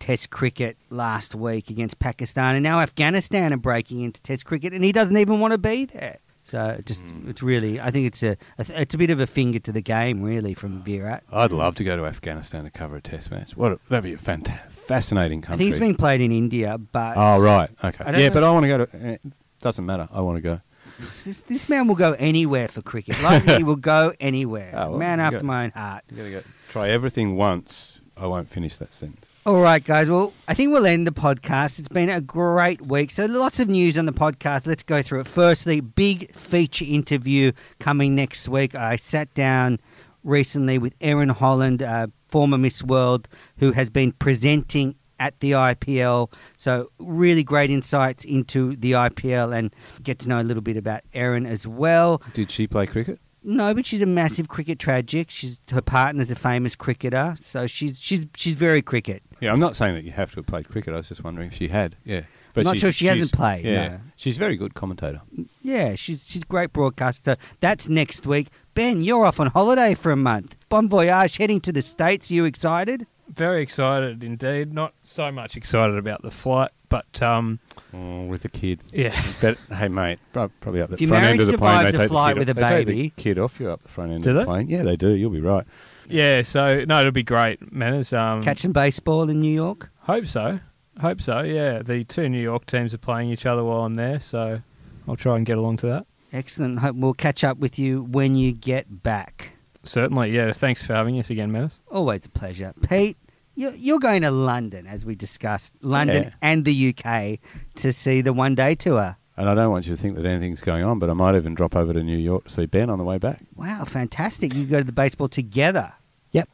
Test 0.04 0.28
cricket 0.28 0.76
last 0.90 1.34
week 1.34 1.70
against 1.70 1.98
Pakistan, 1.98 2.54
and 2.56 2.62
now 2.62 2.80
Afghanistan 2.80 3.54
are 3.54 3.56
breaking 3.56 4.02
into 4.02 4.20
Test 4.20 4.44
cricket, 4.44 4.74
and 4.74 4.84
he 4.84 4.92
doesn't 4.92 5.16
even 5.16 5.40
want 5.40 5.52
to 5.52 5.58
be 5.58 5.86
there. 5.86 6.18
So 6.42 6.78
just 6.84 7.08
Hmm. 7.08 7.30
it's 7.30 7.42
really, 7.42 7.80
I 7.80 7.90
think 7.90 8.06
it's 8.06 8.22
a, 8.22 8.36
a 8.58 8.82
it's 8.82 8.94
a 8.94 8.98
bit 8.98 9.08
of 9.08 9.18
a 9.18 9.26
finger 9.26 9.58
to 9.60 9.72
the 9.72 9.80
game, 9.80 10.22
really, 10.22 10.52
from 10.52 10.82
Virat. 10.82 11.22
I'd 11.32 11.52
love 11.52 11.74
to 11.76 11.84
go 11.84 11.96
to 11.96 12.04
Afghanistan 12.04 12.64
to 12.64 12.70
cover 12.70 12.96
a 12.96 13.00
test 13.00 13.30
match. 13.30 13.56
What 13.56 13.72
a, 13.72 13.78
that'd 13.88 14.04
be 14.04 14.12
a 14.12 14.18
fanta- 14.18 14.68
fascinating 14.70 15.40
country. 15.40 15.54
I 15.54 15.56
think 15.58 15.70
it's 15.70 15.78
been 15.78 15.94
played 15.96 16.20
in 16.20 16.32
India, 16.32 16.76
but 16.76 17.16
Oh 17.16 17.42
right, 17.42 17.70
okay. 17.82 18.20
Yeah, 18.22 18.28
but 18.28 18.44
I 18.44 18.50
want 18.50 18.64
to 18.64 18.68
go 18.68 18.84
to. 18.84 19.06
eh, 19.06 19.16
doesn't 19.60 19.86
matter. 19.86 20.06
I 20.12 20.20
want 20.20 20.36
to 20.36 20.42
go. 20.42 20.60
This, 21.00 21.40
this 21.44 21.66
man 21.70 21.88
will 21.88 21.94
go 21.94 22.12
anywhere 22.18 22.68
for 22.68 22.82
cricket. 22.82 23.20
Like 23.22 23.42
he 23.44 23.64
will 23.64 23.76
go 23.76 24.12
anywhere. 24.20 24.70
Oh, 24.76 24.90
well, 24.90 24.98
man 24.98 25.18
after 25.18 25.38
got- 25.38 25.44
my 25.46 25.64
own 25.64 25.70
heart. 25.70 26.04
You 26.10 26.16
gotta 26.18 26.30
go. 26.30 26.42
Try 26.68 26.90
everything 26.90 27.36
once. 27.36 28.02
I 28.18 28.26
won't 28.26 28.50
finish 28.50 28.76
that 28.76 28.92
sentence. 28.92 29.26
All 29.46 29.60
right, 29.60 29.84
guys. 29.84 30.08
Well, 30.08 30.32
I 30.48 30.54
think 30.54 30.72
we'll 30.72 30.86
end 30.86 31.06
the 31.06 31.12
podcast. 31.12 31.78
It's 31.78 31.88
been 31.88 32.08
a 32.08 32.22
great 32.22 32.80
week. 32.80 33.10
So, 33.10 33.26
lots 33.26 33.60
of 33.60 33.68
news 33.68 33.98
on 33.98 34.06
the 34.06 34.12
podcast. 34.12 34.66
Let's 34.66 34.82
go 34.82 35.02
through 35.02 35.20
it. 35.20 35.28
Firstly, 35.28 35.82
big 35.82 36.34
feature 36.34 36.86
interview 36.88 37.52
coming 37.78 38.14
next 38.14 38.48
week. 38.48 38.74
I 38.74 38.96
sat 38.96 39.34
down 39.34 39.80
recently 40.22 40.78
with 40.78 40.94
Erin 41.02 41.28
Holland, 41.28 41.82
uh, 41.82 42.06
former 42.28 42.56
Miss 42.56 42.82
World, 42.82 43.28
who 43.58 43.72
has 43.72 43.90
been 43.90 44.12
presenting 44.12 44.94
at 45.20 45.38
the 45.40 45.50
IPL. 45.50 46.32
So, 46.56 46.90
really 46.98 47.42
great 47.42 47.68
insights 47.68 48.24
into 48.24 48.76
the 48.76 48.92
IPL 48.92 49.54
and 49.54 49.76
get 50.02 50.20
to 50.20 50.28
know 50.30 50.40
a 50.40 50.42
little 50.42 50.62
bit 50.62 50.78
about 50.78 51.02
Erin 51.12 51.44
as 51.44 51.66
well. 51.66 52.22
Did 52.32 52.50
she 52.50 52.66
play 52.66 52.86
cricket? 52.86 53.20
No, 53.46 53.74
but 53.74 53.84
she's 53.84 54.00
a 54.00 54.06
massive 54.06 54.48
cricket 54.48 54.78
tragic. 54.78 55.30
She's 55.30 55.60
her 55.70 55.82
partner's 55.82 56.30
a 56.30 56.34
famous 56.34 56.74
cricketer, 56.74 57.36
so 57.42 57.66
she's 57.66 58.00
she's 58.00 58.24
she's 58.34 58.54
very 58.54 58.80
cricket. 58.80 59.22
Yeah, 59.40 59.52
I'm 59.52 59.60
not 59.60 59.76
saying 59.76 59.94
that 59.94 60.04
you 60.04 60.12
have 60.12 60.30
to 60.32 60.36
have 60.36 60.46
played 60.46 60.68
cricket. 60.68 60.94
I 60.94 60.98
was 60.98 61.08
just 61.08 61.22
wondering 61.24 61.48
if 61.48 61.54
she 61.54 61.68
had. 61.68 61.96
Yeah, 62.04 62.22
but 62.54 62.64
Not 62.64 62.72
she's- 62.72 62.80
sure 62.82 62.92
she 62.92 63.06
hasn't 63.06 63.32
played, 63.32 63.64
Yeah, 63.64 63.88
no. 63.88 64.00
she's 64.16 64.36
a 64.36 64.40
very 64.40 64.56
good 64.56 64.74
commentator. 64.74 65.20
Yeah, 65.62 65.94
she's 65.96 66.28
she's 66.28 66.42
a 66.42 66.46
great 66.46 66.72
broadcaster. 66.72 67.36
That's 67.60 67.88
next 67.88 68.26
week. 68.26 68.48
Ben, 68.74 69.02
you're 69.02 69.24
off 69.26 69.38
on 69.40 69.48
holiday 69.48 69.94
for 69.94 70.10
a 70.12 70.16
month. 70.16 70.56
Bon 70.68 70.88
voyage, 70.88 71.36
heading 71.36 71.60
to 71.62 71.72
the 71.72 71.82
states. 71.82 72.30
Are 72.30 72.34
you 72.34 72.44
excited? 72.44 73.06
Very 73.28 73.62
excited 73.62 74.22
indeed. 74.22 74.72
Not 74.74 74.92
so 75.02 75.32
much 75.32 75.56
excited 75.56 75.96
about 75.96 76.22
the 76.22 76.30
flight, 76.30 76.70
but 76.90 77.22
um, 77.22 77.58
Oh, 77.94 78.24
with 78.26 78.44
a 78.44 78.48
kid. 78.48 78.80
yeah, 78.92 79.14
But 79.40 79.56
hey, 79.74 79.88
mate, 79.88 80.18
prob- 80.32 80.52
probably 80.60 80.82
up 80.82 80.90
the 80.90 80.94
If 80.96 81.00
your 81.00 81.08
front 81.08 81.24
end 81.24 81.36
marriage 81.38 81.40
of 81.48 81.52
the 81.52 81.58
plane. 81.58 81.70
survives 81.78 81.92
They 81.92 81.98
a 81.98 82.00
take 82.02 82.08
the 82.08 82.12
flight 82.12 82.34
kid 82.34 82.38
with 82.40 82.50
off- 82.50 82.56
a 82.56 82.60
they 82.60 82.68
take 82.68 82.86
the 82.86 82.92
baby- 82.92 83.12
kid 83.16 83.38
off 83.38 83.60
you 83.60 83.70
up 83.70 83.82
the 83.82 83.88
front 83.88 84.12
end 84.12 84.22
Do 84.24 84.30
of 84.30 84.34
the 84.34 84.40
they? 84.40 84.44
plane. 84.44 84.68
Yeah, 84.68 84.82
they 84.82 84.96
do. 84.96 85.10
You'll 85.14 85.30
be 85.30 85.40
right. 85.40 85.64
Yeah. 86.08 86.42
So 86.42 86.84
no, 86.84 87.00
it'll 87.00 87.12
be 87.12 87.22
great, 87.22 87.60
Menners. 87.74 88.16
Um, 88.16 88.42
Catch 88.42 88.60
some 88.60 88.72
baseball 88.72 89.28
in 89.30 89.40
New 89.40 89.52
York. 89.52 89.90
Hope 90.00 90.26
so. 90.26 90.60
Hope 91.00 91.20
so. 91.20 91.40
Yeah, 91.40 91.82
the 91.82 92.04
two 92.04 92.28
New 92.28 92.40
York 92.40 92.66
teams 92.66 92.94
are 92.94 92.98
playing 92.98 93.30
each 93.30 93.46
other 93.46 93.64
while 93.64 93.82
I'm 93.84 93.94
there, 93.94 94.20
so 94.20 94.60
I'll 95.08 95.16
try 95.16 95.36
and 95.36 95.44
get 95.44 95.58
along 95.58 95.78
to 95.78 95.86
that. 95.88 96.06
Excellent. 96.32 96.78
Hope 96.80 96.96
we'll 96.96 97.14
catch 97.14 97.42
up 97.44 97.58
with 97.58 97.78
you 97.78 98.02
when 98.04 98.36
you 98.36 98.52
get 98.52 99.02
back. 99.02 99.52
Certainly. 99.84 100.30
Yeah. 100.30 100.52
Thanks 100.52 100.84
for 100.84 100.94
having 100.94 101.18
us 101.18 101.30
again, 101.30 101.50
Menners. 101.52 101.78
Always 101.90 102.26
a 102.26 102.28
pleasure. 102.28 102.72
Pete, 102.88 103.16
you're, 103.54 103.74
you're 103.74 103.98
going 103.98 104.22
to 104.22 104.30
London, 104.30 104.86
as 104.86 105.04
we 105.04 105.14
discussed, 105.14 105.72
London 105.80 106.24
Yeah. 106.24 106.30
and 106.42 106.64
the 106.64 106.94
UK 106.96 107.38
to 107.76 107.92
see 107.92 108.20
the 108.20 108.32
one 108.32 108.54
day 108.54 108.74
tour. 108.74 109.16
And 109.36 109.48
I 109.48 109.54
don't 109.54 109.70
want 109.70 109.86
you 109.86 109.96
to 109.96 110.00
think 110.00 110.14
that 110.14 110.24
anything's 110.26 110.60
going 110.60 110.84
on, 110.84 110.98
but 111.00 111.10
I 111.10 111.12
might 111.12 111.34
even 111.34 111.54
drop 111.54 111.74
over 111.74 111.92
to 111.92 112.02
New 112.04 112.16
York 112.16 112.44
to 112.44 112.50
see 112.50 112.66
Ben 112.66 112.88
on 112.88 112.98
the 112.98 113.04
way 113.04 113.18
back. 113.18 113.40
Wow, 113.56 113.84
fantastic. 113.84 114.54
You 114.54 114.64
go 114.64 114.78
to 114.78 114.84
the 114.84 114.92
baseball 114.92 115.28
together. 115.28 115.92
Yep. 116.32 116.48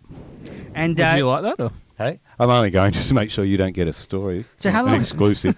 And 0.75 0.97
Would 0.97 1.05
uh, 1.05 1.15
you 1.17 1.27
like 1.29 1.43
that? 1.43 1.61
Or? 1.61 1.73
Hey, 1.99 2.21
I'm 2.39 2.49
only 2.49 2.71
going 2.71 2.93
just 2.95 3.09
to 3.09 3.15
make 3.15 3.31
sure 3.31 3.45
you 3.45 3.59
don't 3.59 3.73
get 3.75 3.87
a 3.87 3.93
story. 3.93 4.47
So 4.57 4.71
how 4.71 4.85
An 4.87 4.93
long- 4.93 5.01
exclusive? 5.03 5.57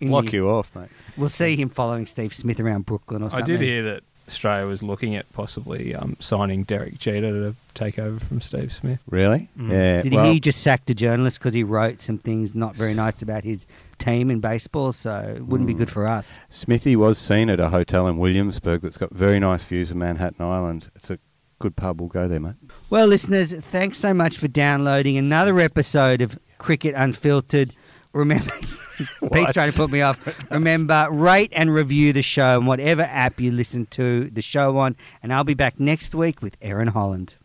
In 0.00 0.08
Block 0.08 0.24
New- 0.26 0.30
you 0.32 0.48
off, 0.50 0.74
mate. 0.74 0.88
we'll 1.18 1.28
see 1.28 1.56
him 1.56 1.68
following 1.68 2.06
Steve 2.06 2.32
Smith 2.34 2.58
around 2.58 2.86
Brooklyn 2.86 3.22
or 3.22 3.28
something. 3.30 3.44
I 3.44 3.58
did 3.58 3.60
hear 3.60 3.82
that 3.82 4.02
Australia 4.26 4.66
was 4.66 4.82
looking 4.82 5.14
at 5.14 5.30
possibly 5.34 5.94
um, 5.94 6.16
signing 6.18 6.64
Derek 6.64 6.98
Jeter 6.98 7.30
to 7.32 7.54
take 7.74 7.98
over 7.98 8.18
from 8.18 8.40
Steve 8.40 8.72
Smith. 8.72 9.00
Really? 9.10 9.48
Mm. 9.58 9.70
Yeah. 9.70 10.00
Did 10.00 10.14
well, 10.14 10.32
he 10.32 10.40
just 10.40 10.62
sacked 10.62 10.88
a 10.88 10.94
journalist 10.94 11.38
because 11.38 11.52
he 11.54 11.62
wrote 11.62 12.00
some 12.00 12.16
things 12.18 12.54
not 12.54 12.74
very 12.74 12.94
nice 13.04 13.20
about 13.20 13.44
his 13.44 13.66
team 13.98 14.30
in 14.30 14.40
baseball? 14.40 14.92
So 14.92 15.34
it 15.36 15.46
wouldn't 15.46 15.66
be 15.66 15.74
Mm. 15.74 15.78
good 15.78 15.90
for 15.90 16.06
us. 16.06 16.38
Smithy 16.48 16.96
was 16.96 17.18
seen 17.18 17.48
at 17.50 17.60
a 17.60 17.70
hotel 17.70 18.06
in 18.06 18.18
Williamsburg 18.18 18.82
that's 18.82 18.98
got 18.98 19.12
very 19.14 19.38
nice 19.40 19.62
views 19.64 19.90
of 19.90 19.96
Manhattan 19.96 20.44
Island. 20.44 20.90
It's 20.94 21.10
a 21.10 21.18
good 21.58 21.76
pub. 21.76 22.00
We'll 22.00 22.08
go 22.10 22.28
there, 22.28 22.40
mate. 22.40 22.54
Well, 22.90 23.06
listeners, 23.06 23.52
thanks 23.52 23.98
so 23.98 24.12
much 24.14 24.38
for 24.38 24.48
downloading 24.48 25.16
another 25.16 25.58
episode 25.60 26.20
of 26.20 26.38
Cricket 26.58 26.94
Unfiltered. 26.96 27.72
Remember, 28.12 28.50
Pete's 29.32 29.52
trying 29.52 29.70
to 29.70 29.76
put 29.76 29.90
me 29.90 30.00
off. 30.00 30.18
Remember, 30.50 31.06
rate 31.10 31.52
and 31.54 31.72
review 31.74 32.12
the 32.14 32.22
show 32.22 32.56
on 32.58 32.64
whatever 32.66 33.02
app 33.02 33.40
you 33.40 33.50
listen 33.50 33.84
to 33.86 34.30
the 34.30 34.40
show 34.42 34.78
on. 34.78 34.96
And 35.22 35.32
I'll 35.34 35.44
be 35.44 35.52
back 35.54 35.78
next 35.78 36.14
week 36.14 36.40
with 36.40 36.56
Erin 36.62 36.88
Holland. 36.88 37.36